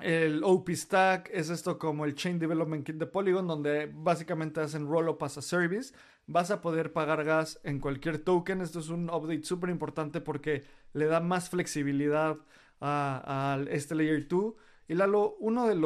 el 0.00 0.42
OP 0.42 0.70
Stack, 0.70 1.30
es 1.32 1.50
esto 1.50 1.78
como 1.78 2.04
el 2.04 2.16
Chain 2.16 2.40
Development 2.40 2.84
Kit 2.84 2.96
de 2.96 3.06
Polygon, 3.06 3.46
donde 3.46 3.88
básicamente 3.94 4.60
hacen 4.60 4.88
roll-up 4.88 5.22
as 5.22 5.38
a 5.38 5.42
service. 5.42 5.94
Vas 6.26 6.50
a 6.50 6.60
poder 6.60 6.92
pagar 6.92 7.22
gas 7.22 7.60
en 7.62 7.78
cualquier 7.78 8.18
token. 8.18 8.60
Esto 8.60 8.80
es 8.80 8.88
un 8.88 9.08
update 9.08 9.44
súper 9.44 9.70
importante 9.70 10.20
porque 10.20 10.64
le 10.94 11.06
da 11.06 11.20
más 11.20 11.48
flexibilidad 11.48 12.38
a, 12.80 13.56
este 13.70 13.94
Layer 13.94 14.26
2 14.26 14.54
y 14.88 14.94
Lalo, 14.94 15.36
uno 15.38 15.68
de 15.68 15.76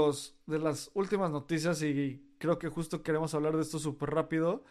de 0.47 0.59
las 0.59 0.91
últimas 0.95 1.30
noticias 1.30 1.82
y 1.82 2.24
creo 2.39 2.59
que 2.59 2.68
justo 2.68 3.03
queremos 3.03 3.34
hablar 3.34 3.57
de 3.57 3.62
esto 3.62 3.78
súper 3.78 4.11
rápido. 4.11 4.64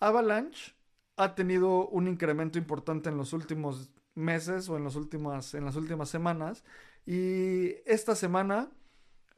Avalanche 0.00 0.74
ha 1.16 1.34
tenido 1.34 1.88
un 1.88 2.08
incremento 2.08 2.58
importante 2.58 3.08
en 3.08 3.16
los 3.16 3.32
últimos 3.32 3.90
meses 4.14 4.68
o 4.68 4.76
en, 4.76 4.84
los 4.84 4.96
últimas, 4.96 5.54
en 5.54 5.64
las 5.64 5.76
últimas 5.76 6.08
semanas. 6.08 6.64
Y 7.06 7.74
esta 7.86 8.14
semana 8.14 8.70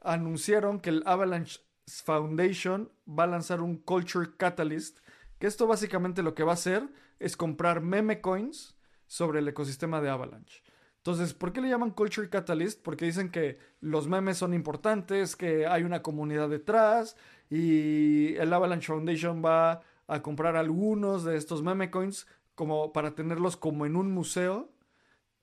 anunciaron 0.02 0.80
que 0.80 0.90
el 0.90 1.02
Avalanche 1.06 1.60
Foundation 1.86 2.90
va 3.06 3.24
a 3.24 3.28
lanzar 3.28 3.60
un 3.60 3.76
Culture 3.76 4.30
Catalyst. 4.36 5.00
Que 5.38 5.46
esto 5.46 5.66
básicamente 5.66 6.22
lo 6.22 6.34
que 6.34 6.44
va 6.44 6.52
a 6.52 6.54
hacer 6.54 6.88
es 7.18 7.36
comprar 7.36 7.80
meme 7.80 8.20
coins 8.20 8.76
sobre 9.06 9.40
el 9.40 9.48
ecosistema 9.48 10.00
de 10.00 10.10
Avalanche. 10.10 10.62
Entonces, 10.98 11.34
¿por 11.34 11.52
qué 11.52 11.60
le 11.60 11.68
llaman 11.68 11.90
Culture 11.90 12.28
Catalyst? 12.28 12.82
Porque 12.82 13.04
dicen 13.04 13.30
que 13.30 13.58
los 13.80 14.08
memes 14.08 14.38
son 14.38 14.54
importantes, 14.54 15.36
que 15.36 15.66
hay 15.66 15.84
una 15.84 16.02
comunidad 16.02 16.48
detrás 16.48 17.16
y 17.50 18.34
el 18.36 18.52
Avalanche 18.52 18.86
Foundation 18.86 19.42
va 19.44 19.82
a 20.06 20.22
comprar 20.22 20.56
algunos 20.56 21.24
de 21.24 21.36
estos 21.36 21.62
meme 21.62 21.90
coins 21.90 22.26
como 22.54 22.92
para 22.92 23.14
tenerlos 23.14 23.56
como 23.56 23.86
en 23.86 23.96
un 23.96 24.12
museo. 24.12 24.70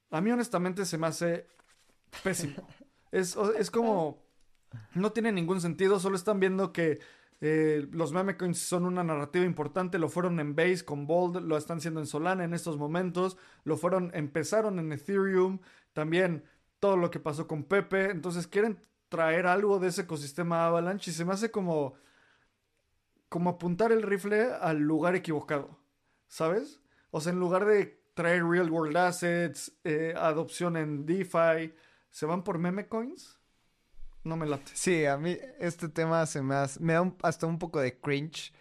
A 0.09 0.21
mí 0.21 0.31
honestamente 0.31 0.85
se 0.85 0.97
me 0.97 1.07
hace 1.07 1.47
pésimo. 2.23 2.67
Es, 3.11 3.37
es 3.59 3.69
como... 3.69 4.23
No 4.95 5.11
tiene 5.11 5.31
ningún 5.31 5.61
sentido, 5.61 5.99
solo 5.99 6.15
están 6.15 6.39
viendo 6.39 6.73
que 6.73 6.99
eh, 7.41 7.87
los 7.91 8.11
meme 8.11 8.37
coins 8.37 8.57
son 8.57 8.85
una 8.85 9.03
narrativa 9.03 9.45
importante, 9.45 9.99
lo 9.99 10.07
fueron 10.07 10.39
en 10.39 10.55
Base 10.55 10.85
con 10.85 11.05
Bold, 11.05 11.43
lo 11.43 11.57
están 11.57 11.79
haciendo 11.79 11.99
en 11.99 12.07
Solana 12.07 12.45
en 12.45 12.53
estos 12.53 12.77
momentos, 12.77 13.37
lo 13.65 13.75
fueron, 13.75 14.11
empezaron 14.13 14.79
en 14.79 14.93
Ethereum, 14.93 15.59
también 15.91 16.45
todo 16.79 16.97
lo 16.97 17.11
que 17.11 17.19
pasó 17.19 17.45
con 17.45 17.65
Pepe, 17.65 18.11
entonces 18.11 18.47
quieren 18.47 18.79
traer 19.13 19.45
algo 19.45 19.77
de 19.77 19.89
ese 19.89 20.01
ecosistema 20.01 20.65
Avalanche 20.65 21.11
y 21.11 21.13
se 21.13 21.23
me 21.23 21.33
hace 21.33 21.51
como 21.51 21.93
como 23.29 23.51
apuntar 23.51 23.91
el 23.91 24.01
rifle 24.01 24.51
al 24.59 24.79
lugar 24.79 25.13
equivocado, 25.13 25.79
¿sabes? 26.27 26.81
O 27.11 27.21
sea, 27.21 27.31
en 27.31 27.39
lugar 27.39 27.65
de 27.65 28.03
traer 28.15 28.43
real 28.43 28.71
world 28.71 28.97
assets, 28.97 29.71
eh, 29.83 30.15
adopción 30.17 30.77
en 30.77 31.05
DeFi, 31.05 31.75
se 32.09 32.25
van 32.25 32.43
por 32.43 32.57
meme 32.57 32.87
coins 32.87 33.39
no 34.23 34.35
me 34.37 34.47
late. 34.47 34.71
Sí, 34.73 35.05
a 35.05 35.17
mí 35.17 35.37
este 35.59 35.89
tema 35.89 36.25
se 36.25 36.41
me, 36.41 36.55
me 36.79 36.93
da 36.93 37.13
hasta 37.21 37.45
un 37.45 37.59
poco 37.59 37.79
de 37.79 37.99
cringe. 37.99 38.51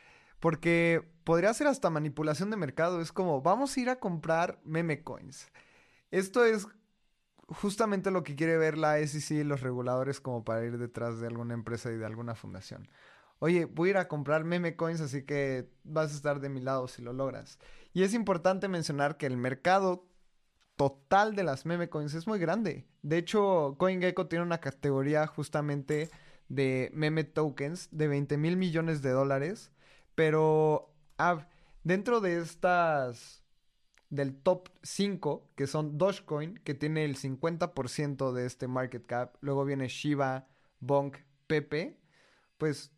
Porque 0.40 1.08
podría 1.24 1.54
ser 1.54 1.68
hasta 1.68 1.88
manipulación 1.88 2.50
de 2.50 2.56
mercado. 2.56 3.00
Es 3.00 3.12
como, 3.12 3.42
vamos 3.42 3.76
a 3.76 3.80
ir 3.80 3.90
a 3.90 4.00
comprar 4.00 4.58
meme 4.64 5.02
coins. 5.02 5.48
Esto 6.10 6.44
es 6.44 6.66
justamente 7.54 8.10
lo 8.10 8.22
que 8.22 8.36
quiere 8.36 8.56
ver 8.56 8.78
la 8.78 8.98
SEC 8.98 9.38
y 9.38 9.44
los 9.44 9.60
reguladores 9.60 10.20
como 10.20 10.44
para 10.44 10.64
ir 10.64 10.78
detrás 10.78 11.20
de 11.20 11.26
alguna 11.26 11.54
empresa 11.54 11.90
y 11.90 11.96
de 11.96 12.06
alguna 12.06 12.34
fundación. 12.34 12.88
Oye, 13.38 13.64
voy 13.64 13.88
a 13.88 13.90
ir 13.90 13.96
a 13.96 14.08
comprar 14.08 14.44
meme 14.44 14.76
coins, 14.76 15.00
así 15.00 15.24
que 15.24 15.68
vas 15.84 16.12
a 16.12 16.14
estar 16.14 16.40
de 16.40 16.48
mi 16.48 16.60
lado 16.60 16.86
si 16.88 17.02
lo 17.02 17.12
logras. 17.12 17.58
Y 17.92 18.04
es 18.04 18.14
importante 18.14 18.68
mencionar 18.68 19.16
que 19.16 19.26
el 19.26 19.36
mercado 19.36 20.06
total 20.76 21.34
de 21.34 21.42
las 21.42 21.66
meme 21.66 21.88
coins 21.88 22.14
es 22.14 22.26
muy 22.26 22.38
grande. 22.38 22.86
De 23.02 23.18
hecho, 23.18 23.76
CoinGecko 23.78 24.28
tiene 24.28 24.44
una 24.44 24.58
categoría 24.58 25.26
justamente 25.26 26.10
de 26.48 26.90
meme 26.94 27.24
tokens 27.24 27.88
de 27.90 28.08
20 28.08 28.36
mil 28.36 28.56
millones 28.56 29.02
de 29.02 29.10
dólares. 29.10 29.72
Pero 30.14 30.94
ah, 31.18 31.48
dentro 31.82 32.20
de 32.20 32.38
estas, 32.38 33.41
del 34.12 34.36
top 34.36 34.68
5, 34.82 35.52
que 35.56 35.66
son 35.66 35.96
Dogecoin, 35.96 36.60
que 36.64 36.74
tiene 36.74 37.06
el 37.06 37.16
50% 37.16 38.32
de 38.32 38.44
este 38.44 38.68
market 38.68 39.06
cap. 39.06 39.36
Luego 39.40 39.64
viene 39.64 39.88
Shiba, 39.88 40.46
Bonk, 40.80 41.16
Pepe. 41.46 41.98
Pues 42.58 42.92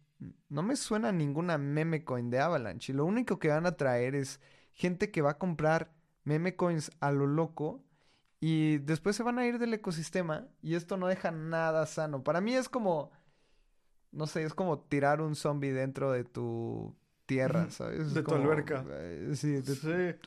no 0.49 0.65
me 0.65 0.75
suena 0.75 1.13
ninguna 1.13 1.57
meme 1.57 2.05
coin 2.05 2.31
de 2.31 2.41
Avalanche. 2.41 2.93
Y 2.93 2.97
lo 2.97 3.05
único 3.05 3.39
que 3.39 3.47
van 3.47 3.65
a 3.65 3.77
traer 3.77 4.17
es 4.17 4.41
gente 4.73 5.13
que 5.13 5.23
va 5.23 5.33
a 5.33 5.39
comprar 5.39 5.95
meme 6.25 6.57
coins 6.57 6.91
a 6.99 7.13
lo 7.13 7.29
loco 7.29 7.85
y 8.41 8.79
después 8.79 9.15
se 9.15 9.23
van 9.23 9.39
a 9.39 9.47
ir 9.47 9.61
del 9.61 9.73
ecosistema 9.73 10.49
y 10.63 10.75
esto 10.75 10.97
no 10.97 11.07
deja 11.07 11.31
nada 11.31 11.87
sano. 11.87 12.25
Para 12.25 12.41
mí 12.41 12.57
es 12.57 12.69
como, 12.69 13.13
no 14.11 14.27
sé, 14.27 14.43
es 14.43 14.53
como 14.53 14.81
tirar 14.81 15.21
un 15.21 15.37
zombie 15.37 15.73
dentro 15.73 16.11
de 16.11 16.25
tu 16.25 16.97
tierra, 17.27 17.71
¿sabes? 17.71 18.15
De 18.15 18.23
tu 18.23 18.35
alberca. 18.35 18.85
Eh, 18.89 19.33
sí, 19.35 19.63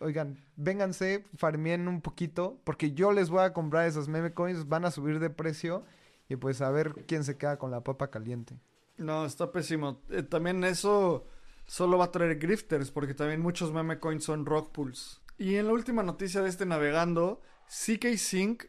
Oigan, 0.01 0.37
vénganse, 0.55 1.25
farmien 1.35 1.87
un 1.87 2.01
poquito, 2.01 2.59
porque 2.63 2.93
yo 2.93 3.11
les 3.11 3.29
voy 3.29 3.43
a 3.43 3.53
comprar 3.53 3.87
esos 3.87 4.07
meme 4.07 4.33
coins, 4.33 4.67
van 4.67 4.85
a 4.85 4.91
subir 4.91 5.19
de 5.19 5.29
precio 5.29 5.83
y 6.29 6.35
pues 6.35 6.61
a 6.61 6.69
ver 6.71 6.93
quién 7.07 7.23
se 7.23 7.37
queda 7.37 7.57
con 7.57 7.71
la 7.71 7.83
papa 7.83 8.09
caliente. 8.09 8.59
No, 8.97 9.25
está 9.25 9.51
pésimo. 9.51 10.01
Eh, 10.09 10.23
también 10.23 10.63
eso 10.63 11.27
solo 11.65 11.97
va 11.97 12.05
a 12.05 12.11
traer 12.11 12.37
grifters, 12.39 12.91
porque 12.91 13.13
también 13.13 13.41
muchos 13.41 13.71
meme 13.71 13.99
coins 13.99 14.23
son 14.23 14.45
rock 14.45 14.71
pools. 14.71 15.21
Y 15.37 15.55
en 15.55 15.67
la 15.67 15.73
última 15.73 16.01
noticia 16.01 16.41
de 16.41 16.49
este 16.49 16.65
navegando, 16.65 17.41
CK 17.67 18.17
Sync 18.17 18.65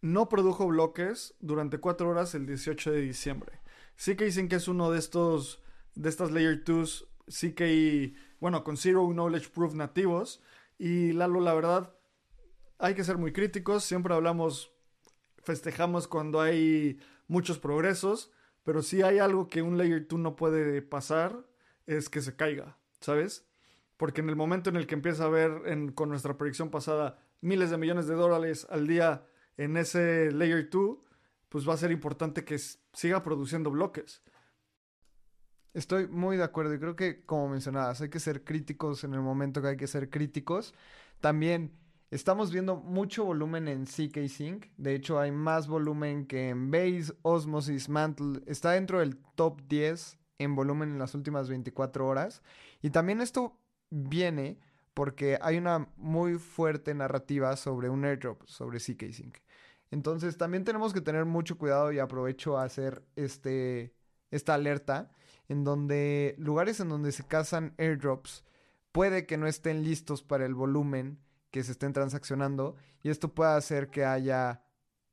no 0.00 0.28
produjo 0.28 0.66
bloques 0.68 1.34
durante 1.40 1.78
cuatro 1.78 2.08
horas 2.10 2.34
el 2.34 2.46
18 2.46 2.92
de 2.92 3.00
diciembre. 3.00 3.60
CK 3.96 4.30
Sync 4.30 4.52
es 4.52 4.68
uno 4.68 4.90
de 4.90 4.98
estos, 4.98 5.60
de 5.94 6.08
estas 6.08 6.30
Layer 6.30 6.62
2 6.62 7.08
CK, 7.26 8.16
bueno, 8.40 8.64
con 8.64 8.76
Zero 8.76 9.06
Knowledge 9.12 9.50
Proof 9.50 9.74
nativos. 9.74 10.42
Y 10.78 11.12
Lalo, 11.12 11.40
la 11.40 11.54
verdad, 11.54 11.94
hay 12.78 12.94
que 12.94 13.04
ser 13.04 13.18
muy 13.18 13.32
críticos. 13.32 13.84
Siempre 13.84 14.14
hablamos, 14.14 14.72
festejamos 15.42 16.08
cuando 16.08 16.40
hay 16.40 16.98
muchos 17.28 17.58
progresos. 17.58 18.30
Pero 18.62 18.82
si 18.82 19.02
hay 19.02 19.18
algo 19.18 19.48
que 19.48 19.62
un 19.62 19.76
Layer 19.76 20.06
2 20.08 20.18
no 20.20 20.36
puede 20.36 20.80
pasar, 20.82 21.46
es 21.86 22.08
que 22.08 22.22
se 22.22 22.34
caiga, 22.34 22.78
¿sabes? 23.00 23.46
porque 23.96 24.20
en 24.20 24.28
el 24.28 24.36
momento 24.36 24.70
en 24.70 24.76
el 24.76 24.86
que 24.86 24.94
empieza 24.94 25.24
a 25.24 25.28
ver 25.28 25.62
con 25.94 26.08
nuestra 26.08 26.36
predicción 26.36 26.70
pasada 26.70 27.18
miles 27.40 27.70
de 27.70 27.78
millones 27.78 28.06
de 28.06 28.14
dólares 28.14 28.66
al 28.70 28.86
día 28.86 29.24
en 29.56 29.76
ese 29.76 30.32
layer 30.32 30.68
2, 30.68 30.98
pues 31.48 31.68
va 31.68 31.74
a 31.74 31.78
ser 31.78 31.92
importante 31.92 32.44
que 32.44 32.58
siga 32.92 33.22
produciendo 33.22 33.70
bloques. 33.70 34.22
Estoy 35.74 36.06
muy 36.06 36.36
de 36.36 36.44
acuerdo 36.44 36.74
y 36.74 36.78
creo 36.78 36.96
que, 36.96 37.24
como 37.24 37.48
mencionabas, 37.48 38.00
hay 38.00 38.08
que 38.08 38.20
ser 38.20 38.44
críticos 38.44 39.04
en 39.04 39.12
el 39.14 39.20
momento 39.20 39.60
que 39.60 39.68
hay 39.68 39.76
que 39.76 39.86
ser 39.86 40.08
críticos. 40.08 40.74
También 41.20 41.72
Estamos 42.14 42.52
viendo 42.52 42.76
mucho 42.76 43.24
volumen 43.24 43.66
en 43.66 43.86
CK 43.86 44.28
Sync. 44.28 44.66
De 44.76 44.94
hecho, 44.94 45.18
hay 45.18 45.32
más 45.32 45.66
volumen 45.66 46.26
que 46.26 46.50
en 46.50 46.70
Base, 46.70 47.12
Osmosis, 47.22 47.88
Mantle. 47.88 48.40
Está 48.46 48.70
dentro 48.70 49.00
del 49.00 49.16
top 49.34 49.60
10 49.66 50.16
en 50.38 50.54
volumen 50.54 50.92
en 50.92 51.00
las 51.00 51.16
últimas 51.16 51.48
24 51.48 52.06
horas. 52.06 52.40
Y 52.82 52.90
también 52.90 53.20
esto 53.20 53.58
viene 53.90 54.60
porque 54.94 55.38
hay 55.42 55.56
una 55.56 55.88
muy 55.96 56.38
fuerte 56.38 56.94
narrativa 56.94 57.56
sobre 57.56 57.88
un 57.88 58.04
airdrop, 58.04 58.44
sobre 58.46 58.78
CK 58.78 59.10
Sync. 59.10 59.38
Entonces 59.90 60.36
también 60.36 60.62
tenemos 60.62 60.94
que 60.94 61.00
tener 61.00 61.24
mucho 61.24 61.58
cuidado 61.58 61.90
y 61.90 61.98
aprovecho 61.98 62.56
a 62.56 62.62
hacer 62.62 63.02
este, 63.16 63.92
esta 64.30 64.54
alerta 64.54 65.10
en 65.48 65.64
donde 65.64 66.34
lugares 66.38 66.80
en 66.80 66.88
donde 66.88 67.12
se 67.12 67.26
cazan 67.26 67.74
airdrops 67.78 68.44
puede 68.92 69.26
que 69.26 69.36
no 69.36 69.46
estén 69.46 69.82
listos 69.84 70.22
para 70.22 70.46
el 70.46 70.54
volumen 70.54 71.18
que 71.50 71.62
se 71.64 71.72
estén 71.72 71.92
transaccionando 71.92 72.76
y 73.02 73.10
esto 73.10 73.34
puede 73.34 73.52
hacer 73.52 73.90
que 73.90 74.04
haya 74.04 74.62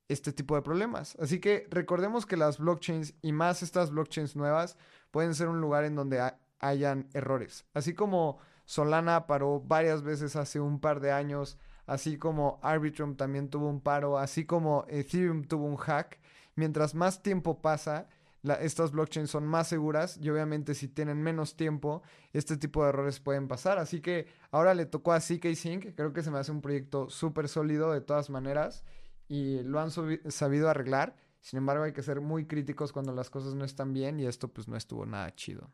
este 0.07 0.33
tipo 0.33 0.55
de 0.55 0.61
problemas. 0.61 1.15
Así 1.19 1.39
que 1.39 1.67
recordemos 1.69 2.25
que 2.25 2.37
las 2.37 2.57
blockchains 2.57 3.13
y 3.21 3.31
más 3.31 3.63
estas 3.63 3.91
blockchains 3.91 4.35
nuevas 4.35 4.77
pueden 5.09 5.35
ser 5.35 5.47
un 5.47 5.61
lugar 5.61 5.83
en 5.85 5.95
donde 5.95 6.21
hayan 6.59 7.09
errores. 7.13 7.65
Así 7.73 7.93
como 7.93 8.39
Solana 8.65 9.27
paró 9.27 9.59
varias 9.59 10.03
veces 10.03 10.35
hace 10.35 10.59
un 10.59 10.79
par 10.79 10.99
de 10.99 11.11
años, 11.11 11.57
así 11.85 12.17
como 12.17 12.59
Arbitrum 12.61 13.15
también 13.15 13.49
tuvo 13.49 13.67
un 13.67 13.81
paro, 13.81 14.17
así 14.17 14.45
como 14.45 14.85
Ethereum 14.87 15.43
tuvo 15.43 15.65
un 15.65 15.77
hack. 15.77 16.19
Mientras 16.55 16.93
más 16.93 17.23
tiempo 17.23 17.61
pasa, 17.61 18.07
estas 18.43 18.91
blockchains 18.91 19.29
son 19.29 19.45
más 19.45 19.67
seguras 19.67 20.17
y 20.21 20.29
obviamente 20.29 20.73
si 20.73 20.87
tienen 20.87 21.21
menos 21.21 21.55
tiempo, 21.55 22.01
este 22.33 22.57
tipo 22.57 22.83
de 22.83 22.89
errores 22.89 23.19
pueden 23.19 23.47
pasar. 23.47 23.77
Así 23.77 24.01
que 24.01 24.27
ahora 24.51 24.73
le 24.73 24.85
tocó 24.85 25.13
a 25.13 25.19
CK 25.19 25.53
Sync, 25.55 25.95
creo 25.95 26.13
que 26.13 26.23
se 26.23 26.31
me 26.31 26.39
hace 26.39 26.51
un 26.51 26.61
proyecto 26.61 27.09
súper 27.09 27.47
sólido 27.47 27.91
de 27.91 28.01
todas 28.01 28.29
maneras 28.29 28.83
y 29.27 29.61
lo 29.63 29.79
han 29.79 29.91
sabido 29.91 30.69
arreglar. 30.69 31.15
Sin 31.39 31.57
embargo, 31.57 31.83
hay 31.83 31.93
que 31.93 32.03
ser 32.03 32.21
muy 32.21 32.45
críticos 32.45 32.91
cuando 32.91 33.13
las 33.13 33.29
cosas 33.29 33.55
no 33.55 33.65
están 33.65 33.93
bien 33.93 34.19
y 34.19 34.25
esto 34.25 34.47
pues 34.47 34.67
no 34.67 34.75
estuvo 34.75 35.05
nada 35.05 35.33
chido. 35.35 35.71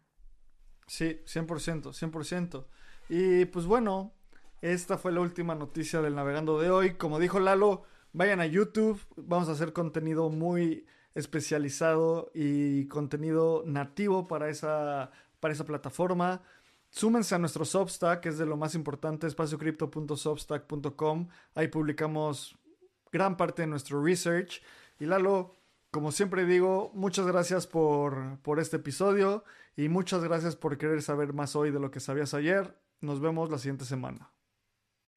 Sí, 0.88 1.22
100%, 1.26 1.91
100%. 1.91 2.65
Y 3.09 3.45
pues 3.45 3.65
bueno, 3.65 4.13
esta 4.61 4.97
fue 4.97 5.11
la 5.11 5.22
última 5.22 5.55
noticia 5.55 6.01
del 6.01 6.15
navegando 6.15 6.59
de 6.59 6.70
hoy. 6.70 6.93
Como 6.95 7.20
dijo 7.20 7.39
Lalo, 7.39 7.84
vayan 8.13 8.39
a 8.39 8.45
YouTube, 8.45 8.99
vamos 9.15 9.49
a 9.49 9.53
hacer 9.53 9.74
contenido 9.74 10.30
muy 10.30 10.86
especializado 11.18 12.32
y 12.34 12.88
contenido 12.88 13.63
nativo 13.65 14.28
para 14.28 14.49
esa, 14.49 15.11
para 15.39 15.53
esa 15.53 15.65
plataforma. 15.65 16.43
Súmense 16.91 17.34
a 17.34 17.39
nuestro 17.39 17.65
Substack, 17.65 18.20
que 18.22 18.30
es 18.30 18.38
de 18.38 18.45
lo 18.45 18.55
más 18.55 18.76
importante, 18.76 19.26
espaciocrypto.substack.com. 19.26 21.28
Ahí 21.55 21.70
publicamos 21.70 22.55
gran 23.11 23.36
parte 23.36 23.63
de 23.63 23.68
nuestro 23.68 24.03
research. 24.03 24.61
Y 24.99 25.05
Lalo, 25.05 25.55
como 25.89 26.11
siempre 26.11 26.45
digo, 26.45 26.91
muchas 26.93 27.26
gracias 27.26 27.65
por, 27.65 28.38
por 28.43 28.59
este 28.59 28.78
episodio 28.78 29.43
y 29.76 29.89
muchas 29.89 30.24
gracias 30.24 30.55
por 30.55 30.78
querer 30.78 31.01
saber 31.01 31.34
más 31.34 31.55
hoy 31.55 31.72
de 31.72 31.80
lo 31.80 31.89
que 31.89 31.99
sabías 31.99 32.36
ayer. 32.36 32.78
Nos 33.01 33.20
vemos 33.20 33.49
la 33.49 33.57
siguiente 33.57 33.86
semana. 33.86 34.36